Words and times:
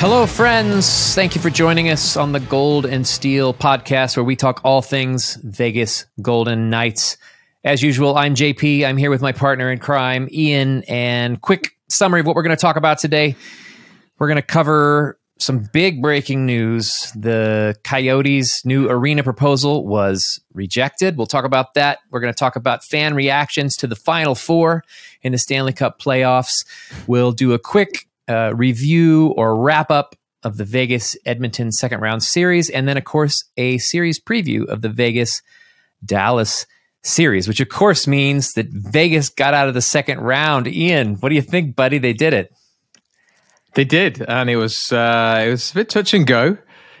Hello, 0.00 0.26
friends. 0.26 1.14
Thank 1.14 1.34
you 1.34 1.42
for 1.42 1.50
joining 1.50 1.90
us 1.90 2.16
on 2.16 2.32
the 2.32 2.40
Gold 2.40 2.86
and 2.86 3.06
Steel 3.06 3.52
podcast, 3.52 4.16
where 4.16 4.24
we 4.24 4.34
talk 4.34 4.62
all 4.64 4.80
things 4.80 5.34
Vegas 5.44 6.06
Golden 6.22 6.70
Knights. 6.70 7.18
As 7.64 7.82
usual, 7.82 8.16
I'm 8.16 8.34
JP. 8.34 8.86
I'm 8.86 8.96
here 8.96 9.10
with 9.10 9.20
my 9.20 9.32
partner 9.32 9.70
in 9.70 9.78
crime, 9.78 10.26
Ian. 10.32 10.84
And 10.84 11.38
quick 11.42 11.76
summary 11.90 12.20
of 12.20 12.26
what 12.26 12.34
we're 12.34 12.42
going 12.42 12.56
to 12.56 12.60
talk 12.60 12.76
about 12.76 12.98
today. 12.98 13.36
We're 14.18 14.28
going 14.28 14.36
to 14.36 14.42
cover 14.42 15.18
some 15.38 15.68
big 15.70 16.00
breaking 16.00 16.46
news. 16.46 17.12
The 17.14 17.76
Coyotes' 17.84 18.64
new 18.64 18.88
arena 18.88 19.22
proposal 19.22 19.86
was 19.86 20.40
rejected. 20.54 21.18
We'll 21.18 21.26
talk 21.26 21.44
about 21.44 21.74
that. 21.74 21.98
We're 22.10 22.20
going 22.20 22.32
to 22.32 22.38
talk 22.38 22.56
about 22.56 22.84
fan 22.84 23.12
reactions 23.12 23.76
to 23.76 23.86
the 23.86 23.96
Final 23.96 24.34
Four 24.34 24.82
in 25.20 25.32
the 25.32 25.38
Stanley 25.38 25.74
Cup 25.74 26.00
playoffs. 26.00 26.64
We'll 27.06 27.32
do 27.32 27.52
a 27.52 27.58
quick 27.58 28.06
uh, 28.30 28.54
review 28.54 29.34
or 29.36 29.60
wrap 29.60 29.90
up 29.90 30.14
of 30.42 30.56
the 30.56 30.64
Vegas 30.64 31.16
Edmonton 31.26 31.72
second 31.72 32.00
round 32.00 32.22
series, 32.22 32.70
and 32.70 32.88
then, 32.88 32.96
of 32.96 33.04
course, 33.04 33.44
a 33.56 33.78
series 33.78 34.20
preview 34.20 34.66
of 34.66 34.82
the 34.82 34.88
Vegas 34.88 35.42
Dallas 36.04 36.66
series, 37.02 37.48
which 37.48 37.60
of 37.60 37.68
course 37.68 38.06
means 38.06 38.52
that 38.52 38.66
Vegas 38.68 39.30
got 39.30 39.52
out 39.54 39.68
of 39.68 39.74
the 39.74 39.82
second 39.82 40.20
round. 40.20 40.66
Ian, 40.66 41.16
what 41.16 41.30
do 41.30 41.34
you 41.34 41.42
think, 41.42 41.74
buddy? 41.74 41.98
They 41.98 42.12
did 42.12 42.32
it. 42.32 42.52
They 43.74 43.84
did, 43.84 44.22
and 44.26 44.48
it 44.48 44.56
was 44.56 44.92
uh, 44.92 45.44
it 45.46 45.50
was 45.50 45.70
a 45.72 45.74
bit 45.74 45.88
touch 45.88 46.14
and 46.14 46.26
go. 46.26 46.56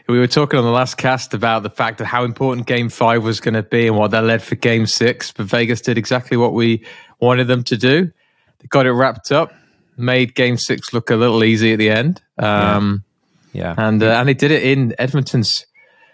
We 0.08 0.18
were 0.18 0.26
talking 0.26 0.58
on 0.58 0.64
the 0.64 0.72
last 0.72 0.96
cast 0.96 1.34
about 1.34 1.62
the 1.62 1.70
fact 1.70 2.00
of 2.00 2.06
how 2.08 2.24
important 2.24 2.66
Game 2.66 2.88
Five 2.88 3.22
was 3.22 3.38
going 3.38 3.54
to 3.54 3.62
be 3.62 3.86
and 3.86 3.96
what 3.96 4.10
that 4.10 4.24
led 4.24 4.42
for 4.42 4.56
Game 4.56 4.86
Six. 4.86 5.30
But 5.30 5.46
Vegas 5.46 5.80
did 5.80 5.96
exactly 5.98 6.36
what 6.36 6.52
we 6.52 6.84
wanted 7.20 7.46
them 7.46 7.62
to 7.64 7.76
do. 7.76 8.10
They 8.58 8.66
got 8.68 8.86
it 8.86 8.92
wrapped 8.92 9.30
up 9.30 9.52
made 10.00 10.34
Game 10.34 10.56
Six 10.56 10.92
look 10.92 11.10
a 11.10 11.16
little 11.16 11.44
easy 11.44 11.72
at 11.72 11.78
the 11.78 11.90
end. 11.90 12.22
Um, 12.38 13.04
yeah. 13.52 13.74
yeah, 13.76 13.86
and 13.86 14.02
uh, 14.02 14.06
and 14.06 14.28
he 14.28 14.34
did 14.34 14.50
it 14.50 14.62
in 14.62 14.94
Edmonton's 14.98 15.66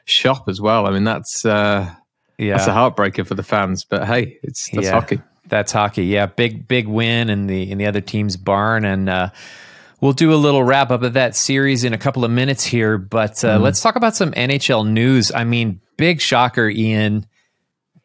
shop 0.05 0.49
as 0.49 0.61
well. 0.61 0.87
I 0.87 0.91
mean, 0.91 1.05
that's 1.05 1.45
uh, 1.45 1.93
yeah, 2.39 2.57
that's 2.57 2.69
a 2.69 2.73
heartbreaker 2.73 3.27
for 3.27 3.35
the 3.35 3.43
fans. 3.43 3.85
But 3.85 4.07
hey, 4.07 4.39
it's 4.43 4.71
that's 4.71 4.87
yeah, 4.87 4.93
hockey. 4.93 5.21
That's 5.47 5.73
hockey. 5.73 6.07
Yeah, 6.07 6.27
big 6.27 6.67
big 6.67 6.89
win 6.89 7.31
in 7.31 7.47
the 7.47 7.71
in 7.71 7.79
the 7.79 7.87
other 7.87 8.01
team's 8.01 8.37
barn, 8.37 8.85
and 8.85 9.09
uh, 9.09 9.31
we'll 10.01 10.13
do 10.13 10.33
a 10.33 10.37
little 10.37 10.65
wrap 10.65 10.91
up 10.91 11.03
of 11.03 11.15
that 11.15 11.37
series 11.37 11.85
in 11.85 11.93
a 11.93 11.99
couple 11.99 12.25
of 12.25 12.31
minutes 12.31 12.65
here. 12.65 12.99
But 12.99 13.45
uh, 13.45 13.59
mm. 13.59 13.63
let's 13.63 13.81
talk 13.81 13.97
about 13.97 14.17
some 14.17 14.33
NHL 14.33 14.89
news. 14.89 15.33
I 15.33 15.45
mean, 15.45 15.81
big 15.97 16.21
shocker, 16.21 16.69
Ian. 16.69 17.27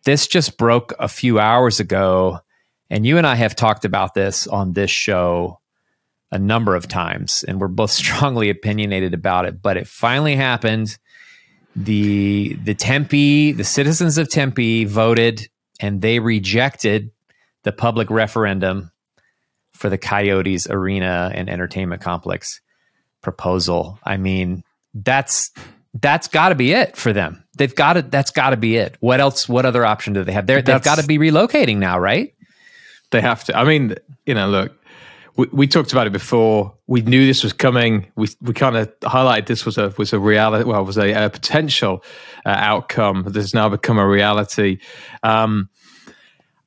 This 0.03 0.25
just 0.25 0.57
broke 0.57 0.93
a 0.99 1.07
few 1.07 1.39
hours 1.39 1.79
ago. 1.79 2.39
And 2.91 3.05
you 3.05 3.17
and 3.17 3.25
I 3.25 3.35
have 3.35 3.55
talked 3.55 3.85
about 3.85 4.13
this 4.13 4.47
on 4.47 4.73
this 4.73 4.91
show 4.91 5.60
a 6.31 6.39
number 6.39 6.75
of 6.75 6.87
times, 6.87 7.43
and 7.47 7.59
we're 7.59 7.67
both 7.67 7.91
strongly 8.03 8.49
opinionated 8.49 9.13
about 9.13 9.45
it. 9.45 9.61
But 9.61 9.77
it 9.77 9.87
finally 9.87 10.35
happened. 10.35 10.97
the 11.75 12.57
The 12.63 12.75
Tempe, 12.75 13.51
the 13.51 13.63
citizens 13.63 14.17
of 14.17 14.29
Tempe, 14.29 14.85
voted, 14.85 15.47
and 15.79 16.01
they 16.01 16.19
rejected 16.19 17.11
the 17.63 17.71
public 17.71 18.09
referendum 18.09 18.91
for 19.73 19.89
the 19.89 19.97
Coyotes 19.97 20.67
Arena 20.69 21.31
and 21.33 21.49
Entertainment 21.49 22.01
Complex 22.01 22.61
proposal. 23.21 23.99
I 24.03 24.17
mean, 24.17 24.63
that's 24.93 25.51
that's 25.93 26.27
got 26.27 26.49
to 26.49 26.55
be 26.55 26.71
it 26.71 26.95
for 26.95 27.13
them. 27.13 27.43
They've 27.57 27.73
got 27.73 27.93
to. 27.93 28.01
That's 28.01 28.31
got 28.31 28.51
to 28.51 28.57
be 28.57 28.77
it. 28.77 28.97
What 28.99 29.19
else? 29.19 29.49
What 29.49 29.65
other 29.65 29.85
option 29.85 30.13
do 30.13 30.23
they 30.23 30.31
have? 30.31 30.47
They're, 30.47 30.61
they've 30.61 30.81
got 30.81 30.99
to 30.99 31.05
be 31.05 31.17
relocating 31.17 31.77
now, 31.77 31.99
right? 31.99 32.33
They 33.11 33.21
have 33.21 33.43
to. 33.45 33.57
I 33.57 33.65
mean, 33.65 33.95
you 34.25 34.33
know, 34.33 34.47
look, 34.49 34.71
we, 35.37 35.47
we 35.51 35.67
talked 35.67 35.91
about 35.91 36.07
it 36.07 36.13
before. 36.13 36.75
We 36.87 37.01
knew 37.01 37.25
this 37.25 37.43
was 37.43 37.53
coming. 37.53 38.11
We 38.15 38.27
we 38.41 38.53
kind 38.53 38.77
of 38.77 38.99
highlighted 39.01 39.47
this 39.47 39.65
was 39.65 39.77
a 39.77 39.93
was 39.97 40.13
a 40.13 40.19
reality. 40.19 40.65
Well, 40.65 40.83
was 40.85 40.97
a, 40.97 41.25
a 41.25 41.29
potential 41.29 42.03
uh, 42.45 42.49
outcome 42.49 43.23
that 43.23 43.35
has 43.35 43.53
now 43.53 43.69
become 43.69 43.97
a 43.97 44.07
reality. 44.07 44.79
Um, 45.23 45.69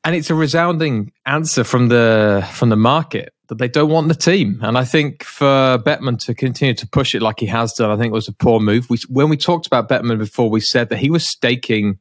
and 0.04 0.14
it's 0.14 0.30
a 0.30 0.34
resounding 0.34 1.12
answer 1.26 1.64
from 1.64 1.88
the 1.88 2.47
from 2.52 2.69
the 2.69 2.76
market 2.76 3.32
that 3.48 3.58
they 3.58 3.69
don't 3.69 3.91
want 3.91 4.08
the 4.08 4.14
team. 4.14 4.58
And 4.62 4.78
I 4.78 4.84
think 4.84 5.22
for 5.22 5.78
Bettman 5.78 6.19
to 6.25 6.34
continue 6.34 6.75
to 6.75 6.86
push 6.86 7.14
it 7.14 7.20
like 7.20 7.41
he 7.41 7.46
has 7.46 7.75
done, 7.75 7.91
I 7.91 7.96
think 7.96 8.10
it 8.10 8.14
was 8.14 8.28
a 8.28 8.32
poor 8.32 8.58
move. 8.58 8.88
We, 8.88 8.98
when 9.08 9.28
we 9.28 9.36
talked 9.36 9.66
about 9.66 9.86
Bettman 9.88 10.19
before, 10.19 10.48
we 10.48 10.60
said 10.60 10.88
that 10.88 10.98
he 10.98 11.10
was 11.10 11.31
staking 11.31 11.98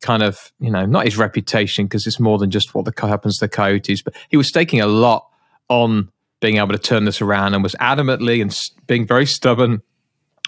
kind 0.00 0.22
of 0.22 0.50
you 0.58 0.70
know 0.70 0.86
not 0.86 1.04
his 1.04 1.18
reputation 1.18 1.84
because 1.84 2.06
it's 2.06 2.18
more 2.18 2.38
than 2.38 2.50
just 2.50 2.74
what 2.74 2.86
the 2.86 3.06
happens 3.06 3.38
to 3.38 3.44
the 3.44 3.48
Coyotes, 3.48 4.02
but 4.02 4.14
he 4.28 4.36
was 4.36 4.48
staking 4.48 4.80
a 4.80 4.86
lot 4.86 5.29
on 5.70 6.10
being 6.40 6.56
able 6.56 6.72
to 6.72 6.78
turn 6.78 7.04
this 7.04 7.22
around 7.22 7.54
and 7.54 7.62
was 7.62 7.74
adamantly 7.76 8.42
and 8.42 8.54
being 8.86 9.06
very 9.06 9.24
stubborn 9.24 9.80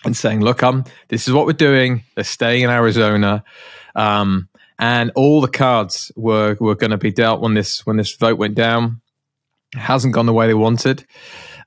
and 0.04 0.16
saying, 0.16 0.40
"Look, 0.40 0.62
I'm 0.62 0.84
this 1.08 1.26
is 1.26 1.32
what 1.32 1.46
we're 1.46 1.52
doing. 1.52 2.02
They're 2.14 2.24
staying 2.24 2.62
in 2.62 2.70
Arizona." 2.70 3.44
Um, 3.94 4.48
and 4.78 5.12
all 5.14 5.40
the 5.40 5.48
cards 5.48 6.10
were 6.16 6.56
were 6.60 6.74
going 6.74 6.90
to 6.90 6.98
be 6.98 7.12
dealt 7.12 7.40
when 7.40 7.54
this 7.54 7.86
when 7.86 7.96
this 7.96 8.14
vote 8.16 8.36
went 8.36 8.54
down. 8.54 9.00
It 9.74 9.78
hasn't 9.78 10.12
gone 10.12 10.26
the 10.26 10.32
way 10.32 10.46
they 10.46 10.54
wanted. 10.54 11.06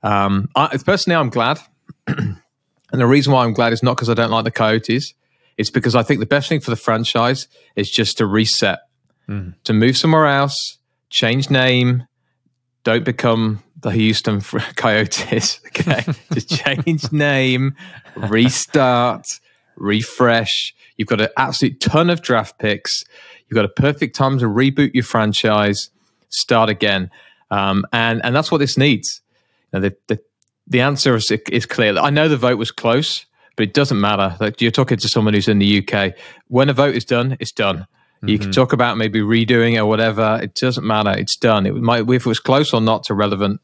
Um, 0.02 0.48
I, 0.54 0.76
personally, 0.76 1.16
I'm 1.16 1.30
glad, 1.30 1.58
and 2.06 2.36
the 2.92 3.06
reason 3.06 3.32
why 3.32 3.44
I'm 3.44 3.54
glad 3.54 3.72
is 3.72 3.82
not 3.82 3.96
because 3.96 4.10
I 4.10 4.14
don't 4.14 4.30
like 4.30 4.44
the 4.44 4.50
Coyotes. 4.50 5.14
It's 5.56 5.70
because 5.70 5.94
I 5.94 6.02
think 6.02 6.20
the 6.20 6.26
best 6.26 6.48
thing 6.48 6.60
for 6.60 6.70
the 6.70 6.76
franchise 6.76 7.48
is 7.74 7.90
just 7.90 8.18
to 8.18 8.26
reset, 8.26 8.80
mm. 9.28 9.54
to 9.64 9.72
move 9.72 9.96
somewhere 9.96 10.26
else, 10.26 10.78
change 11.08 11.48
name, 11.48 12.06
don't 12.86 13.04
become 13.04 13.60
the 13.80 13.90
Houston 13.90 14.40
Coyotes. 14.76 15.60
Okay, 15.76 16.04
just 16.32 16.48
change 16.48 17.12
name, 17.12 17.76
restart, 18.16 19.26
refresh. 19.76 20.74
You've 20.96 21.08
got 21.08 21.20
an 21.20 21.28
absolute 21.36 21.80
ton 21.80 22.08
of 22.08 22.22
draft 22.22 22.58
picks. 22.58 23.04
You've 23.46 23.56
got 23.56 23.66
a 23.66 23.68
perfect 23.68 24.16
time 24.16 24.38
to 24.38 24.46
reboot 24.46 24.94
your 24.94 25.04
franchise, 25.04 25.90
start 26.30 26.70
again, 26.70 27.10
um, 27.50 27.84
and 27.92 28.24
and 28.24 28.34
that's 28.34 28.50
what 28.50 28.58
this 28.58 28.78
needs. 28.78 29.20
Know, 29.72 29.80
the, 29.80 29.96
the 30.06 30.18
the 30.66 30.80
answer 30.80 31.14
is, 31.14 31.30
is 31.30 31.66
clear. 31.66 31.98
I 31.98 32.08
know 32.08 32.28
the 32.28 32.38
vote 32.38 32.56
was 32.56 32.70
close, 32.70 33.26
but 33.54 33.64
it 33.64 33.74
doesn't 33.74 34.00
matter. 34.00 34.34
Like 34.40 34.62
you're 34.62 34.70
talking 34.70 34.96
to 34.96 35.08
someone 35.08 35.34
who's 35.34 35.48
in 35.48 35.58
the 35.58 35.86
UK. 35.86 36.14
When 36.48 36.70
a 36.70 36.72
vote 36.72 36.94
is 36.94 37.04
done, 37.04 37.36
it's 37.38 37.52
done. 37.52 37.86
You 38.22 38.38
can 38.38 38.48
mm-hmm. 38.48 38.52
talk 38.52 38.72
about 38.72 38.96
maybe 38.96 39.20
redoing 39.20 39.74
it 39.74 39.78
or 39.78 39.86
whatever. 39.86 40.40
It 40.42 40.54
doesn't 40.54 40.86
matter. 40.86 41.10
It's 41.10 41.36
done. 41.36 41.66
It 41.66 41.74
might 41.74 42.08
if 42.08 42.26
it 42.26 42.26
was 42.26 42.40
close 42.40 42.72
or 42.72 42.80
not, 42.80 43.08
irrelevant. 43.10 43.60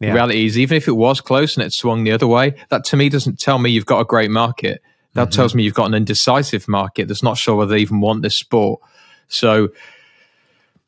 Yeah. 0.00 0.08
The 0.08 0.14
reality 0.14 0.46
is, 0.46 0.58
even 0.58 0.76
if 0.76 0.88
it 0.88 0.92
was 0.92 1.20
close 1.20 1.56
and 1.56 1.64
it 1.64 1.72
swung 1.72 2.04
the 2.04 2.12
other 2.12 2.26
way, 2.26 2.54
that 2.68 2.84
to 2.84 2.96
me 2.96 3.08
doesn't 3.08 3.38
tell 3.38 3.58
me 3.58 3.70
you've 3.70 3.86
got 3.86 4.00
a 4.00 4.04
great 4.04 4.30
market. 4.30 4.80
That 5.14 5.28
mm-hmm. 5.28 5.30
tells 5.30 5.54
me 5.54 5.62
you've 5.62 5.74
got 5.74 5.86
an 5.86 5.94
indecisive 5.94 6.68
market 6.68 7.08
that's 7.08 7.22
not 7.22 7.38
sure 7.38 7.56
whether 7.56 7.70
they 7.70 7.78
even 7.78 8.00
want 8.00 8.22
this 8.22 8.38
sport. 8.38 8.80
So 9.28 9.70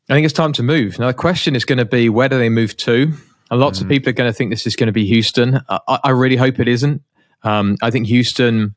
I 0.09 0.13
think 0.13 0.25
it's 0.25 0.33
time 0.33 0.53
to 0.53 0.63
move. 0.63 0.99
Now, 0.99 1.07
the 1.07 1.13
question 1.13 1.55
is 1.55 1.65
going 1.65 1.79
to 1.79 1.85
be 1.85 2.09
where 2.09 2.29
do 2.29 2.37
they 2.37 2.49
move 2.49 2.77
to? 2.77 3.13
And 3.51 3.59
lots 3.59 3.79
mm-hmm. 3.79 3.87
of 3.87 3.89
people 3.89 4.09
are 4.09 4.13
going 4.13 4.29
to 4.29 4.33
think 4.33 4.51
this 4.51 4.67
is 4.67 4.75
going 4.75 4.87
to 4.87 4.93
be 4.93 5.05
Houston. 5.07 5.61
I, 5.67 5.99
I 6.03 6.09
really 6.11 6.35
hope 6.35 6.59
it 6.59 6.67
isn't. 6.67 7.01
Um, 7.43 7.77
I 7.81 7.89
think 7.89 8.07
Houston 8.07 8.75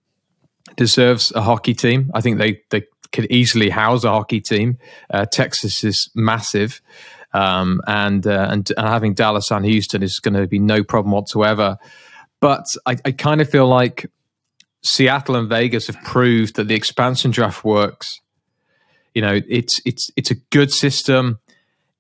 deserves 0.77 1.33
a 1.33 1.43
hockey 1.43 1.75
team. 1.75 2.11
I 2.15 2.21
think 2.21 2.39
they, 2.39 2.63
they 2.71 2.85
could 3.13 3.31
easily 3.31 3.71
house 3.71 4.05
a 4.05 4.11
hockey 4.11 4.41
team. 4.41 4.79
Uh, 5.11 5.27
Texas 5.27 5.85
is 5.85 6.11
massive, 6.15 6.81
um, 7.33 7.81
and, 7.87 8.27
uh, 8.27 8.49
and, 8.51 8.71
and 8.77 8.89
having 8.89 9.15
Dallas 9.15 9.51
and 9.51 9.65
Houston 9.65 10.03
is 10.03 10.19
going 10.19 10.35
to 10.35 10.47
be 10.47 10.59
no 10.59 10.83
problem 10.83 11.13
whatsoever. 11.13 11.79
But 12.41 12.65
I, 12.87 12.97
I 13.05 13.13
kind 13.13 13.41
of 13.41 13.49
feel 13.49 13.69
like 13.69 14.11
Seattle 14.83 15.37
and 15.37 15.49
Vegas 15.49 15.87
have 15.87 16.03
proved 16.03 16.57
that 16.57 16.69
the 16.69 16.75
expansion 16.75 17.31
draft 17.31 17.65
works. 17.65 18.21
You 19.15 19.23
know, 19.23 19.41
it's 19.49 19.81
it's 19.85 20.11
it's 20.17 20.31
a 20.31 20.35
good 20.51 20.73
system. 20.73 21.39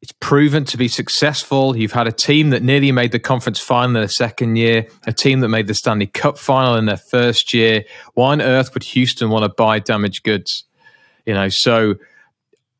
It's 0.00 0.12
proven 0.18 0.64
to 0.64 0.76
be 0.76 0.88
successful. 0.88 1.76
You've 1.76 1.92
had 1.92 2.08
a 2.08 2.12
team 2.12 2.50
that 2.50 2.64
nearly 2.64 2.90
made 2.90 3.12
the 3.12 3.20
conference 3.20 3.60
final 3.60 3.90
in 3.90 3.92
their 3.94 4.08
second 4.08 4.56
year, 4.56 4.88
a 5.06 5.12
team 5.12 5.38
that 5.40 5.48
made 5.48 5.68
the 5.68 5.74
Stanley 5.74 6.08
Cup 6.08 6.38
final 6.38 6.74
in 6.74 6.86
their 6.86 6.96
first 6.96 7.54
year. 7.54 7.84
Why 8.14 8.32
on 8.32 8.42
earth 8.42 8.74
would 8.74 8.82
Houston 8.82 9.30
want 9.30 9.44
to 9.44 9.48
buy 9.48 9.78
damaged 9.78 10.24
goods? 10.24 10.64
You 11.26 11.34
know, 11.34 11.48
so 11.48 11.96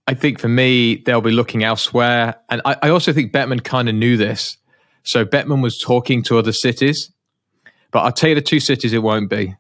I 0.07 0.15
think 0.15 0.39
for 0.39 0.49
me, 0.49 0.97
they'll 0.97 1.21
be 1.21 1.31
looking 1.31 1.63
elsewhere. 1.63 2.37
And 2.49 2.61
I, 2.65 2.77
I 2.83 2.89
also 2.91 3.13
think 3.13 3.33
Bettman 3.33 3.63
kind 3.63 3.89
of 3.89 3.95
knew 3.95 4.17
this. 4.17 4.57
So 5.05 5.25
Bettman 5.25 5.63
was 5.63 5.79
talking 5.79 6.23
to 6.25 6.39
other 6.39 6.53
cities, 6.53 7.11
but 7.91 8.01
I'll 8.01 8.13
tell 8.13 8.31
you 8.31 8.35
the 8.35 8.43
two 8.43 8.61
cities 8.61 8.93
it 8.93 9.03
won't 9.03 9.29
be. 9.29 9.55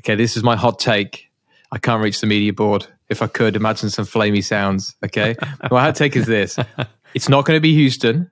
Okay, 0.00 0.14
this 0.16 0.36
is 0.36 0.42
my 0.42 0.56
hot 0.56 0.78
take. 0.78 1.30
I 1.70 1.78
can't 1.78 2.02
reach 2.02 2.20
the 2.20 2.26
media 2.26 2.52
board. 2.52 2.86
If 3.08 3.22
I 3.22 3.26
could, 3.26 3.56
imagine 3.56 3.90
some 3.90 4.04
flamey 4.04 4.42
sounds. 4.42 4.94
Okay, 5.04 5.36
my 5.70 5.80
hot 5.80 5.94
take 5.94 6.16
is 6.16 6.26
this: 6.26 6.58
it's 7.14 7.28
not 7.28 7.44
going 7.44 7.56
to 7.56 7.60
be 7.60 7.74
Houston, 7.74 8.30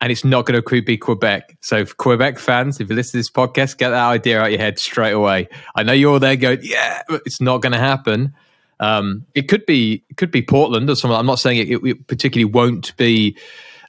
and 0.00 0.10
it's 0.10 0.24
not 0.24 0.46
going 0.46 0.60
to 0.60 0.82
be 0.82 0.96
Quebec. 0.96 1.56
So, 1.60 1.84
Quebec 1.84 2.38
fans, 2.38 2.80
if 2.80 2.88
you 2.90 2.96
listen 2.96 3.12
to 3.12 3.18
this 3.18 3.30
podcast, 3.30 3.78
get 3.78 3.90
that 3.90 4.04
idea 4.04 4.40
out 4.40 4.50
your 4.50 4.58
head 4.58 4.78
straight 4.78 5.12
away. 5.12 5.48
I 5.76 5.84
know 5.84 5.92
you're 5.92 6.12
all 6.12 6.18
there 6.18 6.36
going, 6.36 6.58
yeah, 6.62 7.02
but 7.08 7.22
it's 7.24 7.40
not 7.40 7.62
going 7.62 7.72
to 7.72 7.78
happen. 7.78 8.34
Um, 8.82 9.26
it 9.36 9.42
could 9.48 9.64
be 9.64 10.04
it 10.10 10.16
could 10.16 10.32
be 10.32 10.42
Portland 10.42 10.90
or 10.90 10.96
something. 10.96 11.16
I'm 11.16 11.24
not 11.24 11.38
saying 11.38 11.68
it, 11.68 11.86
it 11.86 12.06
particularly 12.08 12.52
won't 12.52 12.96
be 12.96 13.36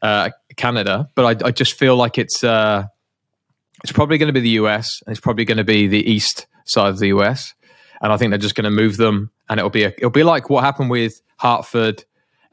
uh, 0.04 0.30
Canada, 0.56 1.10
but 1.16 1.44
I, 1.44 1.48
I, 1.48 1.52
just 1.52 1.74
feel 1.74 1.96
like 1.96 2.20
it's 2.20 2.44
uh, 2.44 2.86
it's 3.84 3.92
probably 3.92 4.20
going 4.20 4.28
to 4.28 4.34
be 4.34 4.40
the 4.40 4.62
US. 4.62 5.02
And 5.06 5.12
it's 5.12 5.20
probably 5.20 5.46
going 5.46 5.58
to 5.58 5.64
be 5.64 5.88
the 5.88 6.08
east 6.08 6.46
side 6.66 6.90
of 6.90 7.00
the 7.00 7.08
US. 7.08 7.56
And 8.02 8.14
I 8.14 8.18
think 8.18 8.30
they're 8.30 8.38
just 8.38 8.54
going 8.54 8.66
to 8.66 8.70
move 8.70 8.98
them, 8.98 9.32
and 9.50 9.60
it'll 9.60 9.72
be 9.72 9.84
a, 9.84 9.88
it'll 9.88 10.12
be 10.12 10.24
like 10.24 10.52
what 10.52 10.64
happened 10.64 10.92
with 10.92 11.22
Hartford, 11.38 12.04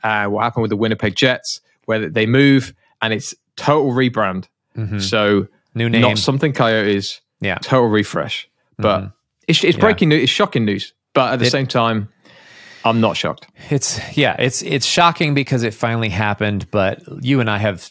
uh, 0.02 0.24
what 0.26 0.42
happened 0.42 0.62
with 0.62 0.70
the 0.70 0.76
Winnipeg 0.76 1.16
Jets, 1.16 1.60
where 1.84 2.08
they 2.08 2.24
move 2.24 2.72
and 3.02 3.12
it's 3.12 3.34
total 3.56 3.92
rebrand. 3.92 4.46
Mm-hmm. 4.76 5.00
So 5.00 5.46
new 5.74 5.90
name, 5.90 6.00
not 6.00 6.16
something 6.16 6.54
Coyotes. 6.54 7.20
Yeah, 7.42 7.58
total 7.58 7.88
refresh. 7.88 8.48
But 8.78 9.00
mm-hmm. 9.00 9.08
it's, 9.46 9.62
it's 9.62 9.76
breaking 9.76 10.10
yeah. 10.10 10.18
news. 10.18 10.24
It's 10.24 10.32
shocking 10.32 10.64
news. 10.64 10.94
But 11.12 11.34
at 11.34 11.38
the 11.40 11.46
it, 11.46 11.50
same 11.50 11.66
time, 11.66 12.08
I'm 12.84 13.00
not 13.00 13.16
shocked. 13.16 13.46
It's 13.70 14.00
yeah, 14.16 14.36
it's 14.38 14.62
it's 14.62 14.86
shocking 14.86 15.34
because 15.34 15.62
it 15.62 15.74
finally 15.74 16.08
happened. 16.08 16.70
But 16.70 17.02
you 17.22 17.40
and 17.40 17.50
I 17.50 17.58
have 17.58 17.90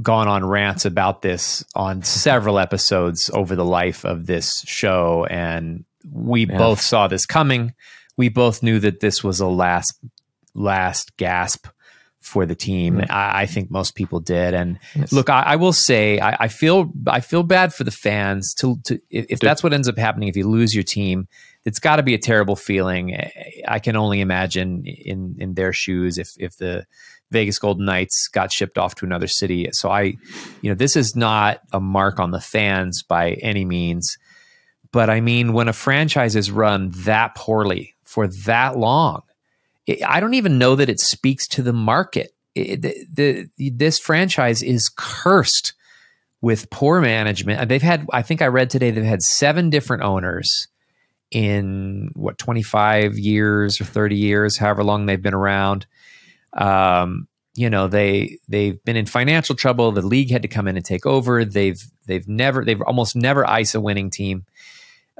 gone 0.00 0.28
on 0.28 0.44
rants 0.44 0.84
about 0.84 1.22
this 1.22 1.64
on 1.74 2.02
several 2.02 2.58
episodes 2.58 3.30
over 3.34 3.54
the 3.54 3.64
life 3.64 4.04
of 4.04 4.26
this 4.26 4.62
show, 4.66 5.26
and 5.28 5.84
we 6.10 6.46
yeah. 6.46 6.56
both 6.56 6.80
saw 6.80 7.08
this 7.08 7.26
coming. 7.26 7.74
We 8.16 8.28
both 8.28 8.62
knew 8.62 8.78
that 8.80 9.00
this 9.00 9.22
was 9.22 9.40
a 9.40 9.46
last 9.46 9.98
last 10.54 11.16
gasp 11.16 11.66
for 12.20 12.46
the 12.46 12.54
team. 12.54 12.98
Mm-hmm. 12.98 13.12
I, 13.12 13.42
I, 13.42 13.46
think 13.46 13.70
most 13.70 13.96
people 13.96 14.20
did. 14.20 14.54
And 14.54 14.78
yes. 14.94 15.12
look, 15.12 15.28
I, 15.28 15.42
I, 15.42 15.56
will 15.56 15.72
say 15.72 16.20
I, 16.20 16.44
I, 16.44 16.48
feel 16.48 16.92
I 17.08 17.18
feel 17.20 17.42
bad 17.42 17.74
for 17.74 17.82
the 17.82 17.90
fans. 17.90 18.54
To, 18.54 18.78
to 18.84 19.00
if, 19.10 19.26
if 19.28 19.40
that's 19.40 19.62
what 19.62 19.72
ends 19.72 19.88
up 19.88 19.98
happening, 19.98 20.28
if 20.28 20.36
you 20.36 20.48
lose 20.48 20.72
your 20.72 20.84
team, 20.84 21.26
it's 21.64 21.78
got 21.78 21.96
to 21.96 22.02
be 22.02 22.14
a 22.14 22.18
terrible 22.18 22.56
feeling. 22.56 23.14
Eh, 23.14 23.30
I 23.66 23.78
can 23.78 23.96
only 23.96 24.20
imagine 24.20 24.84
in 24.84 25.36
in 25.38 25.54
their 25.54 25.72
shoes 25.72 26.18
if 26.18 26.30
if 26.38 26.56
the 26.56 26.86
Vegas 27.32 27.58
Golden 27.58 27.86
Knights 27.86 28.28
got 28.28 28.52
shipped 28.52 28.78
off 28.78 28.94
to 28.96 29.06
another 29.06 29.26
city. 29.26 29.68
So 29.72 29.90
I, 29.90 30.14
you 30.60 30.70
know, 30.70 30.74
this 30.74 30.94
is 30.94 31.16
not 31.16 31.60
a 31.72 31.80
mark 31.80 32.20
on 32.20 32.30
the 32.30 32.40
fans 32.40 33.02
by 33.02 33.32
any 33.42 33.64
means. 33.64 34.18
But 34.92 35.08
I 35.08 35.20
mean, 35.22 35.54
when 35.54 35.68
a 35.68 35.72
franchise 35.72 36.36
is 36.36 36.50
run 36.50 36.90
that 37.04 37.34
poorly 37.34 37.94
for 38.04 38.28
that 38.44 38.76
long, 38.76 39.22
it, 39.86 40.04
I 40.06 40.20
don't 40.20 40.34
even 40.34 40.58
know 40.58 40.76
that 40.76 40.90
it 40.90 41.00
speaks 41.00 41.48
to 41.48 41.62
the 41.62 41.72
market. 41.72 42.34
It, 42.54 42.82
the, 42.82 43.48
the, 43.56 43.70
this 43.70 43.98
franchise 43.98 44.62
is 44.62 44.90
cursed 44.94 45.72
with 46.42 46.68
poor 46.68 47.00
management. 47.00 47.66
They've 47.68 47.80
had, 47.80 48.06
I 48.12 48.20
think 48.20 48.42
I 48.42 48.48
read 48.48 48.68
today, 48.68 48.90
they've 48.90 49.02
had 49.02 49.22
seven 49.22 49.70
different 49.70 50.02
owners 50.02 50.68
in 51.32 52.10
what 52.14 52.38
25 52.38 53.18
years 53.18 53.80
or 53.80 53.84
30 53.84 54.16
years, 54.16 54.56
however 54.56 54.84
long 54.84 55.06
they've 55.06 55.20
been 55.20 55.34
around. 55.34 55.86
Um, 56.52 57.28
you 57.54 57.68
know 57.68 57.86
they 57.86 58.38
they've 58.48 58.82
been 58.84 58.96
in 58.96 59.06
financial 59.06 59.54
trouble. 59.54 59.92
The 59.92 60.02
league 60.02 60.30
had 60.30 60.42
to 60.42 60.48
come 60.48 60.68
in 60.68 60.76
and 60.76 60.84
take 60.84 61.04
over. 61.04 61.44
They've 61.44 61.80
they've 62.06 62.26
never 62.26 62.64
they've 62.64 62.80
almost 62.82 63.14
never 63.14 63.48
ice 63.48 63.74
a 63.74 63.80
winning 63.80 64.10
team. 64.10 64.46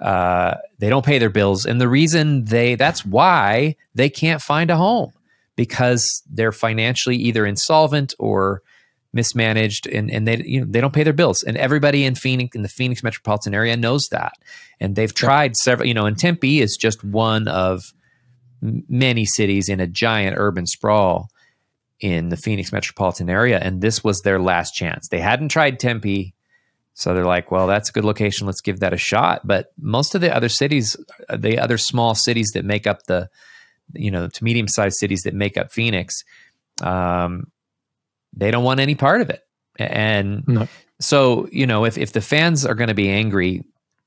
Uh, 0.01 0.55
they 0.79 0.89
don't 0.89 1.05
pay 1.05 1.19
their 1.19 1.31
bills, 1.31 1.67
and 1.67 1.81
the 1.81 1.89
reason 1.89 2.47
they 2.47 2.75
that's 2.75 3.05
why 3.05 3.77
they 3.95 4.09
can't 4.09 4.41
find 4.41 4.71
a 4.71 4.77
home 4.77 5.13
because 5.57 6.23
they're 6.31 6.53
financially 6.53 7.17
either 7.17 7.45
insolvent 7.45 8.15
or 8.19 8.63
mismanaged 9.13 9.87
and, 9.87 10.11
and 10.11 10.27
they 10.27 10.43
you 10.45 10.61
know 10.61 10.67
they 10.69 10.81
don't 10.81 10.95
pay 10.95 11.03
their 11.03 11.13
bills 11.13 11.43
and 11.43 11.57
everybody 11.57 12.05
in 12.05 12.15
Phoenix 12.15 12.57
in 12.57 12.63
the 12.63 12.69
Phoenix 12.69 13.03
metropolitan 13.03 13.55
area 13.55 13.77
knows 13.77 14.09
that 14.11 14.35
and 14.81 14.97
they've 14.97 15.15
tried 15.15 15.55
several 15.57 15.87
you 15.87 15.95
know 15.95 16.07
and 16.07 16.19
Tempe 16.19 16.61
is 16.61 16.77
just 16.77 17.05
one 17.05 17.47
of 17.49 17.93
many 18.63 19.25
cities 19.25 19.69
in 19.69 19.81
a 19.81 19.87
giant 19.87 20.37
urban 20.39 20.67
sprawl 20.67 21.29
in 22.03 22.29
the 22.29 22.37
Phoenix 22.37 22.73
metropolitan 22.73 23.31
area. 23.31 23.59
And 23.59 23.81
this 23.81 24.03
was 24.03 24.21
their 24.21 24.41
last 24.41 24.73
chance. 24.73 25.09
They 25.09 25.21
hadn't 25.21 25.51
tried 25.51 25.79
Tempe. 25.79 26.35
So 26.95 27.15
they're 27.15 27.25
like, 27.25 27.51
well, 27.51 27.67
that's 27.67 27.89
a 27.89 27.93
good 27.93 28.05
location. 28.05 28.47
Let's 28.47 28.61
give 28.61 28.81
that 28.81 28.93
a 28.93 28.99
shot. 28.99 29.47
But 29.47 29.73
most 29.79 30.15
of 30.15 30.21
the 30.21 30.35
other 30.35 30.49
cities, 30.49 30.97
the 31.35 31.59
other 31.59 31.79
small 31.79 32.15
cities 32.15 32.51
that 32.55 32.65
make 32.65 32.87
up 32.87 33.05
the, 33.05 33.31
you 33.95 34.11
know, 34.11 34.29
to 34.29 34.45
medium 34.45 34.69
sized 34.69 34.97
cities 34.99 35.23
that 35.23 35.35
make 35.35 35.57
up 35.57 35.73
Phoenix, 35.73 36.23
um, 36.83 37.51
they 38.33 38.51
don't 38.51 38.65
want 38.65 38.81
any 38.81 38.95
part 38.95 39.21
of 39.21 39.31
it. 39.31 39.43
And 39.79 40.47
no. 40.47 40.69
so, 41.01 41.49
you 41.51 41.67
know, 41.67 41.85
if, 41.85 41.99
if 41.99 42.13
the 42.13 42.21
fans 42.21 42.65
are 42.67 42.75
going 42.75 42.89
to 42.89 42.95
be 42.95 43.09
angry, 43.09 43.65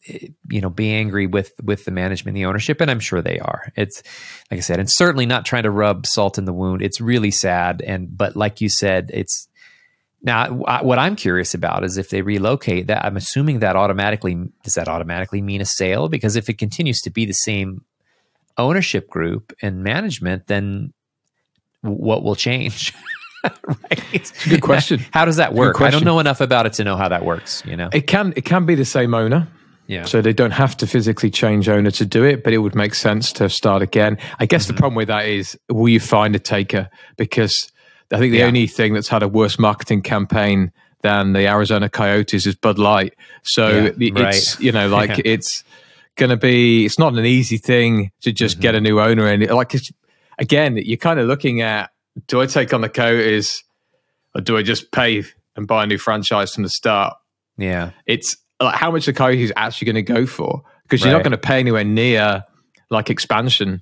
eh, 0.07 0.27
you 0.49 0.61
know 0.61 0.69
be 0.69 0.91
angry 0.93 1.27
with 1.27 1.51
with 1.63 1.85
the 1.85 1.91
management 1.91 2.35
the 2.35 2.45
ownership 2.45 2.79
and 2.79 2.91
i'm 2.91 2.99
sure 2.99 3.21
they 3.21 3.39
are 3.39 3.71
it's 3.75 4.03
like 4.51 4.59
i 4.59 4.61
said 4.61 4.79
and 4.79 4.91
certainly 4.91 5.25
not 5.25 5.45
trying 5.45 5.63
to 5.63 5.71
rub 5.71 6.05
salt 6.05 6.37
in 6.37 6.45
the 6.45 6.53
wound 6.53 6.83
it's 6.83 7.01
really 7.01 7.31
sad 7.31 7.81
and 7.81 8.15
but 8.15 8.35
like 8.35 8.61
you 8.61 8.69
said 8.69 9.09
it's 9.11 9.47
now 10.21 10.51
what 10.51 10.99
i'm 10.99 11.15
curious 11.15 11.55
about 11.55 11.83
is 11.83 11.97
if 11.97 12.11
they 12.11 12.21
relocate 12.21 12.85
that 12.85 13.03
i'm 13.03 13.17
assuming 13.17 13.59
that 13.59 13.75
automatically 13.75 14.37
does 14.63 14.75
that 14.75 14.87
automatically 14.87 15.41
mean 15.41 15.61
a 15.61 15.65
sale 15.65 16.07
because 16.07 16.35
if 16.35 16.49
it 16.49 16.59
continues 16.59 17.01
to 17.01 17.09
be 17.09 17.25
the 17.25 17.33
same 17.33 17.83
ownership 18.59 19.09
group 19.09 19.53
and 19.63 19.83
management 19.83 20.45
then 20.45 20.93
what 21.81 22.23
will 22.23 22.35
change 22.35 22.93
right? 23.67 24.03
It's 24.13 24.45
a 24.45 24.49
good 24.49 24.61
question. 24.61 25.05
How 25.11 25.25
does 25.25 25.37
that 25.37 25.53
work? 25.53 25.81
I 25.81 25.89
don't 25.89 26.03
know 26.03 26.19
enough 26.19 26.41
about 26.41 26.65
it 26.65 26.73
to 26.73 26.83
know 26.83 26.95
how 26.95 27.09
that 27.09 27.25
works. 27.25 27.63
You 27.65 27.75
know, 27.75 27.89
it 27.93 28.07
can 28.07 28.33
it 28.35 28.45
can 28.45 28.65
be 28.65 28.75
the 28.75 28.85
same 28.85 29.13
owner. 29.13 29.47
Yeah. 29.87 30.05
So 30.05 30.21
they 30.21 30.33
don't 30.33 30.51
have 30.51 30.75
to 30.77 30.87
physically 30.87 31.29
change 31.29 31.69
owner 31.69 31.91
to 31.91 32.05
do 32.05 32.23
it, 32.23 32.43
but 32.43 32.53
it 32.53 32.57
would 32.57 32.73
make 32.73 32.95
sense 32.95 33.31
to 33.33 33.49
start 33.49 33.83
again. 33.83 34.17
I 34.39 34.47
guess 34.47 34.63
mm-hmm. 34.63 34.75
the 34.75 34.79
problem 34.79 34.95
with 34.95 35.09
that 35.09 35.27
is 35.27 35.57
will 35.69 35.89
you 35.89 35.99
find 35.99 36.35
a 36.35 36.39
taker? 36.39 36.89
Because 37.17 37.71
I 38.11 38.17
think 38.17 38.31
the 38.31 38.39
yeah. 38.39 38.45
only 38.45 38.67
thing 38.67 38.93
that's 38.93 39.07
had 39.07 39.23
a 39.23 39.27
worse 39.27 39.59
marketing 39.59 40.01
campaign 40.01 40.71
than 41.01 41.33
the 41.33 41.47
Arizona 41.47 41.89
Coyotes 41.89 42.47
is 42.47 42.55
Bud 42.55 42.79
Light. 42.79 43.13
So 43.43 43.67
yeah, 43.69 43.91
it's, 43.99 44.55
right. 44.55 44.59
you 44.59 44.71
know, 44.71 44.87
like 44.89 45.21
it's 45.23 45.63
going 46.15 46.31
to 46.31 46.37
be, 46.37 46.85
it's 46.85 46.97
not 46.97 47.13
an 47.13 47.25
easy 47.25 47.57
thing 47.57 48.11
to 48.21 48.31
just 48.31 48.55
mm-hmm. 48.55 48.61
get 48.61 48.75
a 48.75 48.81
new 48.81 48.99
owner. 48.99 49.27
And 49.27 49.45
like, 49.49 49.75
it's, 49.75 49.91
again, 50.39 50.77
you're 50.77 50.97
kind 50.97 51.19
of 51.19 51.27
looking 51.27 51.61
at 51.61 51.91
do 52.27 52.41
I 52.41 52.45
take 52.45 52.73
on 52.73 52.81
the 52.81 52.89
Coyotes 52.89 53.63
or 54.33 54.41
do 54.41 54.57
I 54.57 54.63
just 54.63 54.91
pay 54.91 55.23
and 55.55 55.67
buy 55.67 55.83
a 55.83 55.87
new 55.87 55.97
franchise 55.97 56.53
from 56.53 56.63
the 56.63 56.69
start? 56.69 57.15
Yeah. 57.57 57.91
It's, 58.05 58.37
like 58.61 58.75
how 58.75 58.91
much 58.91 59.05
the 59.05 59.13
Coyotes 59.13 59.51
actually 59.55 59.85
going 59.85 60.05
to 60.05 60.13
go 60.13 60.25
for 60.25 60.63
because 60.83 61.01
you're 61.01 61.11
right. 61.11 61.17
not 61.17 61.23
going 61.23 61.31
to 61.31 61.37
pay 61.37 61.59
anywhere 61.59 61.83
near 61.83 62.43
like 62.89 63.09
expansion 63.09 63.81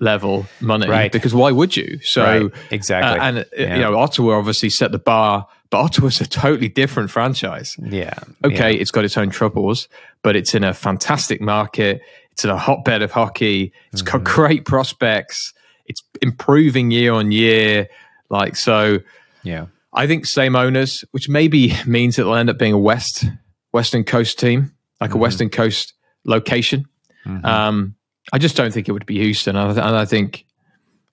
level 0.00 0.46
money 0.60 0.88
right 0.88 1.10
because 1.10 1.34
why 1.34 1.50
would 1.50 1.76
you 1.76 1.98
so 2.02 2.22
right. 2.22 2.52
exactly 2.70 3.18
uh, 3.18 3.24
and 3.24 3.46
yeah. 3.56 3.74
you 3.74 3.82
know 3.82 3.98
ottawa 3.98 4.38
obviously 4.38 4.70
set 4.70 4.92
the 4.92 4.98
bar 4.98 5.44
but 5.70 5.78
ottawa's 5.78 6.20
a 6.20 6.26
totally 6.26 6.68
different 6.68 7.10
franchise 7.10 7.76
yeah 7.82 8.14
okay 8.44 8.72
yeah. 8.72 8.80
it's 8.80 8.92
got 8.92 9.04
its 9.04 9.16
own 9.16 9.28
troubles 9.28 9.88
but 10.22 10.36
it's 10.36 10.54
in 10.54 10.62
a 10.62 10.72
fantastic 10.72 11.40
market 11.40 12.00
it's 12.30 12.44
in 12.44 12.50
a 12.50 12.56
hotbed 12.56 13.02
of 13.02 13.10
hockey 13.10 13.72
It's 13.92 14.00
mm-hmm. 14.00 14.18
got 14.18 14.24
great 14.24 14.64
prospects 14.64 15.52
it's 15.88 16.02
improving 16.22 16.90
year 16.90 17.12
on 17.12 17.32
year 17.32 17.88
like 18.30 18.54
so 18.54 18.98
yeah 19.42 19.66
i 19.94 20.06
think 20.06 20.26
same 20.26 20.54
owners 20.54 21.04
which 21.10 21.28
maybe 21.28 21.72
means 21.86 22.18
it'll 22.18 22.34
end 22.34 22.48
up 22.48 22.58
being 22.58 22.72
a 22.72 22.78
west 22.78 23.24
Western 23.72 24.04
Coast 24.04 24.38
team, 24.38 24.72
like 25.00 25.10
mm-hmm. 25.10 25.18
a 25.18 25.20
Western 25.20 25.50
Coast 25.50 25.94
location. 26.24 26.86
Mm-hmm. 27.26 27.44
Um, 27.44 27.94
I 28.32 28.38
just 28.38 28.56
don't 28.56 28.72
think 28.72 28.88
it 28.88 28.92
would 28.92 29.06
be 29.06 29.18
Houston, 29.18 29.56
and 29.56 29.78
I, 29.80 30.04
think 30.04 30.44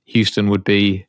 Houston 0.05 0.49
would 0.49 0.63
be 0.63 1.05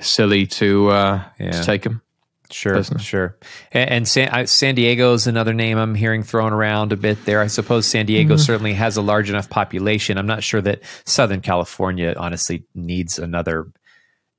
silly 0.00 0.46
to, 0.46 0.88
uh, 0.90 1.22
yeah. 1.38 1.50
to 1.50 1.64
take 1.64 1.82
them. 1.82 2.02
Sure, 2.50 2.82
sure. 2.82 3.36
And, 3.72 3.90
and 3.90 4.08
San, 4.08 4.46
San 4.46 4.74
Diego 4.74 5.12
is 5.14 5.26
another 5.26 5.52
name 5.52 5.78
I'm 5.78 5.94
hearing 5.94 6.22
thrown 6.22 6.52
around 6.52 6.92
a 6.92 6.96
bit 6.96 7.24
there. 7.24 7.40
I 7.40 7.46
suppose 7.46 7.86
San 7.86 8.06
Diego 8.06 8.34
mm-hmm. 8.34 8.42
certainly 8.42 8.72
has 8.74 8.96
a 8.96 9.02
large 9.02 9.30
enough 9.30 9.50
population. 9.50 10.18
I'm 10.18 10.26
not 10.26 10.42
sure 10.42 10.60
that 10.62 10.80
Southern 11.04 11.40
California 11.40 12.14
honestly 12.16 12.64
needs 12.74 13.18
another, 13.18 13.70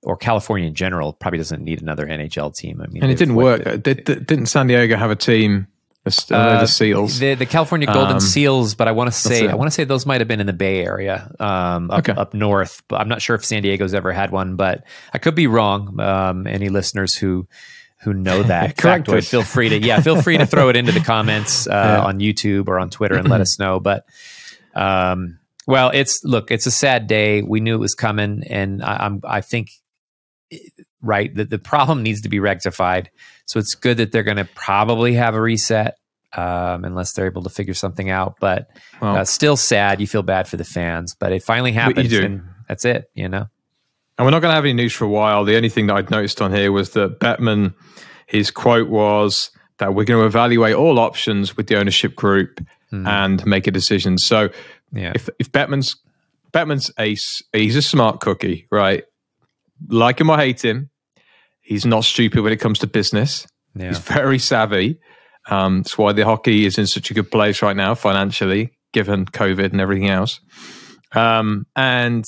or 0.04 0.18
California 0.18 0.68
in 0.68 0.76
general 0.76 1.14
probably 1.14 1.38
doesn't 1.38 1.64
need 1.64 1.82
another 1.82 2.06
NHL 2.06 2.56
team. 2.56 2.82
I 2.82 2.88
mean, 2.88 3.04
and 3.04 3.12
it 3.12 3.18
didn't 3.18 3.36
work. 3.36 3.64
Did, 3.84 4.06
didn't 4.06 4.48
San 4.48 4.68
Diego 4.68 4.96
have 4.96 5.12
a 5.12 5.16
team 5.16 5.68
the, 6.28 6.36
uh, 6.36 6.62
the 6.62 6.68
seals, 6.68 7.20
the, 7.20 7.36
the 7.36 7.46
California 7.46 7.88
Golden 7.88 8.14
um, 8.14 8.20
Seals, 8.20 8.76
but 8.76 8.88
I 8.88 8.92
want 8.92 9.10
to 9.10 9.12
say 9.12 9.48
I 9.48 9.56
want 9.56 9.68
to 9.68 9.72
say 9.72 9.84
those 9.84 10.06
might 10.06 10.22
have 10.22 10.28
been 10.28 10.40
in 10.40 10.48
the 10.48 10.54
Bay 10.54 10.84
Area, 10.84 11.30
um, 11.40 11.92
up, 11.92 12.00
okay. 12.00 12.14
up 12.14 12.34
north. 12.34 12.84
But 12.88 13.02
I'm 13.02 13.10
not 13.10 13.22
sure 13.22 13.36
if 13.36 13.44
San 13.44 13.62
Diego's 13.62 13.94
ever 13.94 14.12
had 14.12 14.32
one, 14.32 14.56
but 14.56 14.84
I 15.14 15.18
could 15.18 15.36
be 15.36 15.48
wrong. 15.48 16.00
Um, 16.00 16.48
any 16.48 16.70
listeners 16.70 17.14
who 17.14 17.48
who 18.02 18.14
know 18.14 18.44
that 18.44 18.78
correct 18.78 19.08
feel 19.26 19.44
free 19.44 19.70
to 19.70 19.80
yeah, 19.80 20.00
feel 20.02 20.22
free 20.22 20.38
to 20.38 20.46
throw 20.46 20.70
it 20.70 20.76
into 20.76 20.92
the 20.92 21.00
comments 21.00 21.68
uh, 21.68 21.72
yeah. 21.72 22.04
on 22.04 22.20
YouTube 22.20 22.68
or 22.68 22.80
on 22.80 22.90
Twitter 22.90 23.16
and 23.16 23.30
let 23.30 23.42
us 23.42 23.60
know. 23.60 23.80
But 23.80 24.06
um, 24.76 25.40
well, 25.66 25.92
it's 25.94 26.22
look, 26.24 26.52
it's 26.52 26.66
a 26.66 26.72
sad 26.72 27.08
day. 27.08 27.42
We 27.42 27.60
knew 27.60 27.76
it 27.76 27.80
was 27.80 27.96
coming, 27.96 28.44
and 28.50 28.84
I, 28.84 29.06
I'm 29.06 29.22
I 29.24 29.42
think 29.42 29.70
right 31.02 31.34
that 31.36 31.50
the 31.50 31.60
problem 31.60 32.04
needs 32.04 32.22
to 32.22 32.30
be 32.30 32.40
rectified. 32.40 33.10
So 33.46 33.60
it's 33.60 33.76
good 33.76 33.98
that 33.98 34.12
they're 34.12 34.24
going 34.24 34.38
to 34.38 34.46
probably 34.56 35.14
have 35.14 35.36
a 35.36 35.42
reset 35.42 35.98
um, 36.34 36.84
unless 36.84 37.14
they're 37.14 37.26
able 37.26 37.44
to 37.44 37.50
figure 37.50 37.74
something 37.74 38.10
out. 38.10 38.36
But 38.40 38.70
well, 39.02 39.18
uh, 39.18 39.26
still 39.26 39.58
sad. 39.58 40.02
You 40.02 40.08
feel 40.08 40.24
bad 40.24 40.48
for 40.48 40.58
the 40.58 40.64
fans, 40.64 41.16
but 41.20 41.32
it 41.32 41.44
finally 41.44 41.72
happens, 41.72 42.14
and 42.14 42.44
that's 42.68 42.86
it. 42.86 43.10
You 43.14 43.30
know. 43.30 43.48
And 44.18 44.26
we're 44.26 44.32
not 44.32 44.42
going 44.42 44.52
to 44.52 44.56
have 44.56 44.66
any 44.66 44.74
news 44.74 44.94
for 44.94 45.06
a 45.06 45.10
while. 45.10 45.46
The 45.46 45.56
only 45.56 45.70
thing 45.70 45.88
that 45.88 45.96
I'd 45.96 46.10
noticed 46.10 46.42
on 46.42 46.54
here 46.54 46.72
was 46.72 46.92
that 46.92 47.20
Bettman, 47.20 47.74
his 48.26 48.50
quote 48.50 48.90
was 48.90 49.52
that 49.78 49.94
we're 49.94 50.06
going 50.06 50.20
to 50.20 50.26
evaluate 50.26 50.76
all 50.76 51.00
options 51.00 51.56
with 51.56 51.68
the 51.68 51.78
ownership 51.78 52.16
group 52.16 52.60
mm. 52.92 53.08
and 53.08 53.46
make 53.46 53.68
a 53.68 53.72
decision. 53.72 54.18
So 54.18 54.50
yeah. 54.92 55.12
if 55.14 55.30
if 55.40 55.52
Bettman's 55.52 55.96
Bettman's 56.52 56.92
ace, 56.98 57.42
he's 57.54 57.76
a 57.76 57.82
smart 57.82 58.20
cookie, 58.20 58.68
right? 58.72 59.04
Like 59.88 60.20
him 60.20 60.32
or 60.32 60.38
hate 60.38 60.66
him, 60.66 60.90
he's 61.62 61.86
not 61.86 62.04
stupid 62.04 62.42
when 62.42 62.54
it 62.54 62.60
comes 62.60 62.80
to 62.80 62.88
business. 62.88 63.46
Yeah. 63.76 63.90
He's 63.90 64.00
very 64.00 64.40
savvy. 64.40 65.00
Um, 65.50 65.84
that's 65.84 65.98
why 65.98 66.14
the 66.14 66.26
hockey 66.26 66.66
is 66.66 66.78
in 66.78 66.88
such 66.88 67.12
a 67.12 67.14
good 67.14 67.30
place 67.30 67.62
right 67.62 67.76
now 67.76 67.94
financially, 67.94 68.72
given 68.92 69.26
COVID 69.26 69.72
and 69.72 69.80
everything 69.80 70.10
else. 70.10 70.40
Um, 71.14 71.68
and 71.76 72.26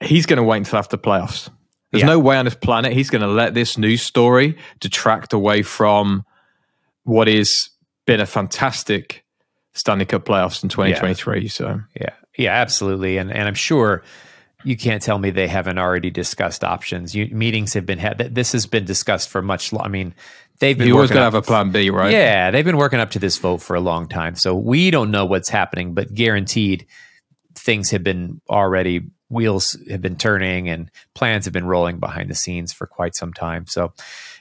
he's 0.00 0.26
going 0.26 0.38
to 0.38 0.42
wait 0.42 0.58
until 0.58 0.78
after 0.78 0.96
playoffs. 0.96 1.50
There's 1.90 2.02
yeah. 2.02 2.08
no 2.08 2.18
way 2.18 2.36
on 2.36 2.44
this 2.44 2.54
planet 2.54 2.92
he's 2.92 3.10
going 3.10 3.22
to 3.22 3.28
let 3.28 3.54
this 3.54 3.78
news 3.78 4.02
story 4.02 4.58
detract 4.80 5.32
away 5.32 5.62
from 5.62 6.24
what 7.04 7.28
has 7.28 7.70
been 8.06 8.20
a 8.20 8.26
fantastic 8.26 9.24
Stanley 9.72 10.04
Cup 10.04 10.24
playoffs 10.24 10.62
in 10.62 10.68
2023. 10.68 11.42
Yeah. 11.42 11.48
So 11.48 11.80
yeah, 11.98 12.10
yeah, 12.36 12.50
absolutely, 12.50 13.18
and 13.18 13.30
and 13.30 13.46
I'm 13.46 13.54
sure 13.54 14.02
you 14.64 14.76
can't 14.76 15.02
tell 15.02 15.18
me 15.18 15.30
they 15.30 15.46
haven't 15.46 15.78
already 15.78 16.10
discussed 16.10 16.64
options. 16.64 17.14
You, 17.14 17.28
meetings 17.28 17.74
have 17.74 17.86
been 17.86 17.98
had. 17.98 18.18
This 18.34 18.52
has 18.52 18.66
been 18.66 18.84
discussed 18.84 19.28
for 19.28 19.42
much. 19.42 19.72
I 19.78 19.88
mean, 19.88 20.14
they've 20.58 20.76
been. 20.76 20.88
You 20.88 20.94
always 20.94 21.10
got 21.10 21.16
to 21.16 21.24
have 21.24 21.34
a 21.34 21.42
plan 21.42 21.70
B, 21.70 21.90
right? 21.90 22.10
Yeah, 22.10 22.50
they've 22.50 22.64
been 22.64 22.78
working 22.78 22.98
up 22.98 23.10
to 23.12 23.18
this 23.18 23.38
vote 23.38 23.58
for 23.58 23.76
a 23.76 23.80
long 23.80 24.08
time. 24.08 24.34
So 24.34 24.56
we 24.56 24.90
don't 24.90 25.10
know 25.10 25.24
what's 25.24 25.48
happening, 25.48 25.94
but 25.94 26.12
guaranteed, 26.12 26.86
things 27.54 27.90
have 27.90 28.02
been 28.02 28.40
already 28.50 29.02
wheels 29.28 29.76
have 29.90 30.00
been 30.00 30.16
turning 30.16 30.68
and 30.68 30.90
plans 31.14 31.44
have 31.44 31.54
been 31.54 31.66
rolling 31.66 31.98
behind 31.98 32.30
the 32.30 32.34
scenes 32.34 32.72
for 32.72 32.86
quite 32.86 33.14
some 33.14 33.32
time. 33.32 33.66
So 33.66 33.92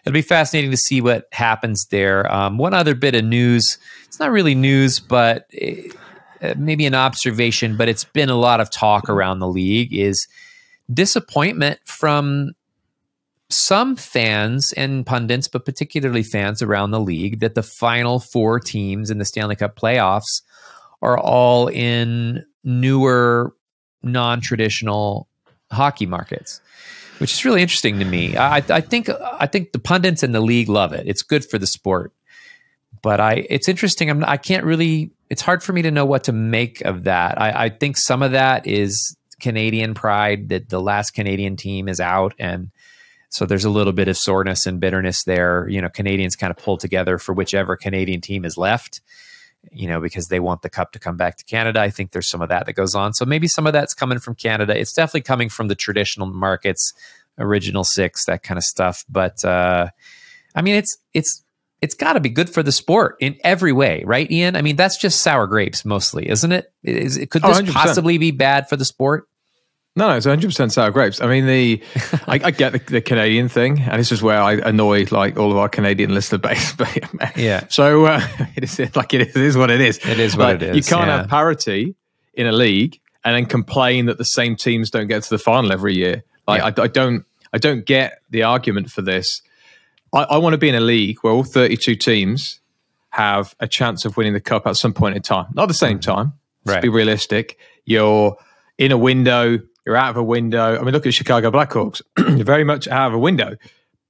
it'll 0.04 0.14
be 0.14 0.22
fascinating 0.22 0.72
to 0.72 0.78
see 0.78 1.02
what 1.02 1.28
happens 1.32 1.88
there. 1.88 2.32
Um, 2.32 2.58
one 2.58 2.74
other 2.74 2.96
bit 2.96 3.16
of 3.16 3.26
news. 3.26 3.78
It's 4.06 4.20
not 4.20 4.32
really 4.32 4.56
news, 4.56 5.00
but. 5.00 5.48
It, 5.52 5.96
uh, 6.42 6.54
maybe 6.58 6.86
an 6.86 6.94
observation, 6.94 7.78
but 7.78 7.88
it's 7.88 8.04
been 8.04 8.30
a 8.30 8.36
lot 8.36 8.60
of 8.60 8.70
talk 8.70 9.10
around 9.10 9.40
the 9.40 9.48
league 9.48 9.94
is 9.94 10.28
disappointment 10.94 11.80
from 11.86 12.52
some 13.50 13.96
fans 13.96 14.74
and 14.74 15.06
pundits, 15.06 15.48
but 15.48 15.66
particularly 15.66 16.24
fans 16.24 16.62
around 16.62 16.92
the 16.92 17.00
league, 17.00 17.40
that 17.40 17.56
the 17.56 17.64
final 17.64 18.20
four 18.20 18.60
teams 18.60 19.10
in 19.10 19.18
the 19.18 19.26
Stanley 19.26 19.56
Cup 19.56 19.76
playoffs 19.78 20.42
are 21.02 21.18
all 21.18 21.68
in 21.68 22.46
newer, 22.64 23.55
non 24.06 24.40
traditional 24.40 25.28
hockey 25.72 26.06
markets. 26.06 26.62
Which 27.18 27.32
is 27.32 27.46
really 27.46 27.62
interesting 27.62 28.00
to 28.00 28.06
me. 28.06 28.36
I, 28.36 28.58
I 28.58 28.82
think 28.82 29.10
I 29.10 29.48
think 29.48 29.72
the 29.72 29.80
pundits 29.80 30.22
and 30.22 30.36
the 30.36 30.42
league 30.42 30.68
love 30.68 30.92
it. 30.92 31.08
It's 31.08 31.22
good 31.22 31.46
for 31.46 31.58
the 31.58 31.68
sport 31.68 32.12
but 33.06 33.20
I 33.20 33.46
it's 33.52 33.70
interesting. 33.70 34.10
I'm 34.10 34.24
I 34.24 34.38
can't 34.38 34.64
really. 34.64 35.12
It's 35.30 35.44
hard 35.44 35.62
for 35.62 35.74
me 35.74 35.84
to 35.84 35.92
know 35.92 36.06
what 36.06 36.24
to 36.24 36.32
make 36.32 36.82
of 36.82 37.04
that. 37.04 37.40
I, 37.40 37.66
I 37.66 37.70
think 37.70 37.98
some 37.98 38.24
of 38.24 38.32
that 38.32 38.66
is 38.66 39.16
Canadian 39.40 39.94
pride 39.94 40.50
that 40.50 40.70
the 40.70 40.82
last 40.82 41.12
Canadian 41.12 41.56
team 41.56 41.88
is 41.88 42.00
out, 42.00 42.34
and 42.40 42.72
so 43.30 43.46
there's 43.46 43.64
a 43.64 43.70
little 43.70 43.94
bit 43.94 44.08
of 44.08 44.18
soreness 44.18 44.66
and 44.66 44.80
bitterness 44.80 45.24
there. 45.24 45.70
You 45.70 45.84
know, 45.84 45.90
Canadians 45.90 46.36
kind 46.36 46.50
of 46.50 46.58
pull 46.58 46.78
together 46.78 47.20
for 47.20 47.34
whichever 47.34 47.78
Canadian 47.78 48.22
team 48.22 48.44
is 48.44 48.58
left. 48.58 49.02
You 49.72 49.88
know, 49.88 50.00
because 50.00 50.28
they 50.28 50.40
want 50.40 50.62
the 50.62 50.70
cup 50.70 50.92
to 50.94 51.00
come 51.00 51.18
back 51.18 51.38
to 51.38 51.46
Canada. 51.46 51.80
I 51.80 51.90
think 51.90 52.12
there's 52.12 52.30
some 52.30 52.42
of 52.42 52.50
that 52.50 52.66
that 52.66 52.74
goes 52.74 52.96
on. 52.96 53.14
So 53.14 53.26
maybe 53.26 53.48
some 53.48 53.68
of 53.68 53.74
that's 53.74 53.94
coming 53.94 54.20
from 54.20 54.36
Canada. 54.36 54.78
It's 54.80 54.94
definitely 54.94 55.22
coming 55.22 55.50
from 55.50 55.68
the 55.68 55.76
traditional 55.76 56.28
markets, 56.28 56.94
original 57.38 57.84
six, 57.84 58.26
that 58.26 58.44
kind 58.44 58.58
of 58.58 58.64
stuff. 58.64 59.04
But 59.10 59.44
uh, 59.44 59.90
I 60.56 60.62
mean, 60.62 60.76
it's 60.76 60.98
it's 61.14 61.44
it's 61.82 61.94
got 61.94 62.14
to 62.14 62.20
be 62.20 62.30
good 62.30 62.50
for 62.50 62.64
the 62.64 62.72
sport 62.72 63.18
in 63.20 63.38
every 63.44 63.72
way, 63.72 64.04
right, 64.06 64.30
Ian? 64.32 64.56
I 64.56 64.62
mean, 64.62 64.76
that's 64.76 64.98
just 64.98 65.22
sour 65.22 65.46
grapes 65.46 65.86
mostly, 65.86 66.30
isn't 66.30 66.52
it? 66.52 66.72
Is 66.84 67.18
it 67.18 67.30
could 67.30 67.42
this 67.44 67.60
oh, 67.60 67.66
possibly 67.72 68.18
be 68.18 68.32
bad 68.32 68.70
for 68.70 68.76
the 68.76 68.86
sport? 68.86 69.28
No, 69.98 70.10
no, 70.10 70.18
it's 70.18 70.26
100 70.26 70.48
percent 70.48 70.74
sour 70.74 70.92
grapes. 70.92 71.22
I 71.22 71.28
mean, 71.28 71.46
the 71.46 71.82
I, 72.28 72.40
I 72.44 72.52
get 72.52 72.74
the, 72.74 72.80
the, 72.80 73.02
Canadian 73.02 73.48
thing, 73.48 73.80
and 73.80 74.00
this 74.00 74.12
is 74.12 74.22
where 74.22 74.42
I 74.42 74.54
annoy 74.54 75.08
like 75.10 75.38
all 75.38 75.52
of 75.52 75.58
our 75.58 75.70
Canadian 75.70 76.14
listener 76.14 76.40
base. 76.40 76.74
But 76.78 77.38
yeah, 77.38 77.66
so 77.70 78.06
uh, 78.06 78.28
it 78.56 78.64
is 78.64 78.96
like 78.96 79.14
it 79.14 79.36
is 79.36 79.56
what 79.56 79.72
it 79.72 79.82
is. 79.82 79.98
It 80.06 80.20
is 80.20 80.36
what 80.36 80.46
like, 80.46 80.62
it 80.62 80.64
is. 80.64 80.76
You 80.76 80.96
can't 80.96 81.08
yeah. 81.08 81.18
have 81.18 81.30
parity 81.30 81.96
in 82.34 82.48
a 82.48 82.52
league 82.52 83.00
and 83.24 83.36
then 83.36 83.46
complain 83.46 84.06
that 84.06 84.18
the 84.18 84.26
same 84.26 84.56
teams 84.56 84.92
don't 84.92 85.08
get 85.08 85.24
to 85.24 85.30
the 85.30 85.40
final 85.40 85.72
every 85.72 85.96
year. 85.96 86.24
Like 86.48 86.60
yeah. 86.60 86.84
I, 86.84 86.86
I 86.86 86.88
don't, 86.88 87.26
I 87.54 87.58
don't 87.58 87.86
get 87.86 88.22
the 88.30 88.44
argument 88.44 88.92
for 88.92 89.02
this. 89.02 89.42
I, 90.14 90.24
I 90.24 90.38
want 90.38 90.54
to 90.54 90.58
be 90.58 90.70
in 90.70 90.76
a 90.76 90.80
league 90.82 91.18
where 91.22 91.34
all 91.34 91.44
32 91.44 91.96
teams 91.96 92.60
have 93.10 93.56
a 93.60 93.68
chance 93.68 94.06
of 94.06 94.18
winning 94.18 94.34
the 94.34 94.42
cup 94.42 94.68
at 94.68 94.76
some 94.76 94.94
point 94.94 95.16
in 95.16 95.22
time. 95.22 95.48
Not 95.54 95.68
the 95.68 95.74
same 95.74 96.00
mm-hmm. 96.00 96.12
time. 96.12 96.34
Let's 96.66 96.82
be 96.82 96.90
realistic. 96.90 97.58
You're 97.86 98.38
in 98.78 98.92
a 98.92 98.98
window, 98.98 99.60
you're 99.86 99.96
out 99.96 100.10
of 100.10 100.18
a 100.18 100.24
window. 100.24 100.78
I 100.78 100.82
mean, 100.82 100.94
look 100.94 101.02
at 101.02 101.04
the 101.04 101.12
Chicago 101.12 101.52
Blackhawks. 101.52 102.02
you're 102.18 102.44
very 102.44 102.64
much 102.64 102.88
out 102.88 103.08
of 103.08 103.14
a 103.14 103.20
window, 103.20 103.56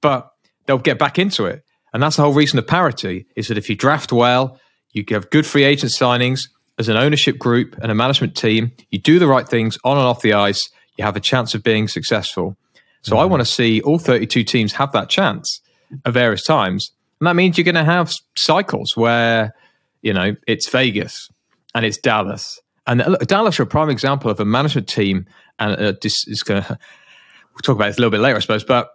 but 0.00 0.30
they'll 0.66 0.78
get 0.78 0.98
back 0.98 1.18
into 1.18 1.44
it. 1.46 1.64
And 1.92 2.02
that's 2.02 2.16
the 2.16 2.22
whole 2.22 2.34
reason 2.34 2.58
of 2.58 2.66
parity 2.66 3.26
is 3.36 3.48
that 3.48 3.58
if 3.58 3.70
you 3.70 3.76
draft 3.76 4.12
well, 4.12 4.60
you 4.92 5.04
have 5.10 5.30
good 5.30 5.46
free 5.46 5.64
agent 5.64 5.92
signings 5.92 6.48
as 6.78 6.88
an 6.88 6.96
ownership 6.96 7.38
group 7.38 7.76
and 7.82 7.90
a 7.90 7.94
management 7.94 8.36
team, 8.36 8.72
you 8.90 8.98
do 8.98 9.18
the 9.18 9.26
right 9.26 9.48
things 9.48 9.78
on 9.84 9.96
and 9.96 10.06
off 10.06 10.22
the 10.22 10.32
ice, 10.32 10.68
you 10.96 11.04
have 11.04 11.16
a 11.16 11.20
chance 11.20 11.54
of 11.54 11.62
being 11.62 11.88
successful. 11.88 12.56
So 13.02 13.12
mm-hmm. 13.12 13.20
I 13.20 13.24
want 13.26 13.40
to 13.40 13.46
see 13.46 13.80
all 13.82 13.98
32 13.98 14.44
teams 14.44 14.72
have 14.72 14.92
that 14.92 15.08
chance 15.08 15.60
at 16.04 16.12
various 16.12 16.42
times. 16.42 16.92
And 17.20 17.26
that 17.26 17.36
means 17.36 17.56
you're 17.56 17.64
going 17.64 17.76
to 17.76 17.84
have 17.84 18.12
cycles 18.36 18.96
where, 18.96 19.54
you 20.02 20.12
know, 20.12 20.36
it's 20.46 20.68
Vegas 20.68 21.30
and 21.74 21.86
it's 21.86 21.98
Dallas. 21.98 22.60
And 22.86 23.02
look, 23.06 23.26
Dallas 23.26 23.58
are 23.58 23.64
a 23.64 23.66
prime 23.66 23.90
example 23.90 24.30
of 24.30 24.38
a 24.38 24.44
management 24.44 24.88
team. 24.88 25.26
And 25.58 25.76
uh, 25.76 25.92
this 26.00 26.26
is 26.26 26.42
going 26.42 26.62
to, 26.62 26.68
we'll 26.68 27.62
talk 27.62 27.76
about 27.76 27.86
this 27.86 27.98
a 27.98 28.00
little 28.00 28.10
bit 28.10 28.20
later, 28.20 28.36
I 28.36 28.40
suppose. 28.40 28.64
But 28.64 28.90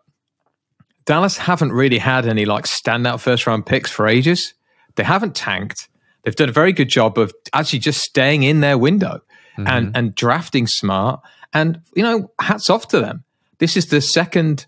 Dallas 1.05 1.37
haven't 1.37 1.71
really 1.71 1.97
had 1.97 2.27
any 2.27 2.45
like 2.45 2.65
standout 2.65 3.19
first 3.19 3.47
round 3.47 3.65
picks 3.65 3.91
for 3.91 4.07
ages. 4.07 4.53
They 4.95 5.03
haven't 5.03 5.35
tanked. 5.35 5.89
They've 6.23 6.35
done 6.35 6.49
a 6.49 6.53
very 6.53 6.73
good 6.73 6.89
job 6.89 7.17
of 7.17 7.33
actually 7.53 7.79
just 7.79 8.01
staying 8.01 8.43
in 8.43 8.59
their 8.59 8.77
window 8.77 9.21
mm-hmm. 9.57 9.67
and, 9.67 9.97
and 9.97 10.15
drafting 10.15 10.67
smart. 10.67 11.21
And, 11.53 11.81
you 11.95 12.03
know, 12.03 12.31
hats 12.39 12.69
off 12.69 12.87
to 12.89 12.99
them. 12.99 13.23
This 13.57 13.75
is 13.75 13.87
the 13.87 14.01
second 14.01 14.67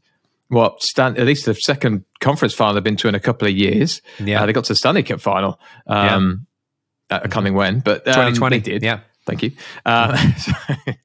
Well, 0.50 0.78
stand 0.80 1.18
at 1.18 1.26
least 1.26 1.46
the 1.46 1.54
second 1.54 2.06
conference 2.20 2.54
final 2.54 2.76
they've 2.76 2.84
been 2.84 2.96
to 2.98 3.08
in 3.08 3.16
a 3.16 3.20
couple 3.20 3.48
of 3.48 3.54
years. 3.54 4.02
Yeah, 4.20 4.42
uh, 4.42 4.46
they 4.46 4.54
got 4.54 4.66
to 4.66 4.74
the 4.74 4.78
Stanley 4.78 5.04
Cup 5.04 5.20
final. 5.20 5.60
Um, 5.88 6.48
yeah. 7.10 7.20
I 7.24 7.28
can't 7.28 7.44
think 7.44 7.56
when, 7.56 7.80
but 7.80 8.08
um, 8.08 8.14
2020 8.14 8.60
did. 8.60 8.84
Yeah, 8.84 9.02
thank 9.26 9.44
you. 9.44 9.52
Uh, 9.86 10.18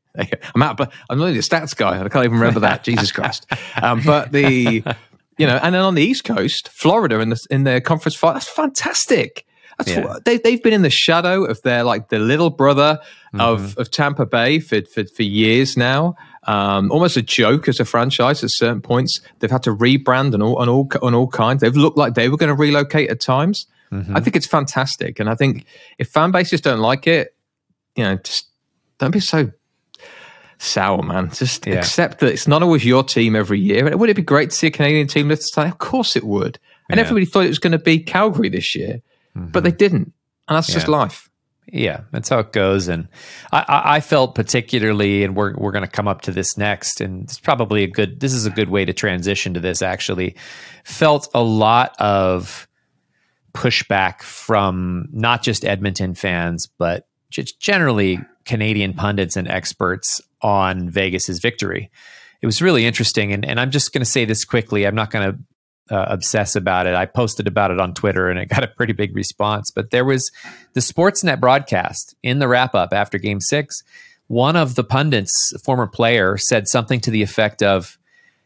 I'm 0.54 0.62
out, 0.62 0.76
but 0.76 0.92
I'm 1.10 1.20
only 1.20 1.38
a 1.38 1.42
stats 1.42 1.76
guy. 1.76 2.00
I 2.00 2.08
can't 2.08 2.24
even 2.24 2.38
remember 2.38 2.60
that. 2.60 2.84
Jesus 2.84 3.12
Christ! 3.12 3.46
Um, 3.80 4.02
but 4.04 4.32
the 4.32 4.84
you 5.38 5.46
know, 5.46 5.58
and 5.62 5.74
then 5.74 5.82
on 5.82 5.94
the 5.94 6.02
East 6.02 6.24
Coast, 6.24 6.68
Florida 6.68 7.20
in 7.20 7.30
the 7.30 7.46
in 7.50 7.64
their 7.64 7.80
conference 7.80 8.16
final. 8.16 8.34
That's 8.34 8.48
fantastic. 8.48 9.46
That's 9.78 9.90
yeah. 9.90 10.04
what, 10.04 10.24
they, 10.24 10.38
they've 10.38 10.62
been 10.62 10.72
in 10.72 10.82
the 10.82 10.90
shadow 10.90 11.44
of 11.44 11.62
their 11.62 11.84
like 11.84 12.08
the 12.08 12.18
little 12.18 12.50
brother 12.50 12.98
mm-hmm. 13.32 13.40
of, 13.40 13.78
of 13.78 13.92
Tampa 13.92 14.26
Bay 14.26 14.58
for, 14.58 14.82
for, 14.82 15.04
for 15.04 15.22
years 15.22 15.76
now. 15.76 16.16
Um, 16.48 16.90
almost 16.90 17.16
a 17.16 17.22
joke 17.22 17.68
as 17.68 17.78
a 17.78 17.84
franchise 17.84 18.42
at 18.42 18.50
certain 18.50 18.80
points. 18.80 19.20
They've 19.38 19.50
had 19.50 19.62
to 19.64 19.74
rebrand 19.74 20.34
and 20.34 20.42
all 20.42 20.56
on 20.56 20.68
all 20.68 20.88
on 21.02 21.14
all 21.14 21.28
kinds. 21.28 21.60
They've 21.60 21.76
looked 21.76 21.96
like 21.96 22.14
they 22.14 22.28
were 22.28 22.36
going 22.36 22.48
to 22.48 22.54
relocate 22.54 23.10
at 23.10 23.20
times. 23.20 23.66
Mm-hmm. 23.92 24.16
I 24.16 24.20
think 24.20 24.34
it's 24.34 24.46
fantastic, 24.46 25.20
and 25.20 25.30
I 25.30 25.34
think 25.34 25.64
if 25.98 26.08
fan 26.08 26.30
bases 26.30 26.60
don't 26.60 26.80
like 26.80 27.06
it, 27.06 27.34
you 27.96 28.04
know, 28.04 28.16
just 28.16 28.48
don't 28.98 29.10
be 29.10 29.20
so 29.20 29.50
sour, 30.58 31.02
man. 31.02 31.30
Just 31.30 31.66
yeah. 31.66 31.74
accept 31.74 32.20
that 32.20 32.32
it's 32.32 32.48
not 32.48 32.62
always 32.62 32.84
your 32.84 33.04
team 33.04 33.36
every 33.36 33.60
year. 33.60 33.96
Would 33.96 34.10
it 34.10 34.14
be 34.14 34.22
great 34.22 34.50
to 34.50 34.56
see 34.56 34.66
a 34.66 34.70
Canadian 34.70 35.06
team 35.06 35.28
lift 35.28 35.54
the 35.54 35.62
Of 35.62 35.78
course 35.78 36.16
it 36.16 36.24
would. 36.24 36.58
And 36.90 36.98
yeah. 36.98 37.04
everybody 37.04 37.26
thought 37.26 37.44
it 37.44 37.48
was 37.48 37.58
going 37.58 37.72
to 37.72 37.78
be 37.78 37.98
Calgary 37.98 38.48
this 38.48 38.74
year 38.74 39.02
mm-hmm. 39.38 39.50
but 39.50 39.64
they 39.64 39.72
didn't, 39.72 40.12
and 40.48 40.56
that's 40.56 40.68
yeah. 40.68 40.74
just 40.74 40.88
life. 40.88 41.30
Yeah, 41.70 42.00
that's 42.12 42.30
how 42.30 42.38
it 42.38 42.52
goes. 42.52 42.88
And 42.88 43.08
I, 43.52 43.82
I 43.84 44.00
felt 44.00 44.34
particularly, 44.34 45.22
and 45.22 45.36
we're 45.36 45.54
we're 45.54 45.72
going 45.72 45.84
to 45.84 45.90
come 45.90 46.08
up 46.08 46.22
to 46.22 46.32
this 46.32 46.56
next, 46.56 47.00
and 47.00 47.24
it's 47.24 47.38
probably 47.38 47.84
a 47.84 47.88
good. 47.88 48.20
This 48.20 48.32
is 48.32 48.46
a 48.46 48.50
good 48.50 48.70
way 48.70 48.84
to 48.84 48.92
transition 48.92 49.54
to 49.54 49.60
this. 49.60 49.82
Actually, 49.82 50.36
felt 50.84 51.28
a 51.34 51.42
lot 51.42 51.94
of 51.98 52.66
pushback 53.52 54.22
from 54.22 55.08
not 55.12 55.42
just 55.42 55.64
Edmonton 55.64 56.14
fans, 56.14 56.66
but 56.78 57.06
just 57.30 57.60
generally 57.60 58.18
Canadian 58.46 58.94
pundits 58.94 59.36
and 59.36 59.46
experts 59.46 60.22
on 60.42 60.90
Vegas's 60.90 61.38
victory. 61.40 61.90
It 62.40 62.46
was 62.46 62.62
really 62.62 62.86
interesting, 62.86 63.32
and 63.32 63.44
and 63.44 63.58
I'm 63.58 63.70
just 63.70 63.92
going 63.92 64.02
to 64.02 64.10
say 64.10 64.24
this 64.24 64.44
quickly. 64.44 64.86
I'm 64.86 64.94
not 64.94 65.10
going 65.10 65.32
to 65.32 65.38
uh, 65.90 66.06
obsess 66.08 66.56
about 66.56 66.86
it. 66.86 66.94
I 66.94 67.06
posted 67.06 67.46
about 67.46 67.70
it 67.70 67.80
on 67.80 67.94
Twitter 67.94 68.28
and 68.28 68.38
it 68.38 68.46
got 68.46 68.64
a 68.64 68.68
pretty 68.68 68.92
big 68.92 69.14
response. 69.14 69.70
But 69.70 69.90
there 69.90 70.04
was 70.04 70.30
the 70.74 70.80
Sportsnet 70.80 71.40
broadcast 71.40 72.14
in 72.22 72.38
the 72.38 72.48
wrap 72.48 72.74
up 72.74 72.92
after 72.92 73.18
game 73.18 73.40
six. 73.40 73.82
One 74.26 74.56
of 74.56 74.74
the 74.74 74.84
pundits, 74.84 75.32
former 75.64 75.86
player, 75.86 76.36
said 76.36 76.68
something 76.68 77.00
to 77.00 77.10
the 77.10 77.22
effect 77.22 77.62
of, 77.62 77.98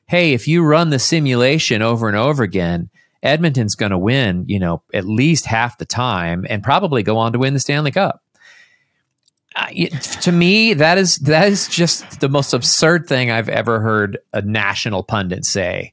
Hey, 0.07 0.33
if 0.33 0.47
you 0.47 0.63
run 0.63 0.91
the 0.91 0.99
simulation 0.99 1.83
over 1.83 2.07
and 2.07 2.17
over 2.17 2.43
again, 2.43 2.91
Edmonton's 3.23 3.75
going 3.75 3.91
to 3.91 3.99
win, 3.99 4.45
you 4.49 4.59
know, 4.59 4.83
at 4.93 5.07
least 5.07 5.47
half 5.47 5.79
the 5.79 5.85
time 5.85 6.45
and 6.49 6.63
probably 6.63 7.03
go 7.03 7.19
on 7.19 7.33
to 7.33 7.39
win 7.39 7.55
the 7.55 7.61
Stanley 7.61 7.93
Cup. 7.93 8.22
Uh, 9.55 9.69
to 10.23 10.33
me, 10.33 10.75
that 10.75 10.99
is 10.99 11.17
that 11.19 11.49
is 11.49 11.69
just 11.69 12.21
the 12.21 12.29
most 12.29 12.53
absurd 12.55 13.07
thing 13.07 13.31
I've 13.31 13.49
ever 13.49 13.81
heard 13.81 14.19
a 14.33 14.43
national 14.43 15.03
pundit 15.03 15.45
say 15.45 15.93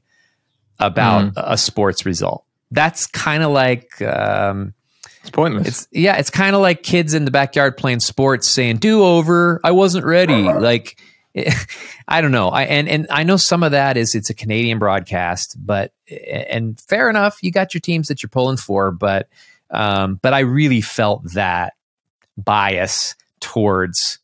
about 0.78 1.26
mm. 1.26 1.32
a 1.36 1.58
sports 1.58 2.06
result. 2.06 2.44
That's 2.70 3.06
kind 3.06 3.42
of 3.42 3.50
like 3.50 4.00
um, 4.02 4.74
it's 5.20 5.30
pointless. 5.30 5.66
It's 5.66 5.88
yeah, 5.90 6.16
it's 6.16 6.30
kind 6.30 6.56
of 6.56 6.62
like 6.62 6.82
kids 6.82 7.14
in 7.14 7.24
the 7.24 7.30
backyard 7.30 7.76
playing 7.76 8.00
sports 8.00 8.48
saying 8.48 8.78
"do 8.78 9.02
over." 9.02 9.60
I 9.62 9.72
wasn't 9.72 10.06
ready. 10.06 10.42
Like 10.42 10.98
I 12.08 12.20
don't 12.20 12.32
know. 12.32 12.48
I 12.48 12.64
and 12.64 12.88
and 12.88 13.06
I 13.10 13.22
know 13.22 13.36
some 13.36 13.62
of 13.62 13.72
that 13.72 13.96
is 13.96 14.14
it's 14.14 14.30
a 14.30 14.34
Canadian 14.34 14.78
broadcast, 14.78 15.56
but 15.58 15.92
and 16.08 16.80
fair 16.80 17.10
enough, 17.10 17.38
you 17.42 17.50
got 17.50 17.74
your 17.74 17.80
teams 17.80 18.08
that 18.08 18.22
you're 18.22 18.30
pulling 18.30 18.56
for, 18.56 18.90
but 18.90 19.28
um, 19.70 20.18
but 20.22 20.34
I 20.34 20.40
really 20.40 20.80
felt 20.80 21.32
that 21.34 21.74
bias 22.36 23.14
towards 23.40 24.18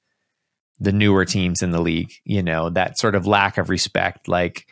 the 0.79 0.93
newer 0.93 1.25
teams 1.25 1.63
in 1.63 1.71
the 1.71 1.81
league. 1.81 2.13
You 2.25 2.43
know 2.43 2.71
that 2.71 2.99
sort 2.99 3.15
of 3.15 3.27
lack 3.27 3.59
of 3.59 3.71
respect, 3.71 4.29
like 4.29 4.67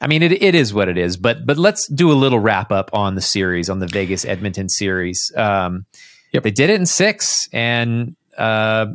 I 0.00 0.08
mean, 0.08 0.22
it, 0.22 0.42
it 0.42 0.54
is 0.54 0.74
what 0.74 0.88
it 0.88 0.98
is, 0.98 1.16
but 1.16 1.46
but 1.46 1.56
let's 1.56 1.88
do 1.88 2.12
a 2.12 2.14
little 2.14 2.38
wrap 2.38 2.70
up 2.70 2.90
on 2.92 3.14
the 3.14 3.20
series, 3.20 3.70
on 3.70 3.78
the 3.78 3.86
Vegas 3.86 4.24
Edmonton 4.24 4.68
series. 4.68 5.32
Um, 5.34 5.86
yep. 6.32 6.42
They 6.42 6.50
did 6.50 6.70
it 6.70 6.78
in 6.78 6.86
six, 6.86 7.48
and 7.52 8.14
uh, 8.36 8.86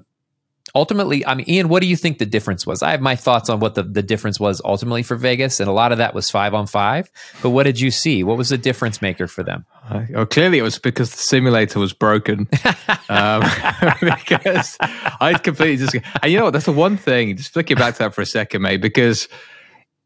ultimately, 0.75 1.25
I 1.25 1.35
mean, 1.35 1.49
Ian, 1.49 1.69
what 1.69 1.81
do 1.81 1.87
you 1.87 1.95
think 1.95 2.17
the 2.17 2.25
difference 2.25 2.65
was? 2.65 2.81
I 2.81 2.91
have 2.91 3.01
my 3.01 3.15
thoughts 3.15 3.49
on 3.49 3.59
what 3.59 3.75
the, 3.75 3.83
the 3.83 4.03
difference 4.03 4.39
was 4.39 4.61
ultimately 4.63 5.03
for 5.03 5.15
Vegas, 5.15 5.59
and 5.59 5.69
a 5.69 5.73
lot 5.73 5.91
of 5.91 5.97
that 5.97 6.13
was 6.13 6.29
five 6.29 6.53
on 6.53 6.67
five. 6.67 7.09
But 7.41 7.51
what 7.51 7.63
did 7.63 7.79
you 7.79 7.91
see? 7.91 8.23
What 8.23 8.37
was 8.37 8.49
the 8.49 8.57
difference 8.57 9.01
maker 9.01 9.27
for 9.27 9.43
them? 9.43 9.65
Uh, 9.89 10.05
oh, 10.15 10.25
clearly, 10.25 10.57
it 10.57 10.63
was 10.63 10.79
because 10.79 11.11
the 11.11 11.17
simulator 11.17 11.79
was 11.79 11.93
broken. 11.93 12.47
um, 13.09 13.41
because 14.01 14.77
I 14.81 15.39
completely 15.41 15.77
just, 15.77 15.95
and 16.21 16.31
you 16.31 16.37
know 16.37 16.45
what? 16.45 16.51
That's 16.51 16.65
the 16.65 16.71
one 16.71 16.97
thing. 16.97 17.35
Just 17.37 17.53
flicking 17.53 17.77
back 17.77 17.95
to 17.95 17.99
that 17.99 18.13
for 18.13 18.21
a 18.21 18.25
second, 18.25 18.61
mate. 18.61 18.81
Because 18.81 19.27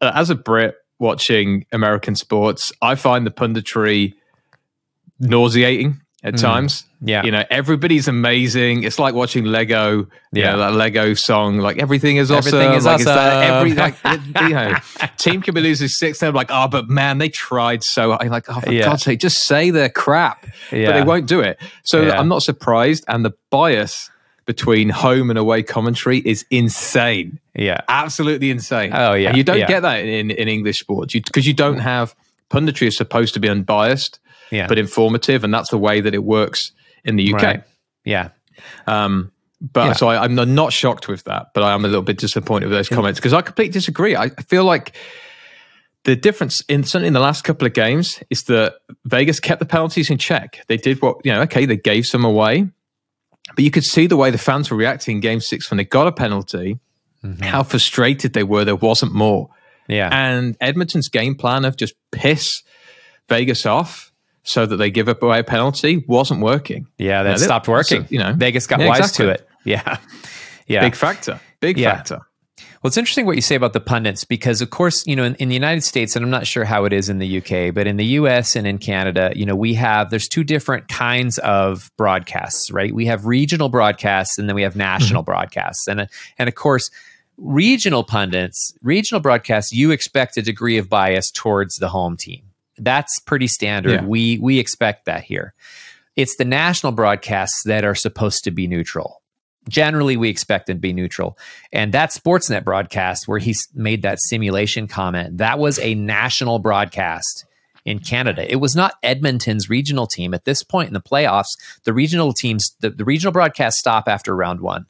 uh, 0.01 0.11
as 0.15 0.29
a 0.29 0.35
Brit, 0.35 0.75
watching 0.99 1.65
American 1.71 2.15
sports. 2.15 2.71
I 2.81 2.95
find 2.95 3.25
the 3.25 3.31
punditry 3.31 4.13
nauseating 5.19 6.01
at 6.25 6.33
mm. 6.33 6.41
times. 6.41 6.85
Yeah. 7.01 7.23
You 7.23 7.29
know, 7.29 7.43
everybody's 7.51 8.07
amazing. 8.07 8.83
It's 8.83 8.97
like 8.97 9.13
watching 9.13 9.45
Lego, 9.45 10.07
yeah, 10.33 10.53
know, 10.53 10.57
that 10.57 10.73
Lego 10.73 11.13
song, 11.13 11.59
like 11.59 11.77
everything 11.77 12.17
is 12.17 12.31
awesome. 12.31 12.55
Everything 12.55 12.73
is 12.75 12.85
like, 12.85 13.01
awesome. 13.01 13.17
every, 13.17 13.73
like, 13.73 13.95
it, 14.05 14.41
you 14.41 14.49
know, 14.49 14.75
team 15.17 15.43
can 15.43 15.53
be 15.53 15.61
losing 15.61 15.87
six, 15.87 16.19
they're 16.19 16.31
like, 16.31 16.49
oh, 16.49 16.67
but 16.67 16.89
man, 16.89 17.19
they 17.19 17.29
tried 17.29 17.83
so 17.83 18.13
I'm 18.13 18.29
like, 18.29 18.49
oh, 18.49 18.59
for 18.59 18.71
yeah. 18.71 18.85
God's 18.85 19.03
sake, 19.03 19.19
just 19.19 19.45
say 19.45 19.69
their 19.69 19.87
crap. 19.87 20.47
Yeah. 20.71 20.87
But 20.87 20.93
they 20.93 21.03
won't 21.03 21.27
do 21.27 21.41
it. 21.41 21.59
So 21.83 22.01
yeah. 22.01 22.19
I'm 22.19 22.27
not 22.27 22.41
surprised. 22.41 23.05
And 23.07 23.23
the 23.23 23.33
bias 23.51 24.09
between 24.45 24.89
home 24.89 25.29
and 25.29 25.37
away 25.37 25.61
commentary 25.61 26.19
is 26.19 26.43
insane. 26.49 27.39
Yeah, 27.53 27.81
absolutely 27.87 28.49
insane. 28.49 28.91
Oh 28.93 29.13
yeah, 29.13 29.29
and 29.29 29.37
you 29.37 29.43
don't 29.43 29.59
yeah. 29.59 29.67
get 29.67 29.81
that 29.81 29.99
in, 30.03 30.31
in 30.31 30.47
English 30.47 30.79
sports 30.79 31.13
because 31.13 31.45
you, 31.45 31.51
you, 31.51 31.55
don't 31.55 31.79
have 31.79 32.15
punditry 32.49 32.87
is 32.87 32.97
supposed 32.97 33.33
to 33.35 33.39
be 33.39 33.49
unbiased, 33.49 34.19
yeah. 34.51 34.67
but 34.67 34.77
informative, 34.77 35.43
and 35.43 35.53
that's 35.53 35.69
the 35.69 35.77
way 35.77 36.01
that 36.01 36.13
it 36.13 36.23
works 36.23 36.71
in 37.03 37.15
the 37.15 37.33
UK. 37.33 37.41
Right. 37.41 37.63
Yeah. 38.03 38.29
Um, 38.87 39.31
but 39.61 39.85
yeah. 39.87 39.93
so 39.93 40.07
I, 40.07 40.25
am 40.25 40.35
not 40.35 40.73
shocked 40.73 41.07
with 41.07 41.23
that, 41.23 41.47
but 41.53 41.63
I 41.63 41.73
am 41.73 41.85
a 41.85 41.87
little 41.87 42.01
bit 42.01 42.17
disappointed 42.17 42.67
with 42.67 42.77
those 42.77 42.89
comments 42.89 43.19
because 43.19 43.33
I 43.33 43.41
completely 43.41 43.71
disagree. 43.71 44.15
I 44.15 44.29
feel 44.29 44.63
like 44.63 44.95
the 46.03 46.15
difference 46.15 46.61
in 46.67 46.83
certainly 46.83 47.07
in 47.07 47.13
the 47.13 47.19
last 47.19 47.43
couple 47.43 47.65
of 47.65 47.73
games 47.73 48.21
is 48.29 48.43
that 48.43 48.75
Vegas 49.05 49.39
kept 49.39 49.59
the 49.59 49.65
penalties 49.65 50.09
in 50.09 50.17
check. 50.17 50.63
They 50.67 50.77
did 50.77 51.01
what 51.01 51.17
you 51.23 51.31
know. 51.31 51.41
Okay, 51.43 51.65
they 51.65 51.77
gave 51.77 52.05
some 52.05 52.25
away, 52.25 52.67
but 53.55 53.63
you 53.63 53.71
could 53.71 53.83
see 53.83 54.07
the 54.07 54.17
way 54.17 54.29
the 54.29 54.37
fans 54.37 54.69
were 54.69 54.77
reacting 54.77 55.17
in 55.17 55.21
game 55.21 55.39
six 55.39 55.69
when 55.71 55.77
they 55.77 55.85
got 55.85 56.05
a 56.05 56.11
penalty, 56.11 56.79
mm-hmm. 57.23 57.41
how 57.41 57.63
frustrated 57.63 58.33
they 58.33 58.43
were 58.43 58.65
there 58.65 58.75
wasn't 58.75 59.13
more. 59.13 59.49
Yeah. 59.87 60.09
And 60.11 60.57
Edmonton's 60.61 61.09
game 61.09 61.35
plan 61.35 61.65
of 61.65 61.77
just 61.77 61.93
piss 62.11 62.63
Vegas 63.29 63.65
off 63.65 64.11
so 64.45 64.65
that 64.65 64.77
they 64.77 64.89
give 64.89 65.09
up 65.09 65.21
away 65.21 65.39
a 65.39 65.43
penalty 65.43 66.05
wasn't 66.07 66.41
working. 66.41 66.87
Yeah, 66.97 67.23
that 67.23 67.39
stopped 67.39 67.67
working. 67.67 68.07
you 68.09 68.19
know, 68.19 68.33
Vegas 68.33 68.67
got 68.67 68.79
yeah, 68.79 68.87
wise 68.87 68.99
exactly. 68.99 69.25
to 69.25 69.31
it. 69.31 69.49
Yeah. 69.65 69.97
Yeah. 70.67 70.81
Big 70.81 70.93
factor. 70.93 71.39
Big 71.59 71.79
yeah. 71.79 71.95
factor. 71.95 72.19
Well, 72.85 72.89
it's 72.89 72.97
interesting 72.97 73.25
what 73.25 73.35
you 73.35 73.41
say 73.41 73.55
about 73.55 73.73
the 73.73 73.79
pundits 73.79 74.25
because, 74.25 74.61
of 74.61 74.69
course, 74.69 75.07
you 75.07 75.15
know, 75.15 75.23
in, 75.23 75.33
in, 75.37 75.49
the 75.49 75.55
United 75.55 75.81
States, 75.81 76.15
and 76.15 76.23
I'm 76.23 76.29
not 76.29 76.45
sure 76.45 76.65
how 76.65 76.85
it 76.85 76.93
is 76.93 77.09
in 77.09 77.17
the 77.17 77.37
UK, 77.39 77.73
but 77.73 77.87
in 77.87 77.97
the 77.97 78.05
US 78.05 78.55
and 78.55 78.67
in 78.67 78.77
Canada, 78.77 79.31
you 79.35 79.43
know, 79.43 79.55
we 79.55 79.73
have 79.73 80.11
there's 80.11 80.27
two 80.27 80.43
different 80.43 80.87
kinds 80.87 81.39
of 81.39 81.89
broadcasts, 81.97 82.69
right? 82.69 82.93
We 82.93 83.07
have 83.07 83.25
regional 83.25 83.69
broadcasts 83.69 84.37
and 84.37 84.47
then 84.47 84.55
we 84.55 84.61
have 84.61 84.75
national 84.75 85.23
mm-hmm. 85.23 85.31
broadcasts, 85.31 85.87
and 85.87 86.07
and 86.37 86.47
of 86.47 86.53
course, 86.53 86.91
regional 87.37 88.03
pundits, 88.03 88.71
regional 88.83 89.19
broadcasts, 89.19 89.71
you 89.71 89.89
expect 89.89 90.37
a 90.37 90.43
degree 90.43 90.77
of 90.77 90.87
bias 90.87 91.31
towards 91.31 91.77
the 91.77 91.89
home 91.89 92.15
team. 92.15 92.43
That's 92.77 93.19
pretty 93.19 93.47
standard. 93.47 94.01
Yeah. 94.01 94.05
We 94.05 94.37
we 94.39 94.59
expect 94.59 95.05
that 95.05 95.23
here. 95.23 95.53
It's 96.15 96.37
the 96.37 96.45
national 96.45 96.93
broadcasts 96.93 97.63
that 97.65 97.83
are 97.83 97.95
supposed 97.95 98.43
to 98.45 98.51
be 98.51 98.67
neutral 98.67 99.21
generally 99.69 100.17
we 100.17 100.29
expect 100.29 100.67
them 100.67 100.77
to 100.77 100.81
be 100.81 100.93
neutral. 100.93 101.37
And 101.71 101.93
that 101.93 102.11
Sportsnet 102.11 102.63
broadcast 102.63 103.27
where 103.27 103.39
he 103.39 103.55
made 103.73 104.03
that 104.03 104.19
simulation 104.21 104.87
comment, 104.87 105.37
that 105.37 105.59
was 105.59 105.79
a 105.79 105.95
national 105.95 106.59
broadcast 106.59 107.45
in 107.83 107.99
Canada. 107.99 108.51
It 108.51 108.57
was 108.57 108.75
not 108.75 108.95
Edmonton's 109.03 109.69
regional 109.69 110.07
team. 110.07 110.33
At 110.33 110.45
this 110.45 110.63
point 110.63 110.87
in 110.87 110.93
the 110.93 111.01
playoffs, 111.01 111.57
the 111.83 111.93
regional 111.93 112.33
teams, 112.33 112.75
the, 112.79 112.89
the 112.89 113.05
regional 113.05 113.31
broadcasts 113.31 113.79
stop 113.79 114.07
after 114.07 114.35
round 114.35 114.61
one. 114.61 114.85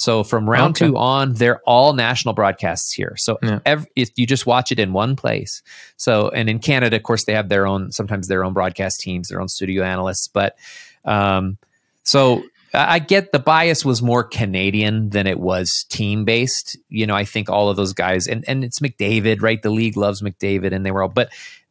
So 0.00 0.24
from 0.24 0.48
round 0.48 0.76
okay. 0.76 0.86
two 0.86 0.96
on, 0.96 1.34
they're 1.34 1.60
all 1.66 1.92
national 1.92 2.32
broadcasts 2.32 2.90
here. 2.90 3.16
So 3.18 3.38
yeah. 3.42 3.58
every, 3.66 3.86
if 3.94 4.08
you 4.16 4.26
just 4.26 4.46
watch 4.46 4.72
it 4.72 4.78
in 4.78 4.94
one 4.94 5.14
place. 5.14 5.62
So 5.98 6.30
and 6.30 6.48
in 6.48 6.58
Canada, 6.58 6.96
of 6.96 7.02
course, 7.02 7.26
they 7.26 7.34
have 7.34 7.50
their 7.50 7.66
own 7.66 7.92
sometimes 7.92 8.26
their 8.26 8.42
own 8.42 8.54
broadcast 8.54 9.00
teams, 9.00 9.28
their 9.28 9.42
own 9.42 9.48
studio 9.48 9.84
analysts. 9.84 10.26
But 10.26 10.56
um, 11.04 11.58
so 12.02 12.42
I 12.72 12.98
get 12.98 13.30
the 13.32 13.38
bias 13.38 13.84
was 13.84 14.00
more 14.00 14.24
Canadian 14.24 15.10
than 15.10 15.26
it 15.26 15.38
was 15.38 15.84
team 15.90 16.24
based. 16.24 16.78
You 16.88 17.06
know, 17.06 17.14
I 17.14 17.26
think 17.26 17.50
all 17.50 17.68
of 17.68 17.76
those 17.76 17.92
guys 17.92 18.26
and 18.26 18.42
and 18.48 18.64
it's 18.64 18.78
McDavid, 18.78 19.42
right? 19.42 19.60
The 19.60 19.68
league 19.68 19.98
loves 19.98 20.22
McDavid, 20.22 20.72
and 20.72 20.86
they 20.86 20.92
were 20.92 21.02
all, 21.02 21.10
but 21.10 21.30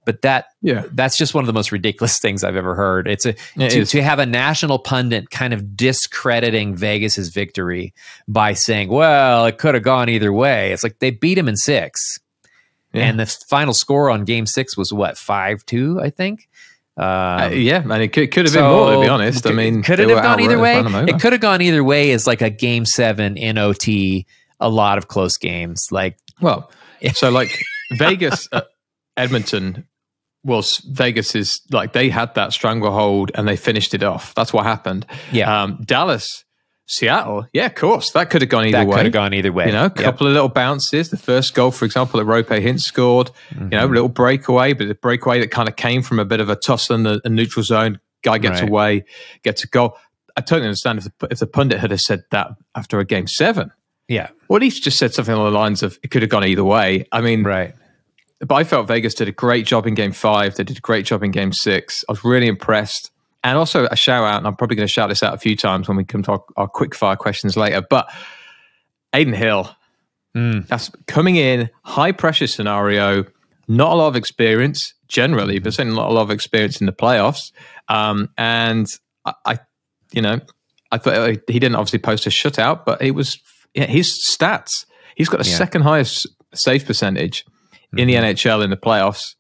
but 0.10 0.24
that 0.24 0.46
yeah, 0.64 0.86
that's 0.92 1.16
just 1.16 1.36
one 1.36 1.44
of 1.44 1.46
the 1.46 1.54
most 1.54 1.72
ridiculous 1.72 2.18
things 2.22 2.44
I've 2.44 2.56
ever 2.56 2.74
heard. 2.74 3.08
It's 3.08 3.28
a 3.28 3.36
it 3.56 3.70
to, 3.70 3.86
to, 3.86 4.02
have 4.02 4.18
a 4.18 4.26
national 4.26 4.80
pundit 4.80 5.30
kind 5.30 5.54
of 5.54 5.78
discrediting 5.78 6.76
Vegas's 6.76 7.30
victory 7.30 7.94
by 8.28 8.54
saying, 8.54 8.90
"Well, 8.90 9.46
it 9.46 9.60
could 9.60 9.76
have 9.76 9.84
gone 9.84 10.10
either 10.10 10.34
way." 10.34 10.72
It's 10.72 10.82
like 10.82 10.98
they 10.98 11.12
beat 11.12 11.38
him 11.38 11.48
in 11.48 11.56
six, 11.56 12.20
yeah. 12.92 13.04
and 13.04 13.20
the 13.20 13.28
final 13.28 13.72
score 13.72 14.10
on 14.10 14.26
Game 14.26 14.48
Six 14.48 14.76
was 14.76 14.92
what 14.92 15.16
five 15.16 15.64
two, 15.68 16.02
I 16.02 16.10
think. 16.10 16.50
Um, 16.98 17.06
uh, 17.06 17.50
yeah, 17.50 17.84
and 17.84 18.02
it 18.02 18.08
could, 18.08 18.32
could 18.32 18.46
have 18.46 18.54
so, 18.54 18.62
been 18.62 18.72
more, 18.72 18.94
to 18.96 19.02
be 19.02 19.10
honest. 19.10 19.46
I 19.46 19.52
mean, 19.52 19.84
could 19.84 20.00
it 20.00 20.10
have 20.10 20.24
gone 20.24 20.40
either 20.40 20.58
way? 20.58 20.80
It 21.08 21.22
could 21.22 21.34
have 21.34 21.42
gone 21.42 21.62
either 21.62 21.84
way 21.84 22.10
Is 22.10 22.26
like 22.26 22.42
a 22.42 22.50
game 22.50 22.88
seven 22.88 23.38
in 23.38 23.60
OT, 23.60 24.26
a 24.60 24.70
lot 24.70 24.98
of 24.98 25.08
close 25.08 25.38
games. 25.38 25.86
Like, 25.92 26.18
well, 26.42 26.72
so 27.14 27.30
like 27.30 27.56
Vegas, 28.00 28.50
uh, 28.52 28.62
Edmonton 29.16 29.86
was 30.44 30.78
Vegas 30.90 31.36
is 31.36 31.62
like 31.72 31.94
they 31.94 32.10
had 32.10 32.34
that 32.36 32.54
stranglehold 32.54 33.32
and 33.36 33.48
they 33.48 33.56
finished 33.56 33.94
it 33.94 34.04
off. 34.04 34.34
That's 34.36 34.54
what 34.54 34.66
happened. 34.66 35.06
Yeah. 35.32 35.64
Um, 35.64 35.82
Dallas 35.84 36.46
Seattle, 36.92 37.46
yeah, 37.54 37.68
of 37.68 37.76
course, 37.76 38.12
that 38.14 38.32
could 38.32 38.42
have 38.42 38.50
gone 38.50 38.66
either 38.66 38.80
that 38.80 38.88
way. 38.88 38.96
Could 38.96 39.06
have 39.06 39.14
gone 39.14 39.34
either 39.36 39.52
way. 39.52 39.68
You 39.68 39.74
know, 39.74 39.86
a 39.86 39.90
couple 39.92 40.26
yep. 40.26 40.32
of 40.32 40.34
little 40.34 40.50
bounces. 40.50 41.12
The 41.12 41.18
first 41.18 41.54
goal, 41.54 41.70
for 41.70 41.86
example, 41.86 42.20
that 42.20 42.26
Roope 42.26 42.60
Hintz 42.60 42.82
scored. 42.82 43.30
Mm-hmm. 43.52 43.64
You 43.66 43.70
know, 43.70 43.78
a 43.78 43.84
mm-hmm. 43.84 43.94
little 43.94 44.10
breakaway, 44.10 44.74
but 44.74 44.90
a 44.90 44.96
breakaway 44.96 45.40
that 45.40 45.52
kind 45.52 45.70
of 45.70 45.76
came 45.76 46.02
from 46.02 46.18
a 46.18 46.26
bit 46.26 46.40
of 46.40 46.50
a 46.50 46.56
tussle 46.56 46.96
in 46.96 47.04
the, 47.04 47.22
neutral 47.30 47.64
zone. 47.64 48.00
Guy 48.24 48.40
gets 48.40 48.62
right. 48.62 48.70
away, 48.70 49.06
gets 49.44 49.64
a 49.64 49.68
goal. 49.68 49.98
I 50.36 50.42
totally 50.42 50.66
understand 50.66 50.98
if 50.98 51.04
the, 51.04 51.28
if 51.30 51.38
the 51.38 51.46
pundit 51.46 51.80
had 51.80 51.98
said 52.00 52.24
that 52.32 52.48
after 52.74 53.00
a 53.00 53.06
game 53.06 53.28
seven. 53.28 53.72
Yeah, 54.08 54.30
well, 54.48 54.60
he's 54.60 54.80
just 54.80 54.98
said 54.98 55.14
something 55.14 55.36
along 55.36 55.54
the 55.54 55.60
lines 55.60 55.84
of 55.84 56.00
it 56.02 56.10
could 56.10 56.24
have 56.24 56.32
gone 56.32 56.44
either 56.44 56.64
way. 56.64 57.06
I 57.12 57.22
mean, 57.22 57.44
right. 57.44 57.76
But 58.40 58.56
I 58.56 58.64
felt 58.64 58.88
Vegas 58.88 59.14
did 59.14 59.28
a 59.28 59.34
great 59.34 59.66
job 59.66 59.86
in 59.86 59.96
game 59.96 60.14
five. 60.14 60.56
They 60.56 60.64
did 60.64 60.78
a 60.78 60.82
great 60.82 61.06
job 61.06 61.24
in 61.24 61.32
game 61.32 61.52
six. 61.52 62.04
I 62.08 62.14
was 62.14 62.24
really 62.24 62.48
impressed. 62.48 63.12
And 63.44 63.58
also 63.58 63.88
a 63.90 63.96
shout 63.96 64.24
out, 64.24 64.38
and 64.38 64.48
I'm 64.48 64.56
probably 64.56 64.76
going 64.76 64.88
to 64.88 64.92
shout 64.92 65.10
this 65.10 65.24
out 65.24 65.34
a 65.34 65.38
few 65.38 65.56
times 65.56 65.88
when 65.88 65.96
we 65.96 66.04
come 66.04 66.24
to 66.24 66.34
our, 66.34 66.44
our 66.58 66.68
quick 66.68 66.94
fire 66.94 67.16
questions 67.16 67.56
later. 67.56 67.82
But 67.82 68.12
Adin 69.14 69.34
Hill, 69.34 69.74
mm. 70.36 70.68
that's 70.68 70.92
coming 71.08 71.38
in, 71.38 71.70
high 71.84 72.12
pressure 72.12 72.48
scenario, 72.48 73.26
not 73.68 73.94
a 73.94 73.96
lot 73.96 74.08
of 74.10 74.16
experience 74.16 74.94
generally, 75.08 75.60
but 75.60 75.74
certainly 75.74 75.96
not 75.96 76.10
a 76.10 76.14
lot 76.14 76.24
of 76.24 76.32
experience 76.32 76.82
in 76.82 76.86
the 76.86 76.92
playoffs. 76.92 77.52
Um, 77.88 78.30
and 78.38 78.88
I, 79.26 79.34
I, 79.46 79.60
you 80.12 80.22
know, 80.22 80.40
I 80.92 80.98
thought 80.98 81.14
uh, 81.14 81.36
he 81.48 81.60
didn't 81.60 81.76
obviously 81.76 82.00
post 82.00 82.26
a 82.26 82.30
shutout, 82.30 82.84
but 82.86 83.02
it 83.02 83.12
was 83.12 83.40
his 83.74 84.22
stats. 84.30 84.86
He's 85.16 85.30
got 85.30 85.42
the 85.42 85.50
yeah. 85.50 85.58
second 85.58 85.84
highest 85.84 86.28
save 86.54 86.86
percentage 86.86 87.46
mm-hmm. 87.90 88.00
in 88.00 88.08
the 88.08 88.16
mm-hmm. 88.16 88.26
NHL 88.26 88.64
in 88.64 88.70
the 88.70 88.78
playoffs. 88.78 89.36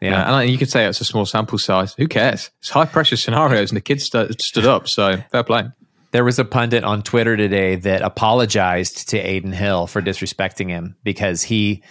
Yeah, 0.00 0.38
and 0.38 0.48
you 0.48 0.58
could 0.58 0.70
say 0.70 0.86
it's 0.86 1.00
a 1.00 1.04
small 1.04 1.26
sample 1.26 1.58
size. 1.58 1.94
Who 1.94 2.06
cares? 2.06 2.50
It's 2.60 2.70
high 2.70 2.84
pressure 2.84 3.16
scenarios, 3.16 3.70
and 3.70 3.76
the 3.76 3.80
kids 3.80 4.06
st- 4.06 4.40
stood 4.40 4.64
up. 4.64 4.86
So 4.86 5.16
fair 5.32 5.42
play. 5.42 5.64
There 6.12 6.24
was 6.24 6.38
a 6.38 6.44
pundit 6.44 6.84
on 6.84 7.02
Twitter 7.02 7.36
today 7.36 7.74
that 7.76 8.02
apologized 8.02 9.08
to 9.10 9.18
Adin 9.18 9.52
Hill 9.52 9.86
for 9.86 10.00
disrespecting 10.00 10.68
him 10.68 10.96
because 11.02 11.42
he, 11.42 11.82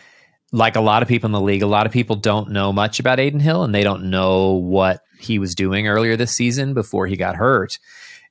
like 0.51 0.75
a 0.75 0.81
lot 0.81 1.03
of 1.03 1.09
people 1.09 1.27
in 1.27 1.33
the 1.33 1.41
league, 1.41 1.61
a 1.61 1.67
lot 1.67 1.85
of 1.85 1.91
people 1.91 2.15
don't 2.15 2.49
know 2.49 2.73
much 2.73 2.99
about 2.99 3.19
Adin 3.19 3.41
Hill 3.41 3.63
and 3.63 3.75
they 3.75 3.83
don't 3.83 4.09
know 4.09 4.53
what 4.53 5.01
he 5.19 5.37
was 5.37 5.53
doing 5.53 5.87
earlier 5.87 6.15
this 6.15 6.31
season 6.31 6.73
before 6.73 7.05
he 7.05 7.15
got 7.15 7.35
hurt. 7.35 7.77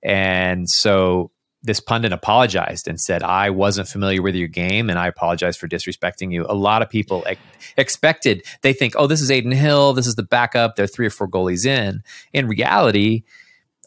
And 0.02 0.68
so 0.68 1.30
this 1.66 1.80
pundit 1.80 2.12
apologized 2.12 2.88
and 2.88 3.00
said, 3.00 3.22
I 3.22 3.50
wasn't 3.50 3.88
familiar 3.88 4.22
with 4.22 4.34
your 4.34 4.48
game 4.48 4.88
and 4.88 4.98
I 4.98 5.08
apologize 5.08 5.56
for 5.56 5.68
disrespecting 5.68 6.32
you. 6.32 6.46
A 6.48 6.54
lot 6.54 6.80
of 6.80 6.88
people 6.88 7.24
ex- 7.26 7.40
expected, 7.76 8.44
they 8.62 8.72
think, 8.72 8.94
oh, 8.96 9.06
this 9.06 9.20
is 9.20 9.30
Adin 9.30 9.52
Hill. 9.52 9.92
This 9.92 10.06
is 10.06 10.14
the 10.14 10.22
backup. 10.22 10.76
They're 10.76 10.86
three 10.86 11.06
or 11.06 11.10
four 11.10 11.28
goalies 11.28 11.66
in. 11.66 12.02
In 12.32 12.48
reality, 12.48 13.24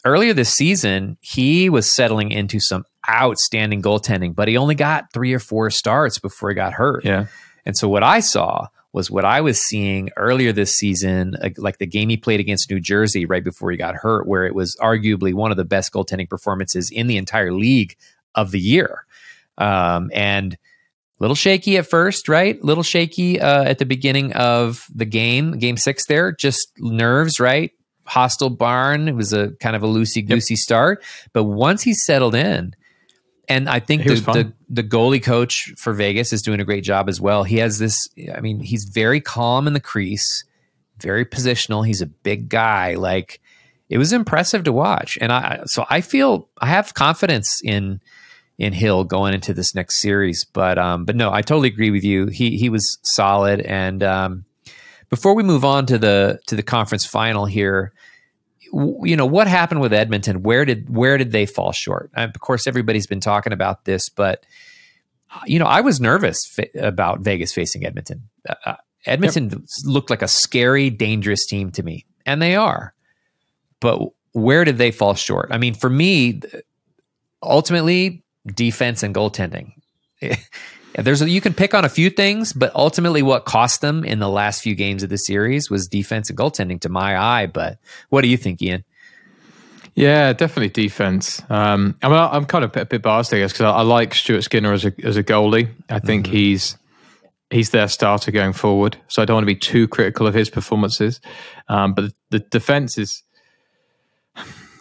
earlier 0.06 0.34
this 0.34 0.54
season, 0.54 1.18
he 1.22 1.70
was 1.70 1.94
settling 1.94 2.32
into 2.32 2.60
some 2.60 2.84
outstanding 3.10 3.82
goaltending, 3.82 4.36
but 4.36 4.48
he 4.48 4.58
only 4.58 4.76
got 4.76 5.12
three 5.14 5.34
or 5.34 5.40
four 5.40 5.70
starts 5.70 6.20
before 6.20 6.50
he 6.50 6.56
got 6.56 6.74
hurt. 6.74 7.06
Yeah. 7.06 7.28
And 7.66 7.78
so 7.78 7.88
what 7.88 8.04
I 8.04 8.20
saw 8.20 8.68
was 8.92 9.12
what 9.12 9.26
I 9.26 9.42
was 9.42 9.60
seeing 9.60 10.10
earlier 10.18 10.52
this 10.52 10.72
season, 10.76 11.36
like 11.58 11.78
the 11.78 11.86
game 11.86 12.10
he 12.10 12.18
played 12.18 12.40
against 12.40 12.72
New 12.72 12.80
Jersey 12.80 13.26
right 13.26 13.44
before 13.44 13.70
he 13.72 13.78
got 13.78 13.96
hurt, 13.96 14.28
where 14.28 14.46
it 14.46 14.56
was 14.56 14.76
arguably 14.82 15.34
one 15.34 15.52
of 15.52 15.58
the 15.58 15.66
best 15.66 15.94
goaltending 15.94 16.30
performances 16.30 16.90
in 16.90 17.08
the 17.08 17.18
entire 17.18 17.54
league 17.54 17.96
of 18.34 18.52
the 18.52 18.60
year. 18.60 19.06
Um, 19.58 20.10
and 20.14 20.58
little 21.20 21.36
shaky 21.36 21.78
at 21.78 21.86
first, 21.86 22.28
right? 22.28 22.62
Little 22.64 22.84
shaky 22.84 23.40
uh, 23.40 23.64
at 23.64 23.78
the 23.78 23.86
beginning 23.86 24.34
of 24.34 24.88
the 24.94 25.06
game, 25.06 25.60
game 25.60 25.78
six 25.78 26.06
there, 26.08 26.32
just 26.32 26.72
nerves, 26.80 27.40
right? 27.40 27.72
Hostile 28.06 28.50
barn. 28.50 29.08
It 29.08 29.16
was 29.16 29.34
a 29.34 29.52
kind 29.60 29.76
of 29.76 29.84
a 29.84 29.88
loosey 29.88 30.28
goosey 30.28 30.56
yep. 30.56 30.60
start. 30.60 31.04
But 31.32 31.44
once 31.44 31.84
he 31.84 31.94
settled 31.94 32.34
in, 32.34 32.74
and 33.50 33.68
I 33.68 33.80
think 33.80 34.04
the, 34.04 34.14
the, 34.14 34.54
the 34.70 34.84
goalie 34.84 35.22
coach 35.22 35.74
for 35.76 35.92
Vegas 35.92 36.32
is 36.32 36.44
doing 36.44 36.60
a 36.60 36.64
great 36.64 36.84
job 36.84 37.10
as 37.10 37.20
well. 37.20 37.44
He 37.44 37.58
has 37.58 37.80
this. 37.80 38.08
I 38.34 38.40
mean, 38.40 38.60
he's 38.60 38.86
very 38.86 39.20
calm 39.20 39.66
in 39.66 39.74
the 39.74 39.80
crease, 39.80 40.46
very 41.00 41.26
positional. 41.26 41.86
He's 41.86 42.02
a 42.02 42.06
big 42.06 42.48
guy. 42.48 42.94
Like 42.94 43.42
it 43.90 43.98
was 43.98 44.14
impressive 44.14 44.64
to 44.66 44.72
watch, 44.72 45.18
and 45.20 45.32
I 45.32 45.64
so 45.66 45.86
I 45.90 46.02
feel 46.02 46.48
I 46.60 46.68
have 46.68 46.94
confidence 46.94 47.60
in 47.64 48.00
in 48.60 48.74
Hill 48.74 49.06
going 49.06 49.34
into 49.34 49.54
this 49.54 49.74
next 49.74 50.00
series. 50.00 50.46
But 50.46 50.78
um, 50.78 51.06
but 51.06 51.16
no, 51.16 51.34
I 51.34 51.42
totally 51.42 51.70
agree 51.70 51.90
with 51.90 52.04
you. 52.04 52.28
He 52.28 52.58
he 52.58 52.70
was 52.70 53.00
solid. 53.02 53.62
And 53.62 54.04
um, 54.04 54.46
before 55.10 55.34
we 55.34 55.42
move 55.42 55.66
on 55.66 55.88
to 55.88 55.98
the 55.98 56.40
to 56.48 56.56
the 56.56 56.64
conference 56.64 57.06
final 57.06 57.46
here, 57.46 57.94
you 58.74 59.16
know 59.16 59.26
what 59.26 59.48
happened 59.48 59.82
with 59.82 59.94
Edmonton? 59.94 60.44
Where 60.44 60.66
did 60.66 60.94
where 60.94 61.18
did 61.18 61.32
they 61.32 61.46
fall 61.46 61.72
short? 61.72 62.12
of 62.16 62.40
course, 62.40 62.68
everybody's 62.68 63.08
been 63.08 63.20
talking 63.20 63.54
about 63.54 63.86
this, 63.86 64.10
but 64.10 64.46
you 65.46 65.60
know, 65.60 65.66
I 65.66 65.82
was 65.82 66.00
nervous 66.00 66.46
fa- 66.46 66.70
about 66.76 67.22
Vegas 67.22 67.54
facing 67.54 67.86
Edmonton. 67.86 68.30
Uh, 68.48 68.56
uh 68.66 68.76
Edmonton 69.06 69.50
yep. 69.50 69.62
looked 69.86 70.10
like 70.10 70.22
a 70.22 70.28
scary, 70.28 70.90
dangerous 70.90 71.46
team 71.46 71.72
to 71.72 71.84
me, 71.84 72.06
and 72.26 72.42
they 72.42 72.56
are. 72.56 72.94
But 73.80 74.02
where 74.34 74.66
did 74.66 74.78
they 74.78 74.92
fall 74.92 75.16
short? 75.16 75.50
I 75.52 75.58
mean, 75.58 75.74
for 75.74 75.90
me, 75.90 76.42
ultimately, 77.42 78.24
defense 78.46 79.04
and 79.04 79.16
goaltending. 79.16 79.72
There's 80.96 81.22
a, 81.22 81.30
you 81.30 81.42
can 81.42 81.54
pick 81.54 81.74
on 81.74 81.86
a 81.86 81.90
few 81.90 82.10
things, 82.10 82.52
but 82.52 82.74
ultimately, 82.76 83.22
what 83.22 83.46
cost 83.46 83.82
them 83.82 84.04
in 84.04 84.20
the 84.20 84.30
last 84.30 84.62
few 84.62 84.76
games 84.76 85.04
of 85.04 85.10
the 85.10 85.18
series 85.18 85.70
was 85.70 85.88
defense 85.88 86.30
and 86.30 86.38
goaltending, 86.38 86.82
to 86.82 86.90
my 86.90 87.18
eye. 87.18 87.46
But 87.46 87.78
what 88.10 88.22
do 88.22 88.28
you 88.28 88.38
think, 88.38 88.62
Ian? 88.62 88.84
Yeah, 89.96 90.34
definitely 90.34 90.70
defense. 90.70 91.42
Um, 91.50 91.96
I 92.02 92.08
mean, 92.08 92.18
I'm 92.18 92.46
kind 92.46 92.64
of 92.64 92.76
a 92.76 92.86
bit 92.86 93.02
biased, 93.02 93.34
I 93.34 93.40
guess, 93.40 93.52
because 93.52 93.66
I, 93.66 93.80
I, 93.80 93.82
like 93.82 94.14
Stuart 94.14 94.44
Skinner 94.44 94.72
as 94.72 94.86
a 94.86 94.94
as 95.04 95.18
a 95.18 95.24
goalie. 95.24 95.70
I 95.90 96.00
think 96.00 96.26
mm-hmm. 96.26 96.36
he's 96.36 96.78
he's 97.50 97.72
their 97.72 97.88
starter 97.88 98.32
going 98.32 98.54
forward, 98.54 98.98
so 99.08 99.22
I 99.22 99.26
don't 99.26 99.36
want 99.36 99.44
to 99.44 99.54
be 99.54 99.60
too 99.60 99.88
critical 99.88 100.26
of 100.26 100.34
his 100.34 100.50
performances. 100.50 101.20
Um, 101.68 101.94
but 101.94 102.14
the 102.30 102.40
defense 102.40 102.98
is. 102.98 103.24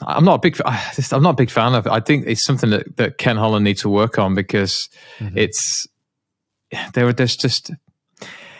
I'm 0.01 0.25
not 0.25 0.35
a 0.35 0.39
big. 0.39 0.61
I'm 0.65 1.23
not 1.23 1.31
a 1.31 1.37
big 1.37 1.51
fan 1.51 1.75
of. 1.75 1.87
it. 1.87 1.93
I 1.93 1.99
think 1.99 2.27
it's 2.29 2.45
something 2.45 2.71
that, 2.71 2.97
that 2.99 3.19
Ken 3.19 3.37
Holland 3.37 3.65
needs 3.65 3.81
to 3.83 3.89
work 3.89 4.19
on 4.19 4.37
because 4.37 4.89
mm-hmm. 5.19 5.37
it's 5.37 5.89
there, 6.93 7.05
were 7.05 7.13
just 7.13 7.41
just 7.41 7.71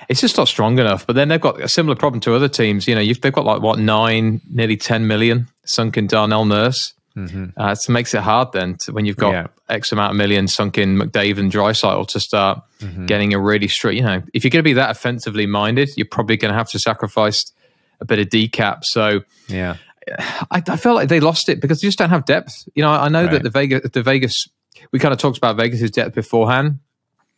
it's 0.09 0.21
just 0.21 0.37
not 0.37 0.49
strong 0.49 0.79
enough. 0.79 1.07
But 1.07 1.17
then 1.17 1.29
they've 1.29 1.41
got 1.41 1.61
a 1.61 1.69
similar 1.69 1.97
problem 1.97 2.21
to 2.21 2.35
other 2.35 2.49
teams. 2.49 2.89
You 2.89 2.95
know, 2.95 3.05
they've 3.05 3.33
got 3.33 3.45
like 3.45 3.63
what 3.63 3.79
nine, 3.79 4.41
nearly 4.51 4.77
ten 4.77 5.07
million 5.07 5.49
sunk 5.65 5.97
in 5.97 6.07
Darnell 6.07 6.45
Nurse. 6.45 6.95
Mm-hmm. 7.17 7.61
Uh, 7.61 7.73
it 7.73 7.89
makes 7.91 8.15
it 8.15 8.21
hard 8.21 8.53
then 8.53 8.77
to, 8.83 8.93
when 8.93 9.05
you've 9.05 9.17
got 9.17 9.33
yeah. 9.33 9.47
X 9.69 9.91
amount 9.91 10.13
of 10.13 10.17
million 10.17 10.47
sunk 10.47 10.79
in 10.79 10.97
McDavid 10.97 11.39
and 11.39 11.53
Draisaitl 11.53 12.07
to 12.09 12.21
start 12.21 12.63
mm-hmm. 12.79 13.07
getting 13.07 13.35
a 13.35 13.41
really 13.41 13.67
straight. 13.67 13.97
You 13.97 14.03
know, 14.03 14.23
if 14.33 14.45
you're 14.45 14.51
going 14.51 14.61
to 14.61 14.69
be 14.69 14.75
that 14.75 14.91
offensively 14.91 15.47
minded, 15.47 15.91
you're 15.97 16.07
probably 16.07 16.37
going 16.37 16.53
to 16.53 16.59
have 16.59 16.71
to 16.71 16.79
sacrifice 16.79 17.43
a 18.01 18.05
bit 18.05 18.21
of 18.21 18.29
decap. 18.29 18.85
So 18.85 19.23
yeah, 19.49 19.77
I, 20.51 20.63
I 20.67 20.77
felt 20.77 20.95
like 20.95 21.09
they 21.09 21.21
lost 21.21 21.49
it 21.49 21.61
because 21.61 21.81
they 21.81 21.89
just 21.89 21.99
don't 21.99 22.11
have 22.11 22.25
depth. 22.25 22.55
You 22.75 22.83
know, 22.83 22.91
I 22.91 23.09
know 23.09 23.25
right. 23.25 23.33
that 23.33 23.43
the 23.43 23.51
Vegas, 23.51 23.91
the 23.91 24.03
Vegas, 24.03 24.47
we 24.93 24.99
kind 24.99 25.13
of 25.13 25.19
talked 25.19 25.39
about 25.39 25.57
Vegas's 25.57 25.91
depth 25.91 26.15
beforehand 26.15 26.79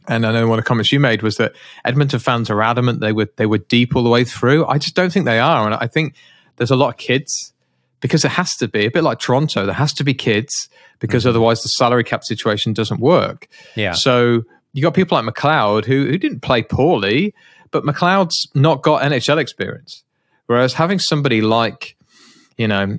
and 0.08 0.26
I 0.26 0.32
know 0.32 0.46
one 0.48 0.58
of 0.58 0.64
the 0.64 0.68
comments 0.68 0.92
you 0.92 1.00
made 1.00 1.22
was 1.22 1.36
that 1.36 1.54
Edmonton 1.84 2.18
fans 2.18 2.50
are 2.50 2.62
adamant 2.62 3.00
they 3.00 3.12
were 3.12 3.28
they 3.36 3.46
were 3.46 3.58
deep 3.58 3.94
all 3.94 4.02
the 4.02 4.10
way 4.10 4.24
through. 4.24 4.66
I 4.66 4.78
just 4.78 4.94
don't 4.94 5.12
think 5.12 5.24
they 5.24 5.38
are, 5.38 5.66
and 5.66 5.74
I 5.74 5.86
think 5.86 6.14
there's 6.56 6.70
a 6.70 6.76
lot 6.76 6.88
of 6.88 6.96
kids 6.96 7.52
because 8.00 8.24
it 8.24 8.30
has 8.30 8.54
to 8.56 8.68
be 8.68 8.86
a 8.86 8.90
bit 8.90 9.04
like 9.04 9.18
Toronto. 9.18 9.66
There 9.66 9.74
has 9.74 9.92
to 9.94 10.04
be 10.04 10.14
kids 10.14 10.68
because 10.98 11.22
mm-hmm. 11.22 11.30
otherwise 11.30 11.62
the 11.62 11.68
salary 11.68 12.04
cap 12.04 12.24
situation 12.24 12.72
doesn't 12.72 13.00
work. 13.00 13.48
Yeah. 13.76 13.92
So 13.92 14.42
you 14.72 14.82
got 14.82 14.94
people 14.94 15.20
like 15.20 15.34
McLeod 15.34 15.84
who 15.84 16.06
who 16.06 16.18
didn't 16.18 16.40
play 16.40 16.62
poorly, 16.62 17.34
but 17.70 17.84
McLeod's 17.84 18.48
not 18.54 18.82
got 18.82 19.02
NHL 19.02 19.38
experience. 19.38 20.02
Whereas 20.46 20.74
having 20.74 20.98
somebody 20.98 21.40
like 21.40 21.96
you 22.56 22.68
know 22.68 22.98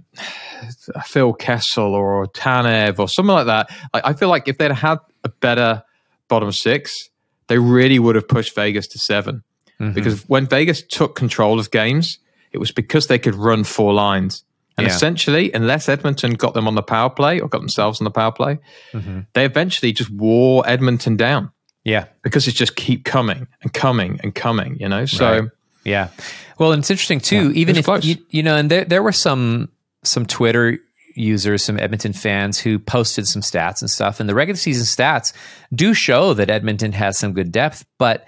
Phil 1.05 1.33
Kessel 1.33 1.93
or 1.93 2.27
Tanev 2.27 2.99
or 2.99 3.07
something 3.07 3.33
like 3.33 3.47
that, 3.47 3.69
I, 3.93 4.01
I 4.05 4.13
feel 4.13 4.29
like 4.29 4.47
if 4.47 4.57
they'd 4.57 4.71
had 4.71 4.99
a 5.23 5.29
better 5.29 5.83
bottom 6.31 6.51
six, 6.51 7.09
they 7.47 7.59
really 7.59 7.99
would 7.99 8.15
have 8.15 8.27
pushed 8.27 8.55
Vegas 8.55 8.87
to 8.87 8.97
7 8.97 9.43
mm-hmm. 9.79 9.93
because 9.93 10.27
when 10.29 10.47
Vegas 10.47 10.81
took 10.81 11.15
control 11.15 11.59
of 11.59 11.69
games, 11.69 12.17
it 12.51 12.57
was 12.57 12.71
because 12.71 13.07
they 13.07 13.19
could 13.19 13.35
run 13.35 13.63
four 13.63 13.93
lines. 13.93 14.43
And 14.77 14.87
yeah. 14.87 14.95
essentially, 14.95 15.51
unless 15.53 15.89
Edmonton 15.89 16.33
got 16.33 16.53
them 16.53 16.67
on 16.67 16.75
the 16.75 16.81
power 16.81 17.09
play 17.09 17.39
or 17.39 17.49
got 17.49 17.59
themselves 17.59 17.99
on 17.99 18.05
the 18.05 18.11
power 18.11 18.31
play, 18.31 18.57
mm-hmm. 18.93 19.19
they 19.33 19.45
eventually 19.45 19.91
just 19.91 20.09
wore 20.09 20.67
Edmonton 20.67 21.17
down. 21.17 21.51
Yeah. 21.83 22.05
Because 22.23 22.47
it 22.47 22.53
just 22.53 22.77
keep 22.77 23.03
coming 23.03 23.47
and 23.61 23.73
coming 23.73 24.19
and 24.23 24.33
coming, 24.33 24.77
you 24.79 24.87
know? 24.87 25.05
So 25.05 25.39
right. 25.41 25.49
Yeah. 25.83 26.09
Well, 26.57 26.71
and 26.71 26.81
it's 26.81 26.89
interesting 26.89 27.19
too, 27.19 27.49
yeah, 27.49 27.59
even 27.59 27.75
if 27.75 27.87
you, 28.05 28.15
you 28.29 28.43
know, 28.43 28.55
and 28.55 28.69
there 28.69 28.85
there 28.85 29.03
were 29.03 29.11
some 29.11 29.69
some 30.03 30.25
Twitter 30.25 30.79
users, 31.15 31.63
some 31.63 31.79
Edmonton 31.79 32.13
fans 32.13 32.59
who 32.59 32.79
posted 32.79 33.27
some 33.27 33.41
stats 33.41 33.81
and 33.81 33.89
stuff. 33.89 34.19
And 34.19 34.29
the 34.29 34.35
regular 34.35 34.57
season 34.57 34.85
stats 34.85 35.33
do 35.73 35.93
show 35.93 36.33
that 36.33 36.49
Edmonton 36.49 36.91
has 36.91 37.17
some 37.17 37.33
good 37.33 37.51
depth, 37.51 37.85
but 37.97 38.25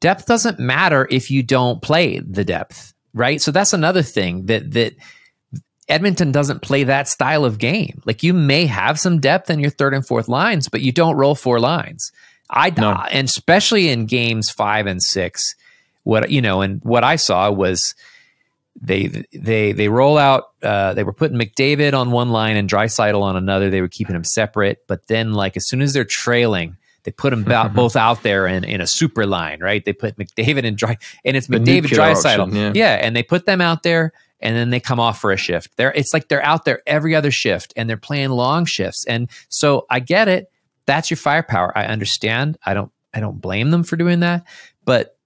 depth 0.00 0.26
doesn't 0.26 0.58
matter 0.58 1.06
if 1.10 1.30
you 1.30 1.42
don't 1.42 1.82
play 1.82 2.18
the 2.20 2.44
depth, 2.44 2.94
right? 3.14 3.40
So 3.40 3.50
that's 3.50 3.72
another 3.72 4.02
thing 4.02 4.46
that 4.46 4.70
that 4.72 4.94
Edmonton 5.88 6.30
doesn't 6.30 6.62
play 6.62 6.84
that 6.84 7.08
style 7.08 7.44
of 7.44 7.58
game. 7.58 8.00
Like 8.04 8.22
you 8.22 8.32
may 8.32 8.66
have 8.66 8.98
some 8.98 9.20
depth 9.20 9.50
in 9.50 9.58
your 9.58 9.70
third 9.70 9.92
and 9.92 10.06
fourth 10.06 10.28
lines, 10.28 10.68
but 10.68 10.80
you 10.80 10.92
don't 10.92 11.16
roll 11.16 11.34
four 11.34 11.58
lines. 11.58 12.12
I 12.48 12.70
no. 12.70 12.92
and 13.10 13.28
especially 13.28 13.88
in 13.88 14.06
games 14.06 14.50
five 14.50 14.86
and 14.86 15.02
six, 15.02 15.54
what 16.04 16.30
you 16.30 16.40
know, 16.40 16.62
and 16.62 16.82
what 16.84 17.04
I 17.04 17.16
saw 17.16 17.50
was 17.50 17.94
they 18.80 19.24
they 19.32 19.72
they 19.72 19.88
roll 19.88 20.16
out. 20.16 20.44
Uh, 20.62 20.94
they 20.94 21.04
were 21.04 21.12
putting 21.12 21.38
McDavid 21.38 21.92
on 21.92 22.10
one 22.10 22.30
line 22.30 22.56
and 22.56 22.68
Draisaitl 22.68 23.20
on 23.20 23.36
another. 23.36 23.70
They 23.70 23.80
were 23.80 23.88
keeping 23.88 24.14
them 24.14 24.24
separate, 24.24 24.86
but 24.86 25.06
then 25.06 25.32
like 25.32 25.56
as 25.56 25.68
soon 25.68 25.82
as 25.82 25.92
they're 25.92 26.04
trailing, 26.04 26.76
they 27.04 27.10
put 27.10 27.30
them 27.30 27.44
mm-hmm. 27.44 27.74
both 27.76 27.94
out 27.96 28.22
there 28.22 28.46
in, 28.46 28.64
in 28.64 28.80
a 28.80 28.86
super 28.86 29.26
line, 29.26 29.60
right? 29.60 29.84
They 29.84 29.92
put 29.92 30.16
McDavid 30.16 30.66
and 30.66 30.76
Dry, 30.76 30.96
and 31.24 31.36
it's 31.36 31.46
the 31.46 31.58
McDavid 31.58 31.88
Draisaitl, 31.88 32.54
yeah. 32.54 32.72
yeah, 32.74 32.94
and 32.94 33.14
they 33.14 33.22
put 33.22 33.44
them 33.44 33.60
out 33.60 33.82
there, 33.82 34.12
and 34.40 34.56
then 34.56 34.70
they 34.70 34.80
come 34.80 34.98
off 34.98 35.20
for 35.20 35.30
a 35.30 35.36
shift. 35.36 35.76
They're 35.76 35.92
it's 35.92 36.14
like 36.14 36.28
they're 36.28 36.44
out 36.44 36.64
there 36.64 36.82
every 36.86 37.14
other 37.14 37.30
shift, 37.30 37.74
and 37.76 37.88
they're 37.88 37.98
playing 37.98 38.30
long 38.30 38.64
shifts, 38.64 39.04
and 39.06 39.28
so 39.48 39.86
I 39.90 40.00
get 40.00 40.28
it. 40.28 40.50
That's 40.86 41.10
your 41.10 41.18
firepower. 41.18 41.76
I 41.76 41.84
understand. 41.84 42.58
I 42.64 42.72
don't 42.72 42.90
I 43.12 43.20
don't 43.20 43.40
blame 43.40 43.70
them 43.70 43.84
for 43.84 43.96
doing 43.96 44.20
that, 44.20 44.46
but 44.86 45.16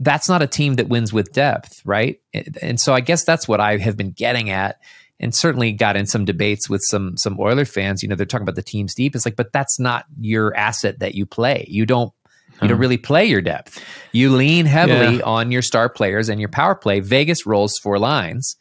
that's 0.00 0.28
not 0.28 0.42
a 0.42 0.46
team 0.46 0.74
that 0.74 0.88
wins 0.88 1.12
with 1.12 1.32
depth, 1.32 1.80
right? 1.84 2.20
And 2.60 2.80
so 2.80 2.92
I 2.94 3.00
guess 3.00 3.24
that's 3.24 3.46
what 3.46 3.60
I 3.60 3.78
have 3.78 3.96
been 3.96 4.10
getting 4.10 4.50
at 4.50 4.80
and 5.20 5.34
certainly 5.34 5.72
got 5.72 5.96
in 5.96 6.06
some 6.06 6.24
debates 6.24 6.68
with 6.68 6.80
some 6.88 7.16
some 7.16 7.38
Oiler 7.38 7.64
fans. 7.64 8.02
You 8.02 8.08
know, 8.08 8.16
they're 8.16 8.26
talking 8.26 8.42
about 8.44 8.56
the 8.56 8.62
team's 8.62 8.94
deep. 8.94 9.14
It's 9.14 9.24
like, 9.24 9.36
but 9.36 9.52
that's 9.52 9.78
not 9.78 10.04
your 10.20 10.54
asset 10.56 10.98
that 10.98 11.14
you 11.14 11.26
play. 11.26 11.66
You 11.68 11.86
don't 11.86 12.12
You 12.62 12.68
don't 12.68 12.78
really 12.78 12.98
play 12.98 13.26
your 13.26 13.40
depth. 13.40 13.82
You 14.12 14.30
lean 14.30 14.66
heavily 14.66 15.16
yeah. 15.16 15.24
on 15.24 15.50
your 15.50 15.62
star 15.62 15.88
players 15.88 16.28
and 16.28 16.40
your 16.40 16.48
power 16.48 16.74
play. 16.74 17.00
Vegas 17.00 17.46
rolls 17.46 17.78
four 17.78 17.98
lines, 17.98 18.56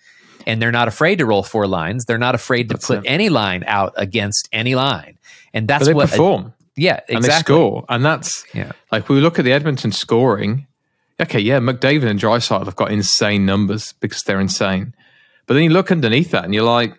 and 0.47 0.61
they're 0.61 0.71
not 0.71 0.87
afraid 0.87 1.19
to 1.19 1.25
roll 1.25 1.43
four 1.43 1.67
lines. 1.67 2.05
They're 2.05 2.17
not 2.17 2.35
afraid 2.35 2.69
to 2.69 2.75
that's 2.75 2.87
put 2.87 2.99
it. 2.99 3.03
any 3.05 3.29
line 3.29 3.63
out 3.67 3.93
against 3.95 4.49
any 4.51 4.75
line, 4.75 5.17
and 5.53 5.67
that's 5.67 5.85
they 5.85 5.93
what 5.93 6.09
perform. 6.09 6.45
A, 6.45 6.53
yeah, 6.75 6.99
exactly. 7.07 7.15
And 7.15 7.23
they 7.23 7.39
score, 7.39 7.85
and 7.87 8.05
that's 8.05 8.45
yeah. 8.53 8.71
Like 8.91 9.09
we 9.09 9.21
look 9.21 9.37
at 9.39 9.45
the 9.45 9.53
Edmonton 9.53 9.91
scoring. 9.91 10.65
Okay, 11.21 11.39
yeah, 11.39 11.59
McDavid 11.59 12.09
and 12.09 12.19
Draisaitl 12.19 12.65
have 12.65 12.75
got 12.75 12.91
insane 12.91 13.45
numbers 13.45 13.93
because 13.99 14.23
they're 14.23 14.39
insane. 14.39 14.95
But 15.45 15.55
then 15.55 15.63
you 15.63 15.69
look 15.69 15.91
underneath 15.91 16.31
that, 16.31 16.45
and 16.45 16.53
you're 16.53 16.63
like, 16.63 16.97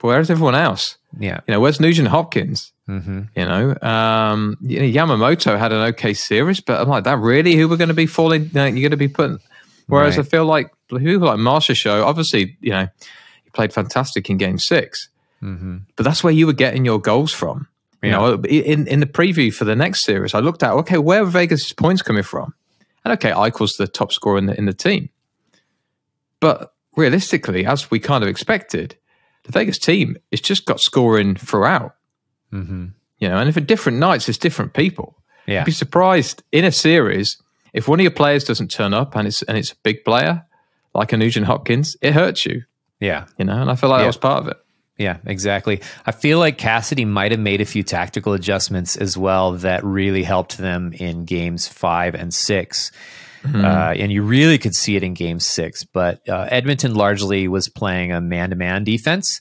where's 0.00 0.30
everyone 0.30 0.54
else? 0.54 0.98
Yeah, 1.18 1.40
you 1.46 1.52
know, 1.52 1.60
where's 1.60 1.80
Nugent 1.80 2.08
Hopkins? 2.08 2.72
Mm-hmm. 2.88 3.22
You 3.34 3.44
know, 3.44 3.76
um, 3.80 4.56
you 4.60 4.80
know, 4.80 4.86
Yamamoto 4.86 5.58
had 5.58 5.72
an 5.72 5.80
okay 5.94 6.12
series, 6.12 6.60
but 6.60 6.80
I'm 6.80 6.88
like, 6.88 7.04
that 7.04 7.18
really 7.18 7.54
who 7.54 7.68
we're 7.68 7.78
going 7.78 7.88
to 7.88 7.94
be 7.94 8.06
falling? 8.06 8.50
You 8.52 8.60
are 8.60 8.70
going 8.70 8.90
to 8.90 8.96
be 8.96 9.08
putting. 9.08 9.38
Whereas 9.86 10.16
right. 10.16 10.26
I 10.26 10.28
feel 10.28 10.44
like 10.44 10.70
people 10.88 11.26
like 11.26 11.38
Marchessault, 11.38 12.04
obviously, 12.04 12.56
you 12.60 12.70
know, 12.70 12.88
he 13.44 13.50
played 13.50 13.72
fantastic 13.72 14.30
in 14.30 14.38
Game 14.38 14.58
6 14.58 15.08
mm-hmm. 15.42 15.76
but 15.96 16.04
that's 16.04 16.24
where 16.24 16.32
you 16.32 16.46
were 16.46 16.54
getting 16.54 16.84
your 16.84 17.00
goals 17.00 17.32
from. 17.32 17.68
You 18.02 18.10
yeah. 18.10 18.16
know, 18.18 18.34
in 18.44 18.86
in 18.86 19.00
the 19.00 19.06
preview 19.06 19.52
for 19.52 19.64
the 19.64 19.74
next 19.74 20.04
series, 20.04 20.34
I 20.34 20.40
looked 20.40 20.62
at 20.62 20.72
okay, 20.72 20.98
where 20.98 21.22
are 21.22 21.26
Vegas' 21.26 21.72
points 21.72 22.02
coming 22.02 22.22
from? 22.22 22.54
And 23.04 23.12
okay, 23.12 23.30
Eichel's 23.30 23.74
the 23.74 23.86
top 23.86 24.12
scorer 24.12 24.38
in 24.38 24.46
the 24.46 24.56
in 24.56 24.66
the 24.66 24.72
team, 24.72 25.10
but 26.40 26.74
realistically, 26.96 27.66
as 27.66 27.90
we 27.90 27.98
kind 27.98 28.22
of 28.22 28.28
expected, 28.28 28.96
the 29.44 29.52
Vegas 29.52 29.78
team 29.78 30.16
has 30.30 30.40
just 30.40 30.64
got 30.66 30.80
scoring 30.80 31.36
throughout. 31.36 31.96
Mm-hmm. 32.52 32.86
You 33.18 33.28
know, 33.28 33.38
and 33.38 33.48
if 33.48 33.56
at 33.56 33.66
different 33.66 33.98
nights 33.98 34.28
it's 34.28 34.38
different 34.38 34.72
people. 34.72 35.18
Yeah. 35.46 35.60
You'd 35.60 35.66
be 35.66 35.72
surprised 35.72 36.42
in 36.52 36.64
a 36.64 36.72
series 36.72 37.36
if 37.74 37.88
one 37.88 38.00
of 38.00 38.04
your 38.04 38.10
players 38.10 38.44
doesn't 38.44 38.68
turn 38.68 38.94
up 38.94 39.14
and 39.16 39.26
it's 39.26 39.42
and 39.42 39.58
it's 39.58 39.72
a 39.72 39.76
big 39.82 40.04
player 40.04 40.46
like 40.94 41.12
a 41.12 41.16
Nugent 41.16 41.46
Hopkins, 41.46 41.96
it 42.00 42.14
hurts 42.14 42.46
you. 42.46 42.62
Yeah. 43.00 43.26
You 43.36 43.44
know, 43.44 43.60
and 43.60 43.70
I 43.70 43.74
feel 43.74 43.90
like 43.90 43.98
yeah. 43.98 44.04
that 44.04 44.08
was 44.08 44.16
part 44.16 44.44
of 44.44 44.48
it. 44.48 44.56
Yeah, 44.96 45.16
exactly. 45.26 45.80
I 46.06 46.12
feel 46.12 46.38
like 46.38 46.56
Cassidy 46.56 47.04
might 47.04 47.32
have 47.32 47.40
made 47.40 47.60
a 47.60 47.64
few 47.64 47.82
tactical 47.82 48.32
adjustments 48.32 48.96
as 48.96 49.18
well 49.18 49.52
that 49.52 49.82
really 49.84 50.22
helped 50.22 50.56
them 50.56 50.92
in 50.92 51.24
games 51.24 51.66
five 51.66 52.14
and 52.14 52.32
6 52.32 52.92
mm-hmm. 53.42 53.64
uh, 53.64 53.92
and 53.96 54.12
you 54.12 54.22
really 54.22 54.56
could 54.56 54.74
see 54.74 54.94
it 54.94 55.02
in 55.02 55.14
game 55.14 55.40
six. 55.40 55.82
But 55.82 56.28
uh, 56.28 56.46
Edmonton 56.48 56.94
largely 56.94 57.48
was 57.48 57.68
playing 57.68 58.12
a 58.12 58.20
man 58.20 58.50
to 58.50 58.56
man 58.56 58.84
defense, 58.84 59.40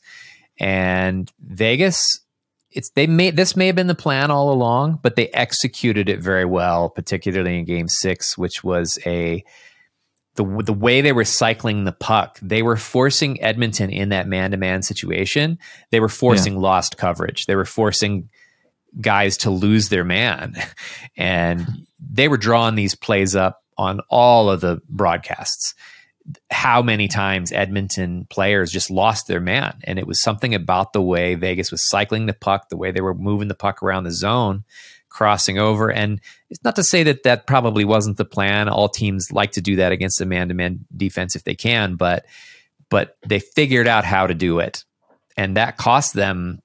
and 0.60 1.32
Vegas 1.40 2.02
it's 2.74 2.90
they 2.92 3.08
may 3.08 3.30
this 3.30 3.56
may 3.56 3.68
have 3.68 3.76
been 3.76 3.88
the 3.88 3.96
plan 3.96 4.32
all 4.32 4.52
along, 4.52 5.00
but 5.02 5.16
they 5.16 5.28
executed 5.30 6.10
it 6.10 6.20
very 6.20 6.46
well, 6.46 6.90
particularly 6.90 7.60
in 7.60 7.66
Game 7.66 7.88
Six, 7.88 8.38
which 8.38 8.64
was 8.64 8.98
a 9.06 9.44
the 10.36 10.44
the 10.66 10.74
way 10.74 11.02
they 11.02 11.12
were 11.12 11.26
cycling 11.26 11.84
the 11.84 11.92
puck. 11.92 12.40
They 12.42 12.62
were 12.62 12.78
forcing 12.78 13.42
Edmonton 13.42 13.90
in 13.90 14.10
that 14.10 14.28
man 14.28 14.52
to 14.52 14.58
man 14.58 14.82
situation. 14.82 15.60
They 15.92 16.00
were 16.00 16.10
forcing 16.10 16.54
yeah. 16.54 16.60
lost 16.60 16.98
coverage. 16.98 17.46
They 17.46 17.56
were 17.56 17.66
forcing 17.66 18.30
guys 19.00 19.38
to 19.38 19.50
lose 19.50 19.90
their 19.90 20.04
man, 20.04 20.56
and 21.18 21.86
they 22.00 22.28
were 22.28 22.38
drawing 22.38 22.76
these 22.76 22.96
plays 22.96 23.36
up 23.36 23.62
on 23.78 24.02
all 24.10 24.50
of 24.50 24.62
the 24.62 24.82
broadcasts 24.88 25.74
how 26.50 26.82
many 26.82 27.08
times 27.08 27.52
Edmonton 27.52 28.26
players 28.30 28.72
just 28.72 28.90
lost 28.90 29.28
their 29.28 29.42
man. 29.42 29.80
And 29.84 30.00
it 30.00 30.08
was 30.08 30.22
something 30.22 30.56
about 30.56 30.94
the 30.94 31.02
way 31.02 31.36
Vegas 31.36 31.72
was 31.72 31.88
cycling 31.88 32.26
the 32.26 32.34
puck, 32.34 32.70
the 32.70 32.78
way 32.78 32.92
they 32.92 33.02
were 33.02 33.14
moving 33.14 33.48
the 33.50 33.56
puck 33.56 33.84
around 33.84 34.06
the 34.06 34.12
zone, 34.12 34.64
crossing 35.14 35.58
over. 35.58 35.90
And 35.92 36.20
it's 36.50 36.64
not 36.64 36.76
to 36.76 36.84
say 36.84 37.04
that 37.04 37.24
that 37.24 37.48
probably 37.48 37.86
wasn't 37.86 38.18
the 38.18 38.26
plan. 38.26 38.68
All 38.68 38.90
teams 38.90 39.32
like 39.32 39.52
to 39.54 39.62
do 39.62 39.78
that 39.78 39.92
against 39.92 40.20
a 40.20 40.26
man 40.26 40.50
to 40.50 40.54
man 40.54 40.86
defense 40.96 41.36
if 41.36 41.44
they 41.44 41.56
can, 41.56 41.96
but 41.96 42.26
but 42.90 43.18
they 43.26 43.40
figured 43.40 43.88
out 43.88 44.04
how 44.04 44.28
to 44.28 44.34
do 44.34 44.60
it. 44.60 44.84
And 45.38 45.58
that 45.58 45.78
cost 45.78 46.14
them 46.14 46.62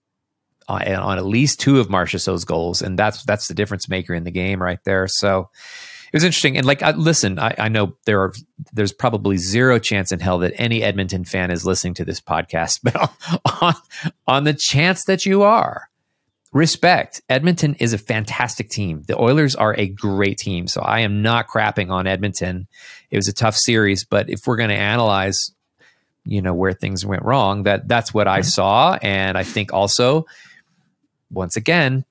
uh, 0.69 0.83
on, 0.87 0.95
on 0.95 1.19
at 1.19 1.25
least 1.25 1.61
two 1.61 1.79
of 1.79 1.89
Marchessault's 1.89 2.45
goals. 2.45 2.83
And 2.83 2.99
that's 2.99 3.23
that's 3.25 3.49
the 3.49 3.55
difference 3.55 3.89
maker 3.89 4.15
in 4.15 4.25
the 4.25 4.31
game 4.31 4.61
right 4.61 4.83
there. 4.85 5.07
So 5.09 5.51
it 6.13 6.17
was 6.17 6.25
interesting. 6.25 6.57
And 6.57 6.67
like, 6.67 6.83
I, 6.83 6.93
listen, 6.93 7.39
I, 7.39 7.55
I, 7.59 7.69
know 7.69 7.97
there 8.07 8.23
are 8.23 8.33
there's 8.73 8.93
probably 8.93 9.37
zero 9.37 9.79
chance 9.79 10.11
in 10.11 10.21
hell 10.21 10.39
that 10.39 10.55
any 10.57 10.83
Edmonton 10.83 11.25
fan 11.25 11.51
is 11.51 11.67
listening 11.67 11.95
to 11.95 12.05
this 12.05 12.21
podcast, 12.21 12.81
but 13.43 13.63
on, 13.63 13.75
on 14.27 14.45
the 14.45 14.55
chance 14.55 15.05
that 15.05 15.27
you 15.27 15.43
are, 15.43 15.91
respect. 16.53 17.21
Edmonton 17.29 17.75
is 17.75 17.93
a 17.93 17.99
fantastic 17.99 18.71
team. 18.71 19.03
The 19.07 19.21
Oilers 19.21 19.55
are 19.55 19.75
a 19.77 19.87
great 19.89 20.39
team, 20.39 20.67
so 20.67 20.81
I 20.81 21.01
am 21.01 21.23
not 21.23 21.49
crapping 21.49 21.91
on 21.91 22.07
Edmonton. 22.07 22.67
It 23.11 23.17
was 23.17 23.29
a 23.29 23.33
tough 23.33 23.57
series, 23.57 24.05
but 24.05 24.31
if 24.31 24.47
we're 24.47 24.57
going 24.57 24.71
to 24.71 24.77
analyze, 24.77 25.53
you 26.25 26.43
know, 26.43 26.55
where 26.55 26.73
things 26.73 27.05
went 27.05 27.25
wrong, 27.25 27.65
that 27.65 27.89
that's 27.89 28.13
what 28.13 28.29
I 28.29 28.41
mm-hmm. 28.41 28.49
saw, 28.49 28.99
and 29.03 29.37
I 29.37 29.43
think 29.45 29.73
also. 29.73 30.27
Once 31.31 31.57
again, 31.57 32.07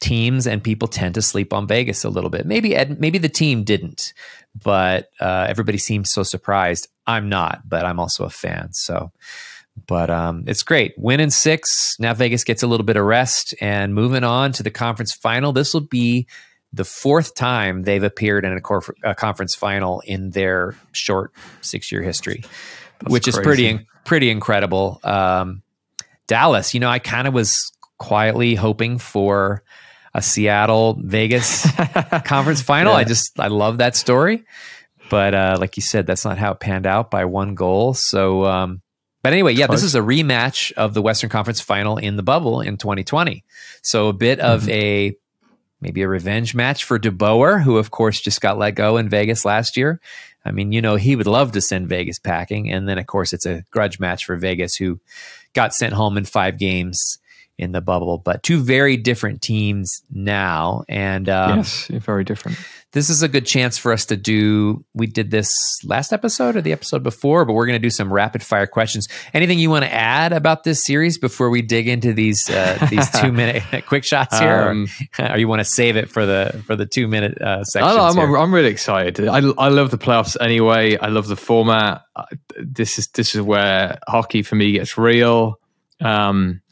teams 0.00 0.46
and 0.46 0.62
people 0.62 0.88
tend 0.88 1.14
to 1.14 1.22
sleep 1.22 1.52
on 1.52 1.66
Vegas 1.66 2.04
a 2.04 2.08
little 2.08 2.30
bit. 2.30 2.46
Maybe 2.46 2.74
Ed, 2.74 3.00
maybe 3.00 3.18
the 3.18 3.28
team 3.28 3.64
didn't, 3.64 4.12
but 4.62 5.10
uh, 5.20 5.46
everybody 5.48 5.78
seems 5.78 6.10
so 6.12 6.22
surprised. 6.22 6.88
I'm 7.06 7.28
not, 7.28 7.68
but 7.68 7.84
I'm 7.84 8.00
also 8.00 8.24
a 8.24 8.30
fan. 8.30 8.72
So, 8.72 9.12
but 9.86 10.10
um, 10.10 10.44
it's 10.46 10.62
great. 10.62 10.94
Win 10.96 11.20
in 11.20 11.30
six. 11.30 11.96
Now 11.98 12.14
Vegas 12.14 12.44
gets 12.44 12.62
a 12.62 12.66
little 12.66 12.84
bit 12.86 12.96
of 12.96 13.04
rest 13.04 13.54
and 13.60 13.94
moving 13.94 14.24
on 14.24 14.52
to 14.52 14.62
the 14.62 14.70
conference 14.70 15.12
final. 15.14 15.52
This 15.52 15.74
will 15.74 15.80
be 15.80 16.26
the 16.72 16.84
fourth 16.84 17.34
time 17.34 17.82
they've 17.82 18.02
appeared 18.02 18.44
in 18.44 18.52
a, 18.52 18.60
cor- 18.60 18.94
a 19.02 19.14
conference 19.14 19.54
final 19.54 20.00
in 20.00 20.30
their 20.30 20.74
short 20.92 21.32
six 21.60 21.90
year 21.90 22.02
history, 22.02 22.44
That's 23.00 23.12
which 23.12 23.24
crazy. 23.24 23.38
is 23.38 23.44
pretty 23.44 23.86
pretty 24.04 24.30
incredible. 24.30 25.00
Um, 25.02 25.62
Dallas, 26.26 26.74
you 26.74 26.80
know, 26.80 26.90
I 26.90 26.98
kind 26.98 27.26
of 27.26 27.34
was 27.34 27.72
quietly 27.98 28.54
hoping 28.54 28.98
for 28.98 29.62
a 30.14 30.22
Seattle 30.22 30.98
Vegas 31.02 31.66
conference 32.24 32.62
final. 32.62 32.92
Yeah. 32.92 32.98
I 32.98 33.04
just 33.04 33.38
I 33.38 33.48
love 33.48 33.78
that 33.78 33.96
story. 33.96 34.44
But 35.10 35.34
uh, 35.34 35.56
like 35.58 35.76
you 35.76 35.82
said, 35.82 36.06
that's 36.06 36.24
not 36.24 36.36
how 36.38 36.52
it 36.52 36.60
panned 36.60 36.86
out 36.86 37.10
by 37.10 37.24
one 37.24 37.54
goal. 37.54 37.94
So, 37.94 38.44
um, 38.44 38.82
but 39.22 39.32
anyway, 39.32 39.54
yeah, 39.54 39.66
this 39.66 39.82
is 39.82 39.94
a 39.94 40.00
rematch 40.00 40.72
of 40.72 40.94
the 40.94 41.02
Western 41.02 41.30
Conference 41.30 41.60
Final 41.60 41.96
in 41.96 42.16
the 42.16 42.22
bubble 42.22 42.60
in 42.60 42.76
2020. 42.76 43.44
So 43.82 44.08
a 44.08 44.12
bit 44.12 44.38
of 44.40 44.62
mm-hmm. 44.62 44.70
a 44.70 45.16
maybe 45.80 46.02
a 46.02 46.08
revenge 46.08 46.54
match 46.54 46.84
for 46.84 46.98
DeBoer, 46.98 47.62
who 47.62 47.78
of 47.78 47.90
course 47.90 48.20
just 48.20 48.40
got 48.40 48.58
let 48.58 48.72
go 48.72 48.96
in 48.96 49.08
Vegas 49.08 49.44
last 49.44 49.76
year. 49.76 50.00
I 50.44 50.50
mean, 50.50 50.72
you 50.72 50.80
know, 50.80 50.96
he 50.96 51.16
would 51.16 51.26
love 51.26 51.52
to 51.52 51.60
send 51.60 51.88
Vegas 51.88 52.18
packing, 52.18 52.70
and 52.70 52.88
then 52.88 52.98
of 52.98 53.06
course 53.06 53.32
it's 53.32 53.46
a 53.46 53.64
grudge 53.70 54.00
match 54.00 54.24
for 54.24 54.36
Vegas, 54.36 54.76
who 54.76 55.00
got 55.52 55.74
sent 55.74 55.92
home 55.92 56.16
in 56.16 56.24
five 56.24 56.58
games 56.58 57.18
in 57.58 57.72
the 57.72 57.80
bubble, 57.80 58.18
but 58.18 58.42
two 58.42 58.60
very 58.62 58.96
different 58.96 59.42
teams 59.42 60.02
now. 60.10 60.84
And 60.88 61.28
um, 61.28 61.58
yes, 61.58 61.88
very 61.88 62.22
different. 62.24 62.56
This 62.92 63.10
is 63.10 63.22
a 63.22 63.28
good 63.28 63.44
chance 63.44 63.76
for 63.76 63.92
us 63.92 64.06
to 64.06 64.16
do. 64.16 64.82
We 64.94 65.06
did 65.06 65.30
this 65.30 65.52
last 65.84 66.10
episode 66.10 66.56
or 66.56 66.62
the 66.62 66.72
episode 66.72 67.02
before, 67.02 67.44
but 67.44 67.52
we're 67.52 67.66
going 67.66 67.78
to 67.78 67.86
do 67.86 67.90
some 67.90 68.10
rapid 68.10 68.42
fire 68.42 68.66
questions. 68.66 69.08
Anything 69.34 69.58
you 69.58 69.68
want 69.68 69.84
to 69.84 69.92
add 69.92 70.32
about 70.32 70.64
this 70.64 70.82
series 70.86 71.18
before 71.18 71.50
we 71.50 71.60
dig 71.60 71.86
into 71.86 72.14
these 72.14 72.48
uh, 72.48 72.86
these 72.88 73.10
two 73.20 73.30
minute 73.30 73.62
quick 73.86 74.04
shots 74.04 74.38
here, 74.38 74.70
um, 74.70 74.88
or, 75.18 75.32
or, 75.32 75.36
you 75.36 75.46
want 75.46 75.60
to 75.60 75.66
save 75.66 75.96
it 75.96 76.08
for 76.08 76.24
the 76.24 76.62
for 76.66 76.76
the 76.76 76.86
two 76.86 77.08
minute 77.08 77.40
uh, 77.42 77.62
section? 77.64 77.90
I'm, 77.90 78.18
I'm 78.18 78.54
really 78.54 78.70
excited. 78.70 79.28
I, 79.28 79.36
I 79.36 79.68
love 79.68 79.90
the 79.90 79.98
playoffs 79.98 80.38
anyway. 80.40 80.96
I 80.96 81.08
love 81.08 81.28
the 81.28 81.36
format. 81.36 82.02
This 82.56 82.98
is 82.98 83.08
this 83.08 83.34
is 83.34 83.42
where 83.42 83.98
hockey 84.08 84.42
for 84.42 84.54
me 84.54 84.72
gets 84.72 84.96
real. 84.96 85.60
Um, 86.00 86.62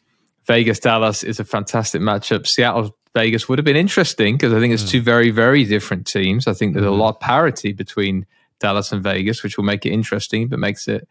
Vegas 0.46 0.78
Dallas 0.78 1.22
is 1.24 1.40
a 1.40 1.44
fantastic 1.44 2.00
matchup. 2.00 2.46
Seattle 2.46 2.96
Vegas 3.16 3.48
would 3.48 3.58
have 3.58 3.64
been 3.64 3.76
interesting 3.76 4.36
because 4.36 4.52
I 4.52 4.60
think 4.60 4.74
it's 4.74 4.82
mm. 4.82 4.90
two 4.90 5.00
very, 5.00 5.30
very 5.30 5.64
different 5.64 6.06
teams. 6.06 6.46
I 6.46 6.52
think 6.52 6.74
there's 6.74 6.84
a 6.84 6.90
hmm. 6.90 6.98
lot 6.98 7.14
of 7.14 7.20
parity 7.20 7.72
between 7.72 8.26
Dallas 8.60 8.92
and 8.92 9.02
Vegas, 9.02 9.42
which 9.42 9.56
will 9.56 9.64
make 9.64 9.86
it 9.86 9.90
interesting, 9.90 10.48
but 10.48 10.58
makes 10.58 10.86
it 10.86 11.08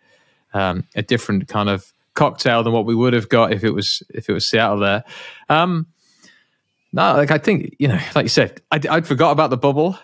um, 0.54 0.84
a 0.96 1.02
different 1.02 1.48
kind 1.48 1.68
of 1.68 1.92
cocktail 2.14 2.62
than 2.62 2.74
what 2.74 2.86
we 2.86 2.94
would 2.94 3.14
have 3.14 3.28
got 3.28 3.52
if 3.52 3.64
it 3.64 3.72
was 3.72 4.04
if 4.10 4.30
it 4.30 4.34
was 4.34 4.48
Seattle 4.48 4.78
there. 4.78 5.04
Um, 5.50 5.88
no, 6.94 7.16
like 7.16 7.32
I 7.32 7.40
think 7.40 7.76
you 7.80 7.88
know, 7.88 8.00
like 8.14 8.26
you 8.26 8.30
said, 8.30 8.62
I, 8.70 8.80
would 8.94 9.08
forgot 9.08 9.32
about 9.32 9.50
the 9.50 9.58
bubble, 9.58 9.98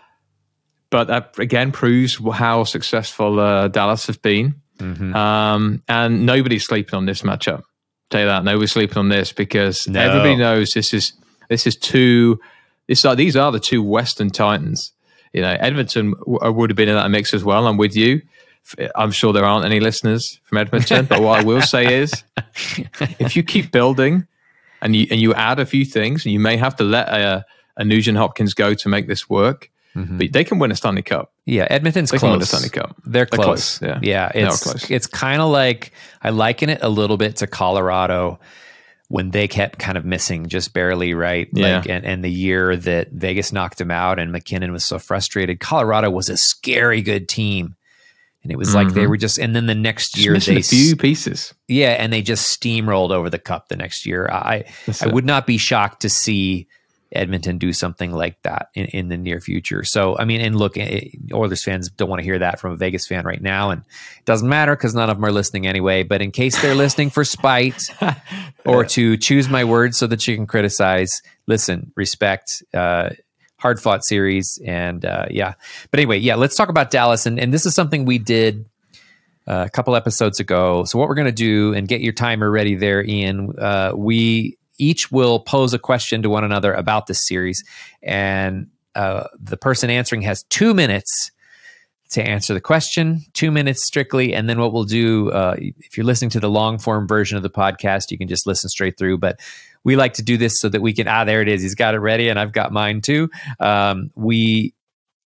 but 0.90 1.06
that 1.06 1.38
again 1.38 1.72
proves 1.72 2.20
how 2.34 2.64
successful 2.64 3.40
uh, 3.40 3.68
Dallas 3.68 4.08
have 4.08 4.24
been. 4.24 4.56
Mm-hmm. 4.80 5.16
Um, 5.16 5.84
and 5.88 6.26
nobody's 6.26 6.66
sleeping 6.66 6.96
on 6.96 7.06
this 7.06 7.22
matchup 7.22 7.62
tell 8.12 8.22
you 8.22 8.28
that. 8.28 8.44
Nobody's 8.44 8.72
sleeping 8.72 8.98
on 8.98 9.10
this 9.10 9.32
because 9.32 9.88
no. 9.88 10.00
everybody 10.00 10.36
knows 10.36 10.72
this 10.72 10.94
is 10.94 11.14
this 11.52 11.68
is 11.68 11.76
two. 11.76 12.40
This 12.88 13.04
are 13.04 13.14
these 13.14 13.36
are 13.36 13.52
the 13.52 13.60
two 13.60 13.84
Western 13.84 14.30
Titans. 14.30 14.94
You 15.34 15.42
know, 15.42 15.56
Edmonton 15.60 16.14
w- 16.14 16.40
uh, 16.42 16.50
would 16.50 16.70
have 16.70 16.78
been 16.78 16.88
in 16.88 16.96
that 16.96 17.12
mix 17.12 17.34
as 17.34 17.44
well. 17.44 17.68
I'm 17.68 17.78
with 17.78 17.94
you. 17.94 18.22
I'm 18.96 19.12
sure 19.12 19.34
there 19.34 19.44
aren't 19.44 19.66
any 19.66 19.82
listeners 19.82 20.40
from 20.44 20.60
Edmonton, 20.60 21.06
but 21.06 21.22
what 21.22 21.40
I 21.42 21.44
will 21.44 21.62
say 21.62 22.00
is, 22.02 22.24
if 23.20 23.36
you 23.36 23.44
keep 23.44 23.72
building 23.72 24.28
and 24.82 24.96
you 24.96 25.08
and 25.12 25.20
you 25.20 25.34
add 25.34 25.60
a 25.60 25.66
few 25.66 25.84
things, 25.84 26.26
and 26.26 26.32
you 26.32 26.40
may 26.40 26.56
have 26.56 26.78
to 26.78 26.86
let 26.86 27.10
a 27.10 27.46
and 27.76 27.90
Nugent 27.90 28.18
Hopkins 28.18 28.54
go 28.54 28.74
to 28.74 28.90
make 28.90 29.08
this 29.08 29.30
work. 29.30 29.70
Mm-hmm. 29.94 30.20
But 30.20 30.32
they 30.32 30.46
can 30.46 30.58
win 30.58 30.72
a 30.72 30.76
Stanley 30.78 31.02
Cup. 31.02 31.34
Yeah, 31.46 31.68
Edmonton's 31.70 32.12
they 32.12 32.18
close. 32.18 32.30
Can 32.30 32.32
win 32.32 32.42
a 32.42 32.46
Stanley 32.46 32.70
Cup. 32.70 32.96
They're 33.04 33.26
close. 33.26 33.80
They're 33.80 33.96
close. 33.96 34.06
Yeah, 34.06 34.32
yeah. 34.34 34.48
It's 34.48 34.64
close. 34.64 34.90
it's 34.90 35.08
kind 35.08 35.42
of 35.42 35.50
like 35.50 35.92
I 36.22 36.30
liken 36.30 36.70
it 36.70 36.80
a 36.82 36.88
little 36.88 37.18
bit 37.18 37.38
to 37.38 37.48
Colorado 37.48 38.40
when 39.12 39.32
they 39.32 39.46
kept 39.46 39.78
kind 39.78 39.98
of 39.98 40.06
missing 40.06 40.48
just 40.48 40.74
barely, 40.74 41.14
right? 41.14 41.50
Yeah. 41.52 41.78
Like, 41.78 41.90
and, 41.90 42.06
and 42.06 42.24
the 42.24 42.32
year 42.32 42.78
that 42.78 43.12
Vegas 43.12 43.52
knocked 43.52 43.82
him 43.82 43.92
out 43.92 44.20
and 44.20 44.32
MacKinnon 44.32 44.72
was 44.72 44.86
so 44.86 45.00
frustrated, 45.00 45.60
Colorado 45.60 46.10
was 46.10 46.30
a 46.30 46.38
scary 46.38 47.02
good 47.02 47.28
team. 47.28 47.76
And 48.42 48.54
it 48.54 48.58
was 48.58 48.70
mm-hmm. 48.70 48.78
like 48.78 48.94
they 48.94 49.02
mm-hmm. 49.02 49.10
were 49.10 49.18
just, 49.18 49.38
and 49.38 49.54
then 49.54 49.66
the 49.66 49.76
next 49.76 50.18
year 50.18 50.40
they 50.40 50.56
a 50.56 50.64
few 50.64 50.96
pieces, 50.96 51.54
yeah, 51.68 51.90
and 51.90 52.12
they 52.12 52.22
just 52.22 52.60
steamrolled 52.60 53.12
over 53.12 53.30
the 53.30 53.38
cup 53.38 53.68
the 53.68 53.76
next 53.76 54.06
year. 54.06 54.28
I 54.32 54.64
That's 54.88 55.04
I 55.04 55.08
it. 55.08 55.14
would 55.14 55.26
not 55.26 55.46
be 55.46 55.58
shocked 55.58 56.02
to 56.02 56.10
see 56.10 56.68
Edmonton 57.12 57.58
do 57.58 57.74
something 57.74 58.12
like 58.12 58.42
that 58.44 58.70
in, 58.74 58.86
in 58.86 59.08
the 59.10 59.18
near 59.18 59.40
future. 59.40 59.84
So, 59.84 60.18
I 60.18 60.26
mean, 60.26 60.42
and 60.42 60.56
look, 60.56 60.78
eh, 60.78 61.10
Oilers 61.34 61.64
fans 61.64 61.90
don't 61.90 62.10
want 62.10 62.20
to 62.20 62.24
hear 62.24 62.40
that 62.40 62.60
from 62.60 62.72
a 62.72 62.76
Vegas 62.76 63.08
fan 63.08 63.26
right 63.26 63.42
now, 63.42 63.72
and 63.72 63.82
it 63.82 64.26
doesn't 64.26 64.48
matter 64.48 64.76
because 64.76 64.96
none 64.96 65.10
of 65.10 65.18
them 65.18 65.26
are 65.26 65.32
listening 65.32 65.68
anyway. 65.68 66.04
But 66.04 66.22
in 66.22 66.32
case 66.32 66.62
they're 66.62 66.76
listening 66.76 67.10
for 67.10 67.24
spite 67.24 67.84
or 68.66 68.86
to 68.86 69.18
choose 69.18 69.50
my 69.50 69.64
words 69.64 69.98
so 69.98 70.08
that 70.08 70.28
you 70.28 70.36
can 70.36 70.48
criticize, 70.48 71.12
listen, 71.48 71.92
respect. 71.96 72.64
Uh, 72.74 73.10
hard 73.58 73.80
fought 73.80 74.04
series, 74.04 74.60
and 74.66 75.06
uh, 75.06 75.26
yeah. 75.30 75.54
But 75.92 76.00
anyway, 76.00 76.18
yeah, 76.18 76.36
let's 76.36 76.56
talk 76.56 76.70
about 76.70 76.92
Dallas, 76.92 77.26
and 77.26 77.40
and 77.40 77.54
this 77.54 77.66
is 77.66 77.76
something 77.76 78.06
we 78.06 78.18
did. 78.18 78.66
Uh, 79.48 79.66
a 79.66 79.70
couple 79.72 79.96
episodes 79.96 80.40
ago. 80.40 80.84
So, 80.86 81.00
what 81.00 81.10
we're 81.10 81.16
going 81.16 81.26
to 81.26 81.32
do, 81.32 81.74
and 81.74 81.88
get 81.88 82.02
your 82.02 82.14
timer 82.14 82.50
ready 82.50 82.76
there, 82.76 83.04
Ian. 83.04 83.52
Uh, 83.58 83.92
we 83.96 84.56
each 84.82 85.12
will 85.12 85.40
pose 85.40 85.74
a 85.74 85.80
question 85.80 86.22
to 86.24 86.30
one 86.30 86.44
another 86.44 86.74
about 86.74 87.08
this 87.08 87.26
series, 87.26 87.64
and 88.02 88.68
uh, 88.96 89.26
the 89.40 89.58
person 89.58 89.90
answering 89.90 90.22
has 90.24 90.44
two 90.50 90.74
minutes 90.74 91.32
to 92.12 92.22
answer 92.22 92.54
the 92.54 92.62
question, 92.62 93.22
two 93.34 93.52
minutes 93.52 93.86
strictly. 93.86 94.34
And 94.34 94.50
then 94.50 94.60
what 94.60 94.74
we'll 94.74 94.84
do, 94.84 95.32
uh, 95.32 95.56
if 95.58 95.96
you're 95.96 96.06
listening 96.06 96.32
to 96.32 96.42
the 96.42 96.50
long 96.50 96.78
form 96.78 97.08
version 97.08 97.38
of 97.38 97.44
the 97.44 97.50
podcast, 97.50 98.12
you 98.12 98.18
can 98.18 98.28
just 98.28 98.46
listen 98.46 98.70
straight 98.70 98.98
through. 98.98 99.18
But 99.18 99.40
we 99.86 99.96
like 99.96 100.14
to 100.16 100.24
do 100.24 100.36
this 100.38 100.60
so 100.60 100.68
that 100.70 100.82
we 100.82 100.94
can, 100.94 101.08
ah, 101.08 101.24
there 101.24 101.42
it 101.42 101.48
is. 101.48 101.62
He's 101.62 101.76
got 101.76 101.96
it 101.96 102.00
ready, 102.00 102.28
and 102.28 102.38
I've 102.38 102.52
got 102.52 102.74
mine 102.74 103.00
too. 103.02 103.30
Um, 103.62 104.12
we 104.16 104.74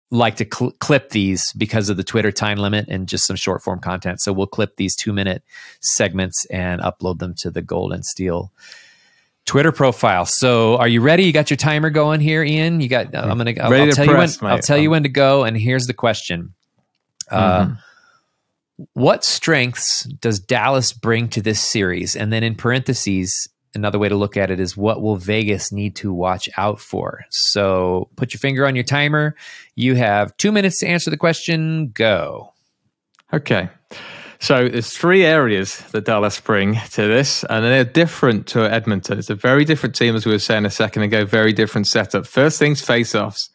like 0.09 0.37
to 0.37 0.45
cl- 0.51 0.73
clip 0.79 1.11
these 1.11 1.53
because 1.53 1.89
of 1.89 1.97
the 1.97 2.03
Twitter 2.03 2.31
time 2.31 2.57
limit 2.57 2.87
and 2.89 3.07
just 3.07 3.25
some 3.25 3.35
short 3.35 3.61
form 3.61 3.79
content. 3.79 4.19
So 4.19 4.33
we'll 4.33 4.47
clip 4.47 4.75
these 4.75 4.95
two 4.95 5.13
minute 5.13 5.43
segments 5.79 6.45
and 6.51 6.81
upload 6.81 7.19
them 7.19 7.33
to 7.39 7.51
the 7.51 7.61
Gold 7.61 7.93
and 7.93 8.03
Steel 8.03 8.51
Twitter 9.45 9.71
profile. 9.71 10.25
So, 10.25 10.77
are 10.77 10.88
you 10.88 11.01
ready? 11.01 11.23
You 11.23 11.34
got 11.34 11.49
your 11.49 11.58
timer 11.58 11.89
going 11.89 12.19
here, 12.19 12.43
Ian. 12.43 12.80
You 12.80 12.88
got. 12.88 13.15
I'm 13.15 13.38
gonna. 13.38 13.54
I'll, 13.60 13.73
I'll 13.73 13.91
tell 13.91 14.08
press, 14.08 14.36
you 14.36 14.45
when. 14.45 14.49
Mate. 14.49 14.56
I'll 14.56 14.62
tell 14.62 14.77
you 14.77 14.89
when 14.89 15.04
to 15.04 15.10
go. 15.10 15.43
And 15.43 15.58
here's 15.58 15.88
the 15.88 15.93
question. 15.93 16.54
Uh, 17.30 17.65
mm-hmm. 17.65 18.84
what 18.93 19.23
strengths 19.23 20.04
does 20.04 20.39
Dallas 20.39 20.93
bring 20.93 21.30
to 21.30 21.41
this 21.41 21.62
series? 21.62 22.15
And 22.15 22.32
then 22.32 22.43
in 22.43 22.56
parentheses, 22.56 23.47
another 23.73 23.97
way 23.97 24.10
to 24.10 24.15
look 24.15 24.38
at 24.38 24.51
it 24.51 24.60
is 24.60 24.75
what 24.75 25.01
will 25.01 25.15
Vegas 25.15 25.71
need 25.71 25.95
to 25.97 26.13
watch 26.13 26.49
out 26.58 26.80
for? 26.80 27.23
So 27.30 28.10
put 28.17 28.34
your 28.34 28.39
finger 28.39 28.65
on 28.67 28.75
your 28.75 28.84
timer. 28.84 29.36
You 29.75 29.95
have 29.95 30.36
two 30.38 30.51
minutes 30.51 30.80
to 30.80 30.88
answer 30.88 31.10
the 31.10 31.17
question. 31.17 31.91
Go. 31.93 32.54
Okay. 33.34 33.69
So 34.41 34.67
there's 34.67 34.97
three 34.97 35.23
areas 35.23 35.77
that 35.91 36.04
Dallas 36.04 36.39
bring 36.39 36.73
to 36.93 37.08
this, 37.08 37.43
and 37.43 37.63
they're 37.63 37.84
different 37.84 38.47
to 38.47 38.62
Edmonton. 38.62 39.19
It's 39.19 39.30
a 39.30 39.36
very 39.36 39.65
different 39.65 39.93
team, 39.93 40.15
as 40.15 40.25
we 40.25 40.32
were 40.32 40.39
saying 40.39 40.65
a 40.65 40.71
second 40.71 41.04
ago. 41.04 41.25
Very 41.25 41.54
different 41.54 41.86
setup. 41.86 42.25
First 42.25 42.58
things 42.58 42.82
face-offs. 42.82 43.51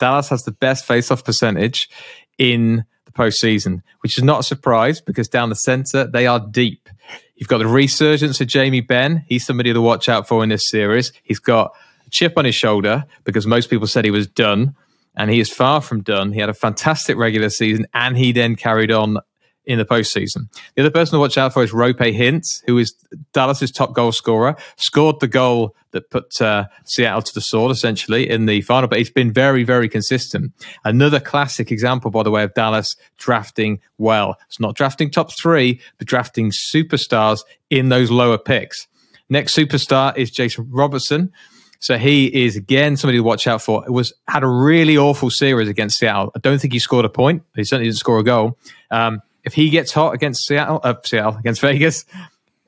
Dallas 0.00 0.30
has 0.30 0.42
the 0.42 0.50
best 0.50 0.86
face-off 0.86 1.22
percentage 1.22 1.88
in 2.36 2.84
the 3.04 3.12
postseason, 3.12 3.82
which 4.00 4.18
is 4.18 4.24
not 4.24 4.40
a 4.40 4.42
surprise 4.42 5.00
because 5.00 5.28
down 5.28 5.50
the 5.50 5.54
center 5.54 6.04
they 6.04 6.26
are 6.26 6.40
deep. 6.40 6.88
You've 7.36 7.48
got 7.48 7.58
the 7.58 7.68
resurgence 7.68 8.40
of 8.40 8.48
Jamie 8.48 8.80
Benn. 8.80 9.24
He's 9.28 9.46
somebody 9.46 9.72
to 9.72 9.80
watch 9.80 10.08
out 10.08 10.26
for 10.26 10.42
in 10.42 10.48
this 10.48 10.68
series. 10.68 11.12
He's 11.22 11.38
got 11.38 11.76
a 12.04 12.10
chip 12.10 12.32
on 12.36 12.44
his 12.44 12.56
shoulder 12.56 13.04
because 13.22 13.46
most 13.46 13.70
people 13.70 13.86
said 13.86 14.04
he 14.04 14.10
was 14.10 14.26
done 14.26 14.74
and 15.14 15.30
he 15.30 15.38
is 15.38 15.48
far 15.48 15.80
from 15.80 16.02
done. 16.02 16.32
He 16.32 16.40
had 16.40 16.48
a 16.48 16.54
fantastic 16.54 17.16
regular 17.16 17.50
season, 17.50 17.86
and 17.94 18.18
he 18.18 18.32
then 18.32 18.56
carried 18.56 18.90
on 18.90 19.18
in 19.66 19.78
the 19.78 19.84
postseason. 19.84 20.48
The 20.74 20.82
other 20.82 20.90
person 20.90 21.14
to 21.14 21.20
watch 21.20 21.38
out 21.38 21.52
for 21.52 21.62
is 21.62 21.72
Roope 21.72 22.14
Hintz, 22.14 22.62
who 22.66 22.78
is 22.78 22.94
Dallas's 23.32 23.70
top 23.70 23.94
goal 23.94 24.12
scorer, 24.12 24.56
scored 24.76 25.20
the 25.20 25.28
goal 25.28 25.74
that 25.92 26.10
put 26.10 26.40
uh, 26.40 26.66
Seattle 26.84 27.22
to 27.22 27.34
the 27.34 27.40
sword 27.40 27.70
essentially 27.70 28.28
in 28.28 28.46
the 28.46 28.60
final, 28.62 28.88
but 28.88 28.98
he's 28.98 29.10
been 29.10 29.32
very, 29.32 29.64
very 29.64 29.88
consistent. 29.88 30.52
Another 30.84 31.20
classic 31.20 31.70
example, 31.70 32.10
by 32.10 32.22
the 32.22 32.30
way, 32.30 32.42
of 32.42 32.52
Dallas 32.54 32.96
drafting 33.16 33.80
well. 33.98 34.36
It's 34.48 34.60
not 34.60 34.74
drafting 34.76 35.10
top 35.10 35.32
three, 35.32 35.80
but 35.98 36.06
drafting 36.06 36.50
superstars 36.50 37.40
in 37.70 37.88
those 37.88 38.10
lower 38.10 38.38
picks. 38.38 38.86
Next 39.30 39.56
superstar 39.56 40.16
is 40.16 40.30
Jason 40.30 40.68
Robertson. 40.70 41.32
So 41.80 41.98
he 41.98 42.44
is 42.46 42.56
again 42.56 42.96
somebody 42.96 43.18
to 43.18 43.22
watch 43.22 43.46
out 43.46 43.60
for. 43.60 43.84
It 43.84 43.90
was 43.90 44.12
had 44.26 44.42
a 44.42 44.48
really 44.48 44.96
awful 44.96 45.28
series 45.28 45.68
against 45.68 45.98
Seattle. 45.98 46.32
I 46.34 46.38
don't 46.38 46.58
think 46.58 46.72
he 46.72 46.78
scored 46.78 47.04
a 47.04 47.10
point. 47.10 47.42
He 47.54 47.62
certainly 47.62 47.84
didn't 47.84 47.98
score 47.98 48.18
a 48.18 48.22
goal. 48.22 48.58
Um, 48.90 49.20
if 49.44 49.54
he 49.54 49.70
gets 49.70 49.92
hot 49.92 50.14
against 50.14 50.46
Seattle, 50.46 50.80
uh, 50.82 50.94
Seattle 51.04 51.36
against 51.36 51.60
Vegas, 51.60 52.04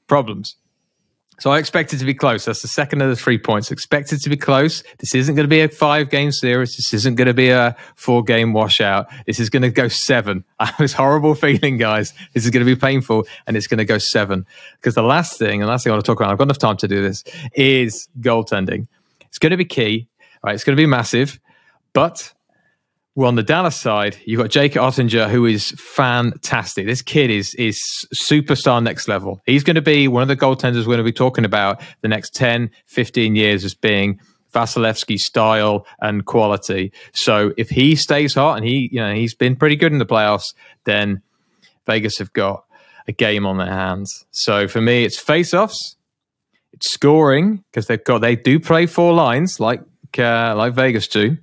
problems. 0.06 0.56
So 1.38 1.50
I 1.50 1.58
expect 1.58 1.92
it 1.92 1.98
to 1.98 2.06
be 2.06 2.14
close. 2.14 2.46
That's 2.46 2.62
the 2.62 2.68
second 2.68 3.02
of 3.02 3.10
the 3.10 3.16
three 3.16 3.36
points. 3.36 3.70
Expected 3.70 4.22
to 4.22 4.30
be 4.30 4.38
close. 4.38 4.82
This 4.98 5.14
isn't 5.14 5.34
going 5.34 5.44
to 5.44 5.48
be 5.48 5.60
a 5.60 5.68
five 5.68 6.08
game 6.08 6.32
series. 6.32 6.76
This 6.76 6.94
isn't 6.94 7.16
going 7.16 7.26
to 7.26 7.34
be 7.34 7.50
a 7.50 7.76
four 7.94 8.24
game 8.24 8.54
washout. 8.54 9.06
This 9.26 9.38
is 9.38 9.50
going 9.50 9.62
to 9.62 9.70
go 9.70 9.88
seven. 9.88 10.44
I 10.58 10.66
have 10.66 10.78
this 10.78 10.94
horrible 10.94 11.34
feeling, 11.34 11.76
guys. 11.76 12.14
This 12.32 12.44
is 12.44 12.50
going 12.50 12.64
to 12.64 12.74
be 12.74 12.78
painful 12.78 13.26
and 13.46 13.54
it's 13.56 13.66
going 13.66 13.78
to 13.78 13.84
go 13.84 13.98
seven. 13.98 14.46
Because 14.76 14.94
the 14.94 15.02
last 15.02 15.38
thing, 15.38 15.60
and 15.60 15.68
last 15.68 15.84
thing 15.84 15.90
I 15.90 15.96
want 15.96 16.06
to 16.06 16.10
talk 16.10 16.20
about, 16.20 16.30
I've 16.30 16.38
got 16.38 16.44
enough 16.44 16.58
time 16.58 16.78
to 16.78 16.88
do 16.88 17.02
this, 17.02 17.22
is 17.54 18.08
goaltending. 18.20 18.88
It's 19.28 19.38
going 19.38 19.50
to 19.50 19.58
be 19.58 19.66
key. 19.66 20.08
Right? 20.42 20.54
It's 20.54 20.64
going 20.64 20.76
to 20.76 20.80
be 20.80 20.86
massive. 20.86 21.38
But 21.92 22.32
well, 23.16 23.28
on 23.28 23.34
the 23.34 23.42
Dallas 23.42 23.80
side, 23.80 24.18
you've 24.26 24.38
got 24.38 24.50
Jake 24.50 24.74
Oettinger, 24.74 25.30
who 25.30 25.46
is 25.46 25.70
fantastic. 25.70 26.84
This 26.84 27.00
kid 27.00 27.30
is 27.30 27.54
is 27.54 27.80
superstar 28.14 28.82
next 28.82 29.08
level. 29.08 29.40
He's 29.46 29.64
going 29.64 29.76
to 29.76 29.82
be 29.82 30.06
one 30.06 30.20
of 30.20 30.28
the 30.28 30.36
goaltenders 30.36 30.80
we're 30.80 30.96
going 30.96 30.98
to 30.98 31.04
be 31.04 31.12
talking 31.12 31.46
about 31.46 31.80
the 32.02 32.08
next 32.08 32.34
10, 32.34 32.70
15 32.84 33.34
years 33.34 33.64
as 33.64 33.74
being 33.74 34.20
Vasilevskiy 34.52 35.18
style 35.18 35.86
and 36.00 36.26
quality. 36.26 36.92
So 37.14 37.54
if 37.56 37.70
he 37.70 37.96
stays 37.96 38.34
hot 38.34 38.58
and 38.58 38.66
he, 38.66 38.90
you 38.92 39.00
know, 39.00 39.14
he's 39.14 39.34
been 39.34 39.56
pretty 39.56 39.76
good 39.76 39.92
in 39.92 39.98
the 39.98 40.06
playoffs, 40.06 40.54
then 40.84 41.22
Vegas 41.86 42.18
have 42.18 42.34
got 42.34 42.64
a 43.08 43.12
game 43.12 43.46
on 43.46 43.56
their 43.56 43.72
hands. 43.72 44.26
So 44.30 44.68
for 44.68 44.82
me, 44.82 45.04
it's 45.04 45.18
face-offs, 45.18 45.96
it's 46.74 46.92
scoring 46.92 47.64
because 47.70 47.86
they've 47.86 48.04
got 48.04 48.18
they 48.18 48.36
do 48.36 48.60
play 48.60 48.84
four 48.84 49.14
lines 49.14 49.58
like 49.58 49.80
uh, 50.18 50.54
like 50.54 50.74
Vegas 50.74 51.08
do, 51.08 51.38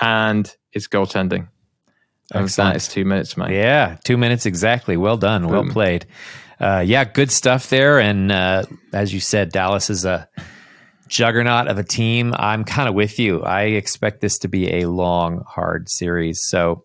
and 0.00 0.54
is 0.72 0.88
goaltending. 0.88 1.48
And 2.32 2.48
that 2.48 2.76
is 2.76 2.88
two 2.88 3.04
minutes, 3.04 3.36
mate. 3.36 3.54
Yeah, 3.54 3.96
two 4.04 4.18
minutes 4.18 4.44
exactly. 4.44 4.96
Well 4.96 5.16
done. 5.16 5.42
Boom. 5.42 5.50
Well 5.50 5.64
played. 5.64 6.06
Uh, 6.60 6.82
yeah, 6.84 7.04
good 7.04 7.30
stuff 7.30 7.70
there. 7.70 7.98
And 7.98 8.30
uh, 8.30 8.64
as 8.92 9.14
you 9.14 9.20
said, 9.20 9.50
Dallas 9.50 9.88
is 9.90 10.04
a 10.04 10.28
juggernaut 11.08 11.68
of 11.68 11.78
a 11.78 11.84
team. 11.84 12.34
I'm 12.36 12.64
kind 12.64 12.88
of 12.88 12.94
with 12.94 13.18
you. 13.18 13.42
I 13.42 13.62
expect 13.62 14.20
this 14.20 14.38
to 14.40 14.48
be 14.48 14.80
a 14.80 14.88
long, 14.88 15.44
hard 15.48 15.88
series. 15.88 16.46
So 16.46 16.84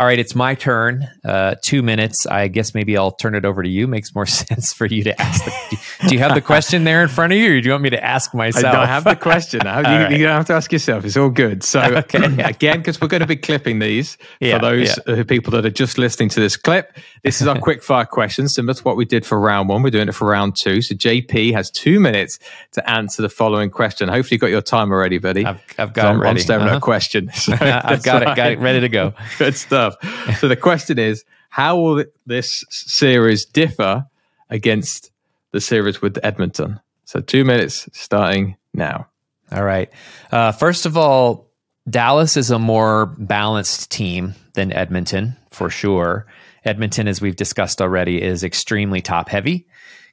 all 0.00 0.06
right, 0.06 0.18
it's 0.18 0.34
my 0.34 0.54
turn. 0.54 1.06
Uh, 1.22 1.56
two 1.62 1.82
minutes. 1.82 2.24
I 2.24 2.48
guess 2.48 2.74
maybe 2.74 2.96
I'll 2.96 3.10
turn 3.10 3.34
it 3.34 3.44
over 3.44 3.62
to 3.62 3.68
you. 3.68 3.86
Makes 3.86 4.14
more 4.14 4.24
sense 4.46 4.72
for 4.72 4.86
you 4.86 5.04
to 5.04 5.20
ask. 5.20 5.44
The, 5.44 6.08
do 6.08 6.14
you 6.14 6.20
have 6.20 6.32
the 6.32 6.40
question 6.40 6.84
there 6.84 7.02
in 7.02 7.08
front 7.08 7.34
of 7.34 7.38
you, 7.38 7.58
or 7.58 7.60
do 7.60 7.66
you 7.66 7.72
want 7.72 7.82
me 7.82 7.90
to 7.90 8.02
ask 8.02 8.32
myself? 8.32 8.64
I 8.64 8.72
don't 8.78 8.86
have 8.86 9.04
the 9.04 9.14
question. 9.14 9.60
you, 9.64 9.70
right. 9.70 10.10
you, 10.10 10.24
don't 10.24 10.38
have 10.38 10.46
to 10.46 10.54
ask 10.54 10.72
yourself. 10.72 11.04
It's 11.04 11.18
all 11.18 11.28
good. 11.28 11.62
So 11.62 11.80
okay. 11.84 12.42
again, 12.42 12.78
because 12.78 12.98
we're 12.98 13.08
going 13.08 13.20
to 13.20 13.26
be 13.26 13.36
clipping 13.36 13.78
these 13.78 14.16
yeah, 14.40 14.56
for 14.56 14.62
those 14.62 14.98
yeah. 15.06 15.22
people 15.24 15.50
that 15.50 15.66
are 15.66 15.70
just 15.70 15.98
listening 15.98 16.30
to 16.30 16.40
this 16.40 16.56
clip. 16.56 16.96
This 17.22 17.42
is 17.42 17.46
our 17.46 17.58
quick 17.58 17.82
fire 17.82 18.06
question, 18.06 18.48
similar 18.48 18.72
to 18.72 18.82
what 18.82 18.96
we 18.96 19.04
did 19.04 19.26
for 19.26 19.38
round 19.38 19.68
one. 19.68 19.82
We're 19.82 19.90
doing 19.90 20.08
it 20.08 20.14
for 20.14 20.26
round 20.26 20.56
two. 20.58 20.80
So 20.80 20.94
JP 20.94 21.52
has 21.52 21.70
two 21.70 22.00
minutes 22.00 22.38
to 22.72 22.90
answer 22.90 23.20
the 23.20 23.28
following 23.28 23.68
question. 23.68 24.08
Hopefully, 24.08 24.36
you 24.36 24.38
got 24.38 24.46
your 24.46 24.62
timer 24.62 24.98
ready, 24.98 25.18
buddy. 25.18 25.44
I've, 25.44 25.60
I've 25.76 25.92
got 25.92 26.14
it 26.14 26.18
ready. 26.18 26.30
I'm 26.30 26.42
staring 26.42 26.62
uh-huh. 26.62 26.76
at 26.76 26.78
a 26.78 26.80
question. 26.80 27.30
So 27.34 27.52
I've 27.52 28.02
got 28.02 28.22
right. 28.22 28.32
it. 28.32 28.36
Got 28.36 28.52
it 28.52 28.58
ready 28.60 28.80
to 28.80 28.88
go. 28.88 29.12
Good 29.38 29.54
stuff 29.56 29.89
stuff. 29.92 30.38
so 30.38 30.48
the 30.48 30.56
question 30.56 30.98
is, 30.98 31.24
how 31.48 31.76
will 31.78 32.04
this 32.26 32.64
series 32.70 33.44
differ 33.44 34.06
against 34.48 35.10
the 35.52 35.60
series 35.60 36.00
with 36.00 36.18
Edmonton? 36.22 36.80
So 37.04 37.20
two 37.20 37.44
minutes 37.44 37.88
starting 37.92 38.56
now. 38.72 39.08
All 39.52 39.64
right. 39.64 39.90
Uh, 40.30 40.52
first 40.52 40.86
of 40.86 40.96
all, 40.96 41.48
Dallas 41.88 42.36
is 42.36 42.50
a 42.50 42.58
more 42.58 43.06
balanced 43.18 43.90
team 43.90 44.34
than 44.54 44.72
Edmonton 44.72 45.36
for 45.50 45.70
sure. 45.70 46.26
Edmonton, 46.64 47.08
as 47.08 47.20
we've 47.20 47.36
discussed 47.36 47.80
already, 47.80 48.22
is 48.22 48.44
extremely 48.44 49.00
top 49.00 49.28
heavy. 49.28 49.66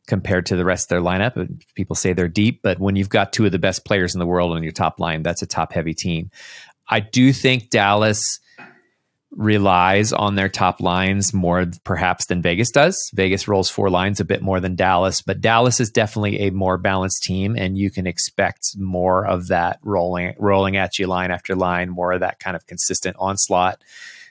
compared 0.07 0.45
to 0.45 0.55
the 0.55 0.63
rest 0.63 0.85
of 0.85 0.89
their 0.89 1.01
lineup. 1.01 1.61
People 1.75 1.95
say 1.95 2.13
they're 2.13 2.29
deep, 2.29 2.61
but 2.63 2.79
when 2.79 2.95
you've 2.95 3.09
got 3.09 3.33
two 3.33 3.45
of 3.45 3.51
the 3.51 3.59
best 3.59 3.83
players 3.83 4.15
in 4.15 4.19
the 4.19 4.25
world 4.25 4.53
on 4.53 4.63
your 4.63 4.71
top 4.71 5.01
line, 5.01 5.21
that's 5.21 5.41
a 5.41 5.45
top 5.45 5.73
heavy 5.73 5.93
team. 5.93 6.31
I 6.89 7.01
do 7.01 7.33
think 7.33 7.69
Dallas 7.69 8.39
relies 9.37 10.11
on 10.13 10.33
their 10.33 10.49
top 10.49 10.81
lines 10.81 11.31
more 11.31 11.67
perhaps 11.83 12.25
than 12.25 12.41
Vegas 12.41 12.71
does. 12.71 13.11
Vegas 13.13 13.47
rolls 13.47 13.69
four 13.69 13.87
lines 13.87 14.19
a 14.19 14.25
bit 14.25 14.41
more 14.41 14.59
than 14.59 14.75
Dallas, 14.75 15.21
but 15.21 15.39
Dallas 15.39 15.79
is 15.79 15.91
definitely 15.91 16.39
a 16.47 16.49
more 16.49 16.79
balanced 16.79 17.21
team 17.21 17.55
and 17.55 17.77
you 17.77 17.91
can 17.91 18.07
expect 18.07 18.75
more 18.77 19.27
of 19.27 19.47
that 19.49 19.77
rolling 19.83 20.33
rolling 20.39 20.75
at 20.75 20.97
you 20.97 21.05
line 21.05 21.29
after 21.29 21.55
line, 21.55 21.87
more 21.87 22.13
of 22.13 22.21
that 22.21 22.39
kind 22.39 22.55
of 22.55 22.65
consistent 22.65 23.15
onslaught. 23.19 23.79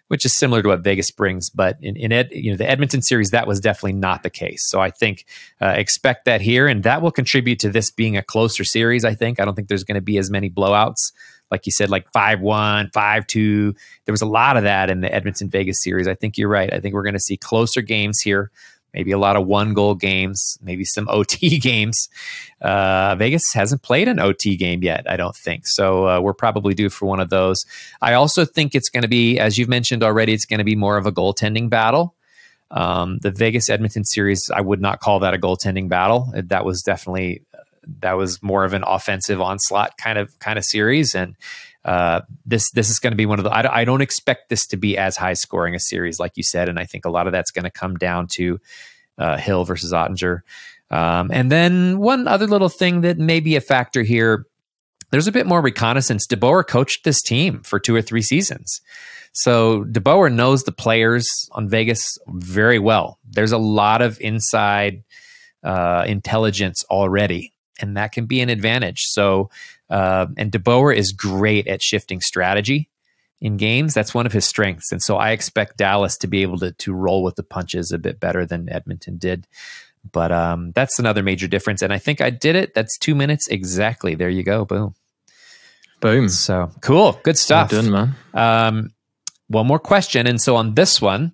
Which 0.09 0.25
is 0.25 0.37
similar 0.37 0.63
to 0.63 0.69
what 0.69 0.85
Vegas 0.85 1.11
brings, 1.11 1.51
but 1.51 1.79
in, 1.83 1.97
in 1.97 2.13
Ed, 2.13 2.29
you 2.31 2.53
know 2.53 2.57
the 2.57 2.71
Edmonton 2.71 3.03
series 3.03 3.31
that 3.31 3.49
was 3.49 3.59
definitely 3.59 3.95
not 3.95 4.23
the 4.23 4.31
case. 4.31 4.63
So 4.69 4.81
I 4.81 4.89
think 4.89 5.27
uh, 5.61 5.75
expect 5.77 6.27
that 6.27 6.41
here, 6.41 6.69
and 6.69 6.85
that 6.85 7.03
will 7.03 7.11
contribute 7.11 7.59
to 7.59 7.71
this 7.71 7.91
being 7.91 8.17
a 8.17 8.23
closer 8.23 8.63
series. 8.63 9.05
I 9.05 9.15
think 9.15 9.41
I 9.41 9.45
don't 9.45 9.57
think 9.57 9.67
there's 9.67 9.83
going 9.83 9.97
to 9.97 10.01
be 10.01 10.19
as 10.19 10.31
many 10.31 10.49
blowouts 10.49 11.11
like 11.51 11.67
you 11.67 11.73
said, 11.73 11.91
like 11.91 12.11
5 12.13 12.41
1, 12.41 12.91
5 12.93 13.27
2. 13.27 13.75
There 14.05 14.13
was 14.13 14.23
a 14.23 14.27
lot 14.27 14.57
of 14.57 14.65
that 14.65 14.91
in 14.91 15.01
the 15.01 15.13
Edmonton 15.13 15.49
Vegas 15.49 15.83
series. 15.83 16.09
I 16.09 16.15
think 16.15 16.37
you're 16.37 16.49
right. 16.49 16.73
I 16.73 16.81
think 16.81 16.95
we're 16.95 17.03
going 17.03 17.15
to 17.15 17.21
see 17.21 17.37
closer 17.37 17.83
games 17.83 18.21
here, 18.21 18.51
maybe 18.93 19.13
a 19.13 19.19
lot 19.19 19.37
of 19.37 19.47
one 19.47 19.75
goal 19.75 19.95
games, 19.95 20.59
maybe 20.61 20.85
some 20.85 21.09
OT 21.11 21.59
games. 21.59 22.09
Uh, 22.61 23.15
Vegas 23.17 23.53
hasn't 23.53 23.83
played 23.83 24.09
an 24.09 24.19
OT 24.19 24.57
game 24.57 24.83
yet, 24.83 25.09
I 25.09 25.17
don't 25.17 25.37
think. 25.37 25.67
So 25.67 26.09
uh, 26.09 26.21
we're 26.21 26.35
probably 26.35 26.75
due 26.75 26.91
for 26.91 27.07
one 27.07 27.21
of 27.21 27.31
those. 27.31 27.65
I 28.01 28.15
also 28.15 28.45
think 28.45 28.75
it's 28.75 28.89
going 28.89 29.03
to 29.03 29.09
be, 29.09 29.39
as 29.39 29.59
you've 29.59 29.69
mentioned 29.69 30.03
already, 30.03 30.33
it's 30.33 30.47
going 30.47 30.59
to 30.59 30.65
be 30.65 30.77
more 30.77 30.97
of 30.97 31.07
a 31.07 31.13
goaltending 31.13 31.71
battle. 31.71 32.15
Um, 32.69 33.19
the 33.19 33.31
Vegas 33.31 33.71
Edmonton 33.71 34.05
series, 34.05 34.51
I 34.53 34.61
would 34.61 34.81
not 34.81 34.99
call 34.99 35.21
that 35.21 35.35
a 35.35 35.39
goaltending 35.39 35.89
battle. 35.89 36.33
That 36.35 36.65
was 36.65 36.83
definitely 36.83 37.43
that 38.01 38.15
was 38.15 38.43
more 38.43 38.65
of 38.65 38.73
an 38.73 38.85
offensive 38.87 39.41
onslaught 39.41 39.97
kind 39.99 40.19
of 40.19 40.39
kind 40.39 40.59
of 40.59 40.65
series, 40.65 41.15
and 41.15 41.37
uh, 41.85 42.23
this 42.45 42.71
this 42.73 42.91
is 42.91 42.99
going 42.99 43.13
to 43.13 43.17
be 43.17 43.27
one 43.27 43.39
of 43.39 43.45
the. 43.45 43.51
I, 43.51 43.81
I, 43.81 43.85
don't 43.85 44.01
expect 44.01 44.49
this 44.49 44.67
to 44.69 44.77
be 44.77 44.99
as 44.99 45.17
high 45.17 45.35
scoring 45.35 45.75
a 45.77 45.81
series, 45.81 46.19
like 46.19 46.33
you 46.37 46.43
said, 46.43 46.69
and 46.69 46.81
I 46.81 46.85
think 46.85 47.05
a 47.05 47.11
lot 47.11 47.27
of 47.27 47.33
that's 47.33 47.53
going 47.53 47.65
to 47.65 47.71
come 47.71 47.95
down 47.95 48.27
to 48.33 48.59
uh, 49.19 49.37
Hill 49.37 49.65
versus 49.65 49.93
Oettinger. 49.93 50.41
Um, 50.91 51.31
and 51.33 51.51
then 51.51 51.99
one 51.99 52.27
other 52.27 52.49
little 52.49 52.69
thing 52.69 53.03
that 53.03 53.19
may 53.19 53.39
be 53.39 53.55
a 53.55 53.61
factor 53.61 54.03
here. 54.03 54.47
There's 55.13 55.29
a 55.29 55.33
bit 55.33 55.47
more 55.47 55.61
reconnaissance. 55.61 56.27
DeBoer 56.27 56.67
coached 56.67 57.05
this 57.05 57.23
team 57.23 57.63
for 57.63 57.79
two 57.79 57.95
or 57.95 58.03
three 58.03 58.23
seasons. 58.23 58.81
So 59.33 59.85
DeBoer 59.85 60.33
knows 60.33 60.65
the 60.65 60.73
players 60.73 61.29
on 61.53 61.69
Vegas 61.69 62.19
very 62.27 62.81
well. 62.81 63.21
There's 63.29 63.53
a 63.53 63.59
lot 63.59 64.03
of 64.03 64.21
inside 64.21 65.05
uh, 65.63 66.05
intelligence 66.09 66.85
already 66.91 67.53
and 67.81 67.97
that 67.97 68.13
can 68.13 68.27
be 68.27 68.41
an 68.41 68.49
advantage. 68.49 69.03
So, 69.07 69.51
uh, 69.91 70.27
and 70.37 70.51
DeBoer 70.53 70.95
is 70.95 71.13
great 71.13 71.67
at 71.67 71.83
shifting 71.83 72.21
strategy 72.21 72.89
in 73.41 73.57
games. 73.57 73.95
That's 73.95 74.15
one 74.15 74.27
of 74.27 74.33
his 74.33 74.45
strengths, 74.45 74.93
and 74.93 75.03
so 75.03 75.17
I 75.17 75.31
expect 75.31 75.77
Dallas 75.77 76.17
to 76.19 76.27
be 76.27 76.43
able 76.43 76.59
to 76.59 76.73
to 76.73 76.93
roll 76.93 77.23
with 77.23 77.37
the 77.37 77.43
punches 77.43 77.93
a 77.93 77.99
bit 77.99 78.21
better 78.21 78.47
than 78.47 78.73
Edmonton 78.73 79.19
did. 79.19 79.47
But 80.11 80.31
um, 80.31 80.73
that's 80.73 80.99
another 80.99 81.23
major 81.23 81.49
difference, 81.49 81.83
and 81.83 81.93
I 81.93 81.99
think 81.99 82.21
I 82.21 82.31
did 82.31 82.57
it. 82.57 82.75
That's 82.75 82.97
two 82.99 83.15
minutes 83.15 83.49
exactly. 83.49 84.15
There 84.15 84.31
you 84.31 84.43
go. 84.43 84.65
Boom. 84.65 84.95
Boom. 86.01 86.29
So 86.29 86.71
cool. 86.81 87.19
Good 87.23 87.39
stuff. 87.39 87.73
Well 87.73 87.83
done, 87.83 87.91
man. 87.91 88.15
Um, 88.35 88.91
one 89.49 89.67
more 89.67 89.79
question, 89.79 90.27
and 90.27 90.41
so 90.41 90.57
on 90.57 90.75
this 90.75 91.01
one, 91.01 91.33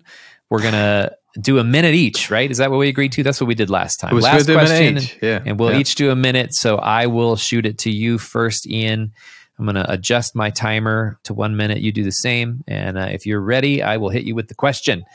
we're 0.49 0.61
gonna 0.61 1.11
do 1.39 1.57
a 1.57 1.63
minute 1.63 1.95
each, 1.95 2.29
right? 2.29 2.49
Is 2.49 2.57
that 2.57 2.69
what 2.69 2.77
we 2.77 2.89
agreed 2.89 3.11
to? 3.13 3.23
That's 3.23 3.41
what 3.41 3.47
we 3.47 3.55
did 3.55 3.69
last 3.69 3.97
time. 3.97 4.17
Last 4.17 4.45
question, 4.45 4.99
yeah, 5.21 5.41
and 5.45 5.59
we'll 5.59 5.71
yeah. 5.71 5.79
each 5.79 5.95
do 5.95 6.11
a 6.11 6.15
minute. 6.15 6.53
So 6.53 6.77
I 6.77 7.07
will 7.07 7.35
shoot 7.35 7.65
it 7.65 7.79
to 7.79 7.91
you 7.91 8.17
first, 8.17 8.67
Ian. 8.67 9.13
I'm 9.57 9.65
going 9.65 9.75
to 9.75 9.91
adjust 9.91 10.35
my 10.35 10.49
timer 10.49 11.19
to 11.23 11.33
one 11.33 11.55
minute. 11.55 11.79
You 11.79 11.91
do 11.91 12.03
the 12.03 12.11
same, 12.11 12.63
and 12.67 12.97
uh, 12.97 13.07
if 13.11 13.25
you're 13.25 13.41
ready, 13.41 13.81
I 13.81 13.97
will 13.97 14.09
hit 14.09 14.23
you 14.23 14.35
with 14.35 14.47
the 14.47 14.55
question. 14.55 15.05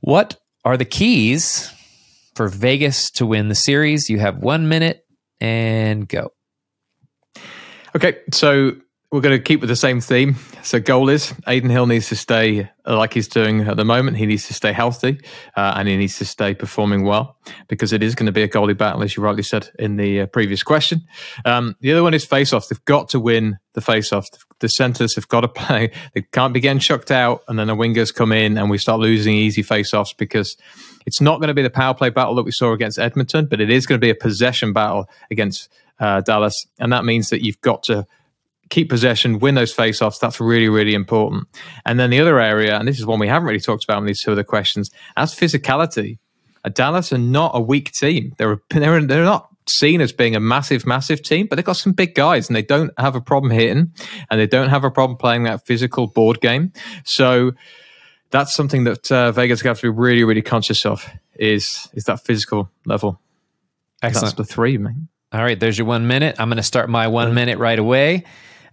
What 0.00 0.38
are 0.64 0.76
the 0.76 0.84
keys 0.84 1.72
for 2.34 2.48
Vegas 2.48 3.10
to 3.12 3.26
win 3.26 3.48
the 3.48 3.54
series? 3.54 4.10
You 4.10 4.18
have 4.18 4.38
one 4.38 4.68
minute 4.68 5.06
and 5.40 6.08
go. 6.08 6.32
Okay, 7.96 8.18
so 8.32 8.72
we're 9.12 9.20
going 9.20 9.36
to 9.36 9.42
keep 9.42 9.60
with 9.60 9.68
the 9.68 9.76
same 9.76 10.00
theme. 10.00 10.36
So, 10.64 10.80
goal 10.80 11.10
is 11.10 11.34
Adin 11.46 11.68
Hill 11.68 11.84
needs 11.84 12.08
to 12.08 12.16
stay 12.16 12.70
like 12.86 13.12
he's 13.12 13.28
doing 13.28 13.60
at 13.60 13.76
the 13.76 13.84
moment. 13.84 14.16
He 14.16 14.24
needs 14.24 14.46
to 14.46 14.54
stay 14.54 14.72
healthy 14.72 15.20
uh, 15.58 15.74
and 15.76 15.86
he 15.86 15.94
needs 15.98 16.16
to 16.16 16.24
stay 16.24 16.54
performing 16.54 17.04
well 17.04 17.36
because 17.68 17.92
it 17.92 18.02
is 18.02 18.14
going 18.14 18.26
to 18.26 18.32
be 18.32 18.42
a 18.42 18.48
goalie 18.48 18.76
battle, 18.76 19.02
as 19.02 19.14
you 19.14 19.22
rightly 19.22 19.42
said 19.42 19.68
in 19.78 19.96
the 19.96 20.22
uh, 20.22 20.26
previous 20.26 20.62
question. 20.62 21.02
Um, 21.44 21.76
the 21.80 21.92
other 21.92 22.02
one 22.02 22.14
is 22.14 22.24
face 22.24 22.54
off. 22.54 22.68
They've 22.68 22.82
got 22.86 23.10
to 23.10 23.20
win 23.20 23.58
the 23.74 23.82
face 23.82 24.10
off. 24.10 24.26
The 24.60 24.70
centres 24.70 25.14
have 25.16 25.28
got 25.28 25.42
to 25.42 25.48
play. 25.48 25.90
They 26.14 26.22
can't 26.22 26.54
be 26.54 26.60
getting 26.60 26.80
chucked 26.80 27.10
out 27.10 27.44
and 27.46 27.58
then 27.58 27.66
the 27.66 27.76
wingers 27.76 28.14
come 28.14 28.32
in 28.32 28.56
and 28.56 28.70
we 28.70 28.78
start 28.78 29.00
losing 29.00 29.34
easy 29.34 29.62
face 29.62 29.92
offs 29.92 30.14
because 30.14 30.56
it's 31.04 31.20
not 31.20 31.40
going 31.40 31.48
to 31.48 31.54
be 31.54 31.60
the 31.60 31.68
power 31.68 31.92
play 31.92 32.08
battle 32.08 32.34
that 32.36 32.44
we 32.44 32.52
saw 32.52 32.72
against 32.72 32.98
Edmonton, 32.98 33.44
but 33.44 33.60
it 33.60 33.68
is 33.68 33.84
going 33.84 34.00
to 34.00 34.04
be 34.04 34.10
a 34.10 34.14
possession 34.14 34.72
battle 34.72 35.10
against 35.30 35.68
uh, 36.00 36.22
Dallas. 36.22 36.66
And 36.78 36.90
that 36.90 37.04
means 37.04 37.28
that 37.28 37.44
you've 37.44 37.60
got 37.60 37.82
to 37.82 38.06
keep 38.74 38.88
possession, 38.90 39.38
win 39.38 39.54
those 39.54 39.72
face-offs. 39.72 40.18
That's 40.18 40.40
really, 40.40 40.68
really 40.68 40.94
important. 40.94 41.46
And 41.86 42.00
then 42.00 42.10
the 42.10 42.20
other 42.20 42.40
area, 42.40 42.76
and 42.76 42.88
this 42.88 42.98
is 42.98 43.06
one 43.06 43.20
we 43.20 43.28
haven't 43.28 43.46
really 43.46 43.60
talked 43.60 43.84
about 43.84 43.98
in 43.98 44.06
these 44.06 44.20
two 44.20 44.32
other 44.32 44.42
questions, 44.42 44.90
as 45.16 45.32
physicality. 45.32 46.18
Dallas 46.72 47.12
are 47.12 47.18
not 47.18 47.52
a 47.54 47.60
weak 47.60 47.92
team. 47.92 48.34
They're 48.38 48.58
they're 48.70 49.00
they're 49.02 49.24
not 49.24 49.48
seen 49.66 50.00
as 50.00 50.12
being 50.12 50.34
a 50.34 50.40
massive, 50.40 50.86
massive 50.86 51.22
team, 51.22 51.46
but 51.46 51.56
they've 51.56 51.64
got 51.64 51.76
some 51.76 51.92
big 51.92 52.14
guys, 52.14 52.48
and 52.48 52.56
they 52.56 52.62
don't 52.62 52.90
have 52.98 53.14
a 53.14 53.20
problem 53.20 53.52
hitting, 53.52 53.92
and 54.30 54.40
they 54.40 54.46
don't 54.46 54.70
have 54.70 54.82
a 54.82 54.90
problem 54.90 55.16
playing 55.18 55.44
that 55.44 55.66
physical 55.66 56.06
board 56.06 56.40
game. 56.40 56.72
So 57.04 57.52
that's 58.30 58.54
something 58.54 58.84
that 58.84 59.12
uh, 59.12 59.30
Vegas 59.32 59.60
have 59.60 59.78
to 59.80 59.92
be 59.92 59.96
really, 59.96 60.24
really 60.24 60.42
conscious 60.42 60.84
of. 60.84 61.08
Is 61.36 61.88
is 61.92 62.04
that 62.04 62.24
physical 62.24 62.70
level? 62.86 63.20
Excellent. 64.02 64.36
That's 64.36 64.48
the 64.48 64.54
three, 64.54 64.78
man. 64.78 65.08
All 65.32 65.42
right, 65.42 65.58
there's 65.58 65.78
your 65.78 65.86
one 65.86 66.06
minute. 66.06 66.36
I'm 66.38 66.48
going 66.48 66.56
to 66.56 66.62
start 66.62 66.88
my 66.88 67.08
one 67.08 67.34
minute 67.34 67.58
right 67.58 67.78
away. 67.78 68.24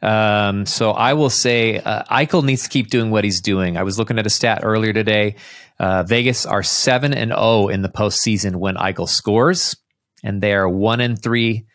Um, 0.01 0.65
so 0.65 0.91
I 0.91 1.13
will 1.13 1.29
say 1.29 1.77
uh, 1.77 2.03
Eichel 2.03 2.43
needs 2.43 2.63
to 2.63 2.69
keep 2.69 2.89
doing 2.89 3.11
what 3.11 3.23
he's 3.23 3.41
doing. 3.41 3.77
I 3.77 3.83
was 3.83 3.99
looking 3.99 4.17
at 4.17 4.25
a 4.25 4.31
stat 4.31 4.61
earlier 4.63 4.93
today. 4.93 5.35
Uh, 5.79 6.03
Vegas 6.03 6.45
are 6.45 6.63
seven 6.63 7.13
and 7.13 7.31
zero 7.31 7.67
in 7.67 7.81
the 7.81 7.89
postseason 7.89 8.55
when 8.55 8.75
Eichel 8.75 9.07
scores, 9.07 9.75
and 10.23 10.41
they 10.41 10.53
are 10.53 10.67
one 10.67 11.01
and 11.01 11.21
three 11.21 11.65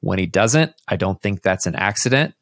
when 0.00 0.18
he 0.18 0.26
doesn't. 0.26 0.72
I 0.88 0.96
don't 0.96 1.20
think 1.20 1.42
that's 1.42 1.66
an 1.66 1.76
accident. 1.76 2.34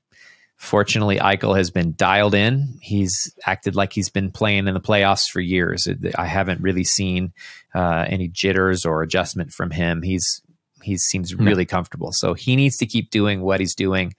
Fortunately, 0.57 1.19
Eichel 1.19 1.57
has 1.57 1.71
been 1.71 1.95
dialed 1.97 2.35
in. 2.35 2.79
He's 2.81 3.33
acted 3.45 3.75
like 3.75 3.93
he's 3.93 4.09
been 4.09 4.31
playing 4.31 4.67
in 4.69 4.75
the 4.75 4.81
playoffs 4.81 5.29
for 5.31 5.41
years. 5.41 5.89
I 6.17 6.27
haven't 6.27 6.63
really 6.63 6.85
seen 6.85 7.33
uh, 7.75 8.07
any 8.09 8.29
jitters 8.29 8.87
or 8.87 9.03
adjustment 9.03 9.53
from 9.53 9.71
him. 9.71 10.01
He's 10.03 10.43
he 10.85 10.97
seems 10.97 11.35
really 11.35 11.65
comfortable. 11.65 12.13
So 12.13 12.35
he 12.35 12.57
needs 12.57 12.77
to 12.79 12.87
keep 12.87 13.11
doing 13.11 13.41
what 13.41 13.61
he's 13.61 13.75
doing. 13.75 14.15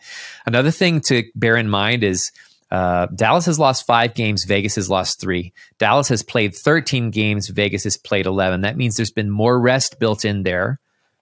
Another 0.45 0.71
thing 0.71 1.01
to 1.01 1.23
bear 1.35 1.55
in 1.55 1.69
mind 1.69 2.03
is 2.03 2.31
uh, 2.71 3.07
Dallas 3.15 3.45
has 3.45 3.59
lost 3.59 3.85
five 3.85 4.15
games. 4.15 4.43
Vegas 4.45 4.75
has 4.75 4.89
lost 4.89 5.21
three. 5.21 5.53
Dallas 5.77 6.09
has 6.09 6.23
played 6.23 6.55
13 6.55 7.11
games. 7.11 7.49
Vegas 7.49 7.83
has 7.83 7.95
played 7.95 8.25
11. 8.25 8.61
That 8.61 8.77
means 8.77 8.95
there's 8.95 9.11
been 9.11 9.29
more 9.29 9.59
rest 9.59 9.99
built 9.99 10.25
in 10.25 10.43
there 10.43 10.79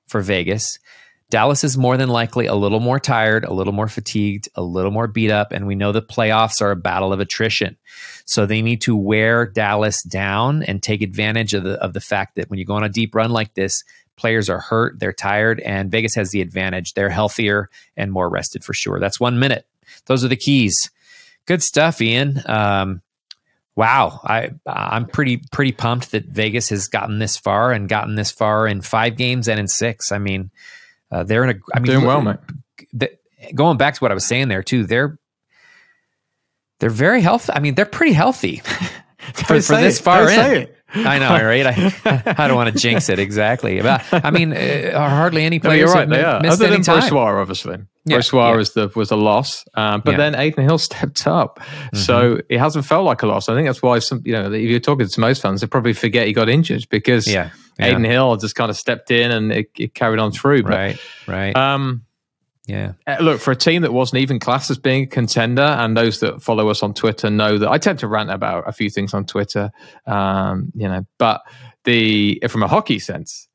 for 0.07 0.21
Vegas. 0.21 0.79
Dallas 1.29 1.63
is 1.63 1.77
more 1.77 1.97
than 1.97 2.09
likely 2.09 2.45
a 2.45 2.53
little 2.53 2.79
more 2.79 2.99
tired, 2.99 3.43
a 3.43 3.53
little 3.53 3.73
more 3.73 3.87
fatigued, 3.87 4.49
a 4.53 4.61
little 4.61 4.91
more 4.91 5.07
beat 5.07 5.31
up, 5.31 5.51
and 5.51 5.65
we 5.65 5.73
know 5.73 5.91
the 5.91 5.99
playoffs 5.99 6.61
are 6.61 6.69
a 6.69 6.75
battle 6.75 7.11
of 7.11 7.19
attrition. 7.19 7.75
So 8.25 8.45
they 8.45 8.61
need 8.61 8.81
to 8.81 8.95
wear 8.95 9.47
Dallas 9.47 10.03
down 10.03 10.61
and 10.61 10.81
take 10.81 11.01
advantage 11.01 11.55
of 11.55 11.63
the 11.63 11.73
of 11.81 11.93
the 11.93 12.01
fact 12.01 12.35
that 12.35 12.51
when 12.51 12.59
you 12.59 12.65
go 12.65 12.75
on 12.75 12.83
a 12.83 12.89
deep 12.89 13.15
run 13.15 13.31
like 13.31 13.55
this, 13.55 13.83
Players 14.23 14.49
are 14.49 14.59
hurt, 14.59 15.01
they're 15.01 15.11
tired, 15.11 15.59
and 15.59 15.91
Vegas 15.91 16.15
has 16.15 16.29
the 16.29 16.39
advantage. 16.39 16.93
They're 16.93 17.09
healthier 17.09 17.69
and 17.97 18.09
more 18.09 18.29
rested 18.29 18.63
for 18.63 18.73
sure. 18.73 18.97
That's 18.97 19.19
one 19.19 19.37
minute. 19.37 19.67
Those 20.05 20.23
are 20.23 20.29
the 20.29 20.37
keys. 20.37 20.89
Good 21.45 21.61
stuff, 21.61 21.99
Ian. 21.99 22.41
Um, 22.45 23.01
wow, 23.75 24.21
I 24.23 24.51
I'm 24.65 25.07
pretty 25.07 25.41
pretty 25.51 25.73
pumped 25.73 26.11
that 26.11 26.23
Vegas 26.27 26.69
has 26.69 26.87
gotten 26.87 27.19
this 27.19 27.35
far 27.35 27.73
and 27.73 27.89
gotten 27.89 28.15
this 28.15 28.31
far 28.31 28.65
in 28.65 28.79
five 28.79 29.17
games 29.17 29.49
and 29.49 29.59
in 29.59 29.67
six. 29.67 30.13
I 30.13 30.19
mean, 30.19 30.51
uh, 31.11 31.23
they're 31.23 31.43
in 31.43 31.57
a. 31.57 31.59
I 31.75 31.79
mean, 31.79 31.91
doing 31.91 32.05
well, 32.05 32.21
man. 32.21 32.39
The, 32.93 33.11
going 33.53 33.75
back 33.75 33.95
to 33.95 33.99
what 33.99 34.11
I 34.11 34.13
was 34.13 34.23
saying 34.23 34.47
there 34.47 34.63
too, 34.63 34.85
they're 34.85 35.19
they're 36.79 36.89
very 36.89 37.19
healthy. 37.19 37.51
I 37.51 37.59
mean, 37.59 37.75
they're 37.75 37.83
pretty 37.83 38.13
healthy 38.13 38.59
for, 39.33 39.61
for 39.61 39.75
this 39.75 39.99
far 39.99 40.29
in. 40.31 40.69
I 41.05 41.17
know, 41.17 41.43
right? 41.43 41.65
I, 41.65 42.35
I 42.37 42.47
don't 42.47 42.55
want 42.55 42.71
to 42.73 42.79
jinx 42.79 43.09
it 43.09 43.17
exactly. 43.17 43.81
But 43.81 44.05
I 44.11 44.29
mean, 44.29 44.53
uh, 44.53 45.09
hardly 45.09 45.43
any 45.43 45.59
players. 45.59 45.73
No, 45.73 45.85
you're 45.87 45.93
right. 45.93 46.09
They 46.09 46.23
are. 46.23 46.45
Other 46.45 46.69
than 46.69 46.83
time. 46.83 47.13
Obviously. 47.13 47.77
Yeah, 48.05 48.17
Brossoit 48.17 48.51
yeah. 48.51 48.55
was 48.57 48.73
the 48.73 48.91
was 48.95 49.11
a 49.11 49.15
loss, 49.15 49.63
um, 49.75 50.01
but 50.03 50.11
yeah. 50.11 50.17
then 50.17 50.35
Adin 50.35 50.65
Hill 50.65 50.77
stepped 50.77 51.25
up, 51.25 51.59
mm-hmm. 51.59 51.97
so 51.97 52.39
it 52.49 52.59
hasn't 52.59 52.85
felt 52.85 53.05
like 53.05 53.23
a 53.23 53.27
loss. 53.27 53.47
I 53.47 53.55
think 53.55 53.67
that's 53.67 53.81
why 53.81 53.99
some 53.99 54.21
you 54.25 54.33
know 54.33 54.51
if 54.51 54.61
you're 54.61 54.79
talking 54.81 55.07
to 55.07 55.19
most 55.19 55.41
fans, 55.41 55.61
they 55.61 55.67
probably 55.67 55.93
forget 55.93 56.27
he 56.27 56.33
got 56.33 56.49
injured 56.49 56.85
because 56.89 57.27
yeah. 57.27 57.51
yeah. 57.79 57.85
Adin 57.87 58.03
Hill 58.03 58.35
just 58.35 58.55
kind 58.55 58.69
of 58.69 58.75
stepped 58.75 59.09
in 59.09 59.31
and 59.31 59.53
it, 59.53 59.71
it 59.77 59.93
carried 59.93 60.19
on 60.19 60.33
through. 60.33 60.63
But, 60.63 60.71
right, 60.71 60.99
right. 61.27 61.55
Um, 61.55 62.03
yeah. 62.65 62.93
Uh, 63.05 63.17
look, 63.19 63.41
for 63.41 63.51
a 63.51 63.55
team 63.55 63.81
that 63.81 63.91
wasn't 63.91 64.21
even 64.21 64.39
classed 64.39 64.71
as 64.71 64.77
being 64.77 65.03
a 65.03 65.07
contender, 65.07 65.61
and 65.61 65.97
those 65.97 66.19
that 66.21 66.41
follow 66.41 66.69
us 66.69 66.81
on 66.81 66.93
Twitter 66.93 67.29
know 67.29 67.57
that 67.57 67.69
I 67.69 67.77
tend 67.77 67.99
to 67.99 68.07
rant 68.07 68.31
about 68.31 68.67
a 68.67 68.71
few 68.71 68.89
things 68.89 69.13
on 69.13 69.25
Twitter, 69.25 69.71
um, 70.05 70.71
you 70.75 70.87
know, 70.87 71.05
but 71.17 71.41
the 71.83 72.41
from 72.47 72.63
a 72.63 72.67
hockey 72.67 72.99
sense, 72.99 73.49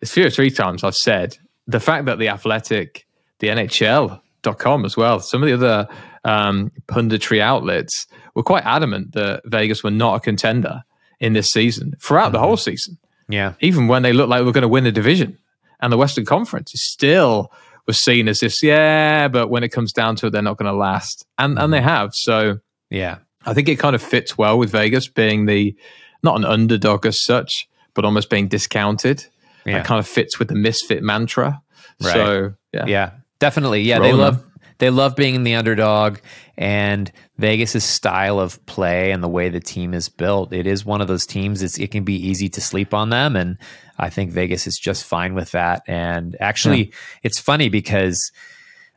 it's 0.00 0.12
few 0.12 0.26
or 0.26 0.30
three 0.30 0.50
times 0.50 0.82
I've 0.82 0.96
said 0.96 1.36
the 1.68 1.78
fact 1.78 2.06
that 2.06 2.18
the 2.18 2.28
Athletic, 2.28 3.06
the 3.38 3.48
NHL.com 3.48 4.84
as 4.84 4.96
well, 4.96 5.20
some 5.20 5.42
of 5.42 5.48
the 5.48 5.54
other 5.54 5.88
um, 6.24 6.72
punditry 6.88 7.40
outlets 7.40 8.06
were 8.34 8.42
quite 8.42 8.64
adamant 8.64 9.12
that 9.12 9.42
Vegas 9.44 9.84
were 9.84 9.90
not 9.90 10.16
a 10.16 10.20
contender 10.20 10.82
in 11.20 11.34
this 11.34 11.50
season 11.50 11.92
throughout 12.00 12.26
mm-hmm. 12.26 12.32
the 12.32 12.38
whole 12.40 12.56
season. 12.56 12.96
Yeah. 13.28 13.54
Even 13.60 13.86
when 13.86 14.02
they 14.02 14.12
looked 14.12 14.30
like 14.30 14.40
they 14.40 14.44
were 14.44 14.52
going 14.52 14.62
to 14.62 14.68
win 14.68 14.84
the 14.84 14.92
division 14.92 15.38
and 15.80 15.92
the 15.92 15.98
Western 15.98 16.24
Conference 16.24 16.72
is 16.74 16.82
still 16.82 17.52
was 17.88 17.98
seen 17.98 18.28
as 18.28 18.38
this, 18.38 18.62
yeah, 18.62 19.26
but 19.26 19.48
when 19.48 19.64
it 19.64 19.70
comes 19.70 19.92
down 19.92 20.14
to 20.16 20.26
it, 20.26 20.30
they're 20.30 20.42
not 20.42 20.58
going 20.58 20.70
to 20.70 20.78
last. 20.78 21.26
And 21.38 21.58
and 21.58 21.72
they 21.72 21.80
mm. 21.80 21.84
have. 21.84 22.10
So 22.14 22.58
yeah. 22.90 23.18
I 23.44 23.54
think 23.54 23.68
it 23.68 23.78
kind 23.78 23.96
of 23.96 24.02
fits 24.02 24.36
well 24.36 24.58
with 24.58 24.70
Vegas 24.70 25.08
being 25.08 25.46
the 25.46 25.74
not 26.22 26.36
an 26.36 26.44
underdog 26.44 27.06
as 27.06 27.24
such, 27.24 27.66
but 27.94 28.04
almost 28.04 28.30
being 28.30 28.46
discounted. 28.46 29.26
Yeah. 29.64 29.80
It 29.80 29.84
kind 29.84 29.98
of 29.98 30.06
fits 30.06 30.38
with 30.38 30.48
the 30.48 30.54
misfit 30.54 31.02
mantra. 31.02 31.62
Right. 32.00 32.12
So 32.12 32.54
yeah. 32.72 32.86
Yeah. 32.86 33.10
Definitely. 33.40 33.82
Yeah. 33.82 33.98
Rolling 33.98 34.12
they 34.12 34.22
love 34.22 34.44
they 34.78 34.90
love 34.90 35.16
being 35.16 35.42
the 35.42 35.54
underdog 35.54 36.18
and 36.56 37.10
Vegas's 37.38 37.84
style 37.84 38.38
of 38.38 38.64
play 38.66 39.12
and 39.12 39.22
the 39.22 39.28
way 39.28 39.48
the 39.48 39.60
team 39.60 39.94
is 39.94 40.08
built. 40.08 40.52
It 40.52 40.66
is 40.66 40.84
one 40.84 41.00
of 41.00 41.08
those 41.08 41.26
teams. 41.26 41.62
It's, 41.62 41.78
it 41.78 41.90
can 41.90 42.04
be 42.04 42.14
easy 42.14 42.48
to 42.50 42.60
sleep 42.60 42.94
on 42.94 43.10
them, 43.10 43.34
and 43.36 43.58
I 43.98 44.10
think 44.10 44.32
Vegas 44.32 44.66
is 44.66 44.78
just 44.78 45.04
fine 45.04 45.34
with 45.34 45.50
that. 45.52 45.82
And 45.86 46.36
actually, 46.40 46.86
yeah. 46.86 46.94
it's 47.24 47.38
funny 47.38 47.68
because 47.68 48.30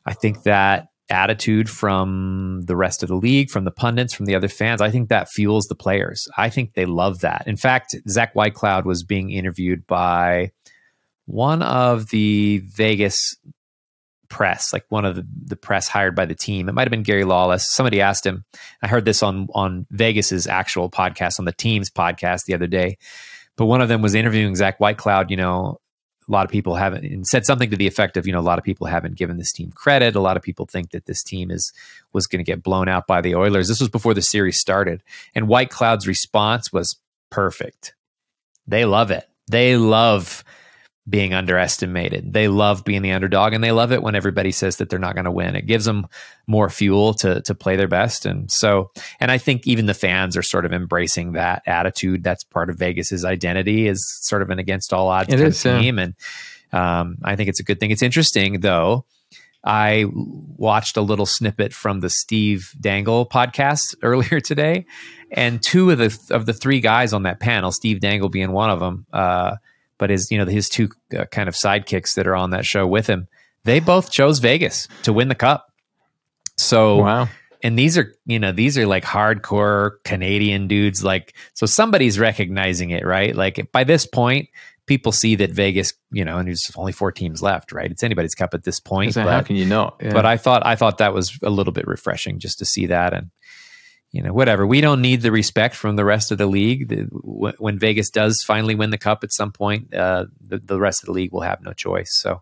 I 0.05 0.13
think 0.13 0.43
that 0.43 0.89
attitude 1.09 1.69
from 1.69 2.61
the 2.65 2.75
rest 2.75 3.03
of 3.03 3.09
the 3.09 3.15
league, 3.15 3.49
from 3.49 3.65
the 3.65 3.71
pundits, 3.71 4.13
from 4.13 4.25
the 4.25 4.35
other 4.35 4.47
fans, 4.47 4.81
I 4.81 4.89
think 4.89 5.09
that 5.09 5.29
fuels 5.29 5.65
the 5.65 5.75
players. 5.75 6.27
I 6.37 6.49
think 6.49 6.73
they 6.73 6.85
love 6.85 7.19
that. 7.19 7.43
In 7.47 7.57
fact, 7.57 7.95
Zach 8.07 8.33
Whitecloud 8.33 8.85
was 8.85 9.03
being 9.03 9.29
interviewed 9.31 9.85
by 9.87 10.51
one 11.25 11.61
of 11.61 12.09
the 12.09 12.59
Vegas 12.65 13.35
press, 14.29 14.71
like 14.71 14.85
one 14.89 15.05
of 15.05 15.15
the, 15.15 15.27
the 15.45 15.57
press 15.57 15.87
hired 15.87 16.15
by 16.15 16.25
the 16.25 16.33
team. 16.33 16.69
It 16.69 16.71
might 16.71 16.83
have 16.83 16.91
been 16.91 17.03
Gary 17.03 17.25
Lawless. 17.25 17.71
Somebody 17.73 18.01
asked 18.01 18.25
him. 18.25 18.45
I 18.81 18.87
heard 18.87 19.05
this 19.05 19.21
on 19.21 19.47
on 19.53 19.85
Vegas's 19.91 20.47
actual 20.47 20.89
podcast, 20.89 21.37
on 21.37 21.45
the 21.45 21.51
team's 21.51 21.89
podcast 21.89 22.45
the 22.45 22.53
other 22.53 22.67
day. 22.67 22.97
But 23.61 23.67
one 23.67 23.81
of 23.81 23.89
them 23.89 24.01
was 24.01 24.15
interviewing 24.15 24.55
Zach 24.55 24.79
Whitecloud. 24.79 25.29
You 25.29 25.37
know, 25.37 25.79
a 26.27 26.31
lot 26.31 26.45
of 26.45 26.51
people 26.51 26.73
haven't 26.73 27.05
and 27.05 27.27
said 27.27 27.45
something 27.45 27.69
to 27.69 27.77
the 27.77 27.85
effect 27.85 28.17
of, 28.17 28.25
you 28.25 28.33
know, 28.33 28.39
a 28.39 28.41
lot 28.41 28.57
of 28.57 28.63
people 28.63 28.87
haven't 28.87 29.17
given 29.17 29.37
this 29.37 29.51
team 29.51 29.71
credit. 29.71 30.15
A 30.15 30.19
lot 30.19 30.35
of 30.35 30.41
people 30.41 30.65
think 30.65 30.89
that 30.89 31.05
this 31.05 31.21
team 31.21 31.51
is 31.51 31.71
was 32.11 32.25
going 32.25 32.43
to 32.43 32.43
get 32.43 32.63
blown 32.63 32.89
out 32.89 33.05
by 33.05 33.21
the 33.21 33.35
Oilers. 33.35 33.67
This 33.67 33.79
was 33.79 33.89
before 33.89 34.15
the 34.15 34.23
series 34.23 34.59
started, 34.59 35.03
and 35.35 35.45
Whitecloud's 35.45 36.07
response 36.07 36.73
was 36.73 36.97
perfect. 37.29 37.93
They 38.65 38.85
love 38.85 39.11
it. 39.11 39.29
They 39.47 39.77
love 39.77 40.43
being 41.09 41.33
underestimated. 41.33 42.31
They 42.31 42.47
love 42.47 42.83
being 42.83 43.01
the 43.01 43.11
underdog 43.11 43.53
and 43.53 43.63
they 43.63 43.71
love 43.71 43.91
it 43.91 44.03
when 44.03 44.15
everybody 44.15 44.51
says 44.51 44.77
that 44.77 44.89
they're 44.89 44.99
not 44.99 45.15
going 45.15 45.25
to 45.25 45.31
win. 45.31 45.55
It 45.55 45.65
gives 45.65 45.85
them 45.85 46.07
more 46.47 46.69
fuel 46.69 47.13
to 47.15 47.41
to 47.41 47.55
play 47.55 47.75
their 47.75 47.87
best 47.87 48.25
and 48.25 48.51
so 48.51 48.91
and 49.19 49.31
I 49.31 49.37
think 49.37 49.65
even 49.65 49.87
the 49.87 49.93
fans 49.93 50.37
are 50.37 50.43
sort 50.43 50.65
of 50.65 50.73
embracing 50.73 51.33
that 51.33 51.63
attitude. 51.65 52.23
That's 52.23 52.43
part 52.43 52.69
of 52.69 52.77
Vegas's 52.77 53.25
identity 53.25 53.87
is 53.87 54.05
sort 54.21 54.41
of 54.41 54.49
an 54.51 54.59
against 54.59 54.93
all 54.93 55.07
odds 55.07 55.29
kind 55.29 55.41
of 55.41 55.57
team 55.57 55.97
yeah. 55.97 56.03
and 56.03 56.15
um, 56.73 57.17
I 57.23 57.35
think 57.35 57.49
it's 57.49 57.59
a 57.59 57.63
good 57.63 57.79
thing. 57.79 57.91
It's 57.91 58.03
interesting 58.03 58.59
though. 58.59 59.05
I 59.63 60.05
watched 60.11 60.97
a 60.97 61.01
little 61.01 61.27
snippet 61.27 61.71
from 61.71 61.99
the 61.99 62.09
Steve 62.09 62.73
Dangle 62.79 63.27
podcast 63.27 63.95
earlier 64.03 64.39
today, 64.39 64.85
and 65.31 65.61
two 65.61 65.91
of 65.91 65.99
the 65.99 66.17
of 66.31 66.45
the 66.45 66.53
three 66.53 66.79
guys 66.79 67.13
on 67.13 67.23
that 67.23 67.39
panel, 67.39 67.71
Steve 67.71 67.99
Dangle 67.99 68.29
being 68.29 68.51
one 68.51 68.71
of 68.71 68.79
them, 68.79 69.05
uh, 69.13 69.57
but 70.01 70.09
his 70.09 70.31
you 70.31 70.37
know 70.39 70.45
his 70.45 70.67
two 70.67 70.89
uh, 71.17 71.25
kind 71.25 71.47
of 71.47 71.55
sidekicks 71.55 72.15
that 72.15 72.27
are 72.27 72.35
on 72.35 72.49
that 72.49 72.65
show 72.65 72.85
with 72.87 73.07
him, 73.07 73.27
they 73.63 73.79
both 73.79 74.11
chose 74.11 74.39
Vegas 74.39 74.87
to 75.03 75.13
win 75.13 75.29
the 75.29 75.35
cup. 75.35 75.67
So 76.57 76.97
wow. 76.97 77.29
And 77.63 77.77
these 77.77 77.95
are, 77.95 78.11
you 78.25 78.39
know, 78.39 78.51
these 78.51 78.75
are 78.79 78.87
like 78.87 79.03
hardcore 79.03 79.91
Canadian 80.03 80.67
dudes. 80.67 81.03
Like, 81.03 81.35
so 81.53 81.67
somebody's 81.67 82.17
recognizing 82.17 82.89
it, 82.89 83.05
right? 83.05 83.35
Like 83.35 83.71
by 83.71 83.83
this 83.83 84.07
point, 84.07 84.49
people 84.87 85.11
see 85.11 85.35
that 85.35 85.51
Vegas, 85.51 85.93
you 86.11 86.25
know, 86.25 86.39
and 86.39 86.47
there's 86.47 86.71
only 86.75 86.91
four 86.91 87.11
teams 87.11 87.43
left, 87.43 87.71
right? 87.71 87.91
It's 87.91 88.01
anybody's 88.01 88.33
cup 88.33 88.55
at 88.55 88.63
this 88.63 88.79
point. 88.79 89.13
But, 89.13 89.27
how 89.27 89.41
can 89.41 89.57
you 89.57 89.67
know? 89.67 89.95
Yeah. 90.01 90.11
But 90.11 90.25
I 90.25 90.37
thought 90.37 90.65
I 90.65 90.75
thought 90.75 90.97
that 90.97 91.13
was 91.13 91.37
a 91.43 91.51
little 91.51 91.71
bit 91.71 91.85
refreshing 91.87 92.39
just 92.39 92.57
to 92.59 92.65
see 92.65 92.87
that, 92.87 93.13
and 93.13 93.29
you 94.11 94.21
know, 94.21 94.33
whatever. 94.33 94.67
We 94.67 94.81
don't 94.81 95.01
need 95.01 95.21
the 95.21 95.31
respect 95.31 95.75
from 95.75 95.95
the 95.95 96.03
rest 96.03 96.31
of 96.31 96.37
the 96.37 96.45
league. 96.45 96.89
The, 96.89 97.03
when 97.59 97.79
Vegas 97.79 98.09
does 98.09 98.43
finally 98.45 98.75
win 98.75 98.89
the 98.89 98.97
cup 98.97 99.23
at 99.23 99.31
some 99.31 99.51
point, 99.51 99.93
uh, 99.93 100.25
the, 100.45 100.57
the 100.57 100.79
rest 100.79 101.01
of 101.01 101.07
the 101.07 101.13
league 101.13 101.31
will 101.31 101.41
have 101.41 101.61
no 101.61 101.71
choice. 101.71 102.13
So, 102.13 102.41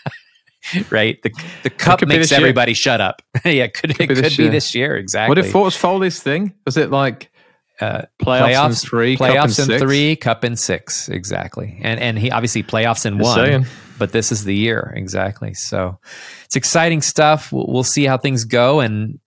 right, 0.90 1.20
the 1.22 1.32
the 1.62 1.70
cup 1.70 2.06
makes 2.06 2.32
everybody 2.32 2.72
year. 2.72 2.76
shut 2.76 3.00
up. 3.00 3.22
yeah, 3.44 3.66
could, 3.66 3.90
could 3.90 3.90
it 3.90 4.08
be 4.08 4.14
could 4.14 4.36
be 4.36 4.48
this 4.48 4.74
year 4.74 4.96
exactly. 4.96 5.30
What 5.30 5.38
if 5.38 5.54
what 5.54 5.64
was 5.64 5.76
Foley's 5.76 6.22
thing? 6.22 6.52
Was 6.66 6.76
it 6.76 6.90
like 6.90 7.32
uh, 7.80 8.02
playoffs, 8.22 8.52
playoffs 8.52 8.84
in 8.84 8.88
three, 8.88 9.16
playoffs 9.16 9.58
in 9.58 9.64
six? 9.66 9.82
three, 9.82 10.16
cup 10.16 10.44
in 10.44 10.54
six, 10.54 11.08
exactly. 11.08 11.78
And 11.80 11.98
and 11.98 12.18
he 12.18 12.30
obviously 12.30 12.62
playoffs 12.62 13.06
in 13.06 13.16
one, 13.16 13.36
saying. 13.36 13.66
but 13.98 14.12
this 14.12 14.30
is 14.30 14.44
the 14.44 14.54
year 14.54 14.92
exactly. 14.94 15.54
So 15.54 15.98
it's 16.44 16.56
exciting 16.56 17.00
stuff. 17.00 17.52
We'll, 17.52 17.68
we'll 17.68 17.84
see 17.84 18.04
how 18.04 18.18
things 18.18 18.44
go, 18.44 18.80
and 18.80 19.18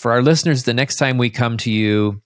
for 0.00 0.12
our 0.12 0.22
listeners, 0.22 0.62
the 0.62 0.72
next 0.72 0.96
time 0.96 1.18
we 1.18 1.28
come 1.28 1.58
to 1.58 1.70
you, 1.70 2.22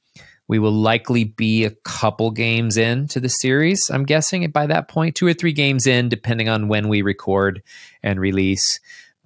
we 0.47 0.61
will 0.61 0.71
likely 0.71 1.25
be 1.25 1.65
a 1.65 1.73
couple 1.83 2.31
games 2.31 2.77
into 2.77 3.19
the 3.19 3.29
series. 3.29 3.91
I'm 3.93 4.05
guessing 4.05 4.49
by 4.53 4.69
that 4.69 4.87
point, 4.87 5.17
two 5.17 5.27
or 5.27 5.35
three 5.35 5.53
games 5.53 5.89
in, 5.89 6.09
depending 6.09 6.49
on 6.49 6.69
when 6.69 6.87
we 6.87 7.03
record 7.03 7.65
and 8.01 8.21
release. 8.21 8.79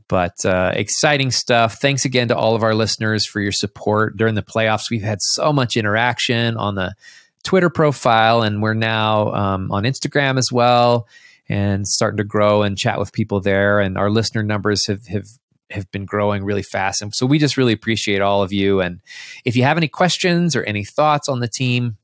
But 0.09 0.47
uh, 0.47 0.73
exciting 0.75 1.31
stuff. 1.31 1.75
Thanks 1.75 2.07
again 2.07 2.29
to 2.29 2.37
all 2.39 2.55
of 2.55 2.63
our 2.63 2.75
listeners 2.75 3.27
for 3.27 3.43
your 3.43 3.53
support 3.53 4.17
during 4.17 4.35
the 4.35 4.43
playoffs. 4.43 4.91
We've 4.91 5.03
had 5.03 5.21
so 5.21 5.53
much 5.53 5.77
interaction 5.77 6.57
on 6.57 6.75
the 6.75 6.95
Twitter 7.43 7.69
profile, 7.69 8.41
and 8.41 8.63
we're 8.63 8.73
now 8.73 9.31
um, 9.35 9.71
on 9.71 9.83
Instagram 9.83 10.39
as 10.39 10.51
well 10.51 11.07
and 11.51 11.87
starting 11.87 12.17
to 12.17 12.25
grow 12.25 12.63
and 12.63 12.79
chat 12.79 12.99
with 12.99 13.13
people 13.13 13.41
there. 13.41 13.79
And 13.79 13.99
our 13.99 14.09
listener 14.09 14.43
numbers 14.43 14.87
have, 14.87 15.07
have 15.09 15.27
have 15.71 15.91
been 15.91 16.05
growing 16.05 16.45
really 16.45 16.63
fast. 16.63 17.03
And 17.03 17.15
so 17.15 17.27
we 17.27 17.39
just 17.39 17.57
really 17.57 17.73
appreciate 17.73 18.21
all 18.21 18.43
of 18.43 18.53
you. 18.53 18.81
And 18.81 19.01
if 19.45 19.57
you 19.57 19.63
have 19.65 19.77
any 19.77 19.89
questions 19.89 20.57
or 20.57 20.63
any 20.65 20.85
thoughts 20.85 21.29
on 21.29 21.41
the 21.41 21.49
team, 21.49 21.97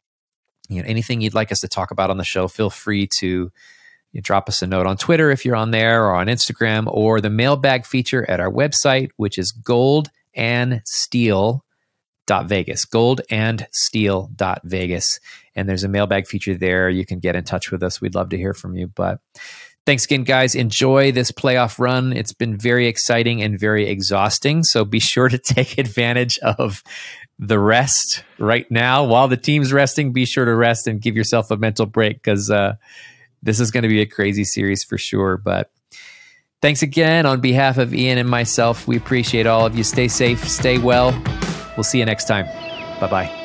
you 0.69 0.83
know, 0.83 0.89
anything 0.89 1.21
you'd 1.21 1.35
like 1.35 1.53
us 1.53 1.61
to 1.61 1.69
talk 1.69 1.91
about 1.91 2.11
on 2.11 2.19
the 2.19 2.25
show, 2.25 2.49
feel 2.49 2.71
free 2.71 3.09
to 3.19 3.51
drop 4.23 4.49
us 4.49 4.63
a 4.63 4.67
note 4.67 4.87
on 4.87 4.97
Twitter 4.97 5.31
if 5.31 5.45
you're 5.45 5.57
on 5.57 5.71
there 5.71 6.05
or 6.05 6.15
on 6.15 6.27
Instagram 6.27 6.87
or 6.87 7.21
the 7.21 7.31
mailbag 7.31 7.85
feature 7.85 8.29
at 8.31 8.41
our 8.41 8.51
website, 8.51 9.11
which 9.17 9.39
is 9.39 9.51
gold 9.51 10.11
and 10.35 10.83
steel 10.85 11.65
dot 12.27 12.47
vegas 12.47 12.85
gold 12.85 13.21
and 13.31 13.67
steel 13.71 14.31
dot 14.35 14.61
vegas 14.65 15.21
and 15.55 15.69
there's 15.69 15.85
a 15.85 15.89
mailbag 15.89 16.27
feature 16.27 16.57
there 16.57 16.89
you 16.89 17.05
can 17.05 17.19
get 17.19 17.37
in 17.37 17.45
touch 17.45 17.71
with 17.71 17.83
us 17.83 18.01
we'd 18.01 18.15
love 18.15 18.31
to 18.31 18.39
hear 18.39 18.55
from 18.55 18.75
you 18.77 18.87
but 18.87 19.21
Thanks 19.87 20.07
again, 20.07 20.25
guys. 20.25 20.55
Enjoy 20.55 21.13
this 21.13 21.31
playoff 21.31 21.79
run. 21.79 22.15
It's 22.15 22.33
been 22.33 22.57
very 22.57 22.87
exciting 22.87 23.43
and 23.43 23.59
very 23.59 23.87
exhausting. 23.89 24.65
So 24.65 24.85
be 24.85 25.01
sure 25.13 25.29
to 25.29 25.39
take 25.39 25.79
advantage 25.79 26.39
of 26.39 26.83
the 27.39 27.59
rest 27.59 28.25
right 28.39 28.71
now. 28.71 29.05
While 29.05 29.29
the 29.29 29.37
team's 29.37 29.73
resting, 29.73 30.13
be 30.13 30.25
sure 30.25 30.45
to 30.45 30.55
rest 30.55 30.87
and 30.87 31.01
give 31.01 31.17
yourself 31.17 31.51
a 31.51 31.57
mental 31.57 31.87
break 31.87 32.23
because 32.23 32.51
uh, 32.51 32.75
this 33.43 33.61
is 33.61 33.71
going 33.71 33.83
to 33.83 33.89
be 33.89 34.01
a 34.01 34.07
crazy 34.07 34.45
series 34.45 34.85
for 34.85 34.97
sure. 34.97 35.37
But 35.37 35.71
thanks 36.63 36.83
again 36.83 37.27
on 37.27 37.41
behalf 37.41 37.77
of 37.77 37.93
Ian 37.93 38.19
and 38.19 38.29
myself. 38.29 38.87
We 38.87 38.97
appreciate 38.97 39.47
all 39.47 39.67
of 39.67 39.77
you. 39.77 39.85
Stay 39.85 40.09
safe, 40.09 40.49
stay 40.49 40.79
well. 40.79 41.11
We'll 41.77 41.85
see 41.85 41.99
you 41.99 42.07
next 42.07 42.27
time. 42.27 42.47
Bye 43.01 43.09
bye. 43.09 43.44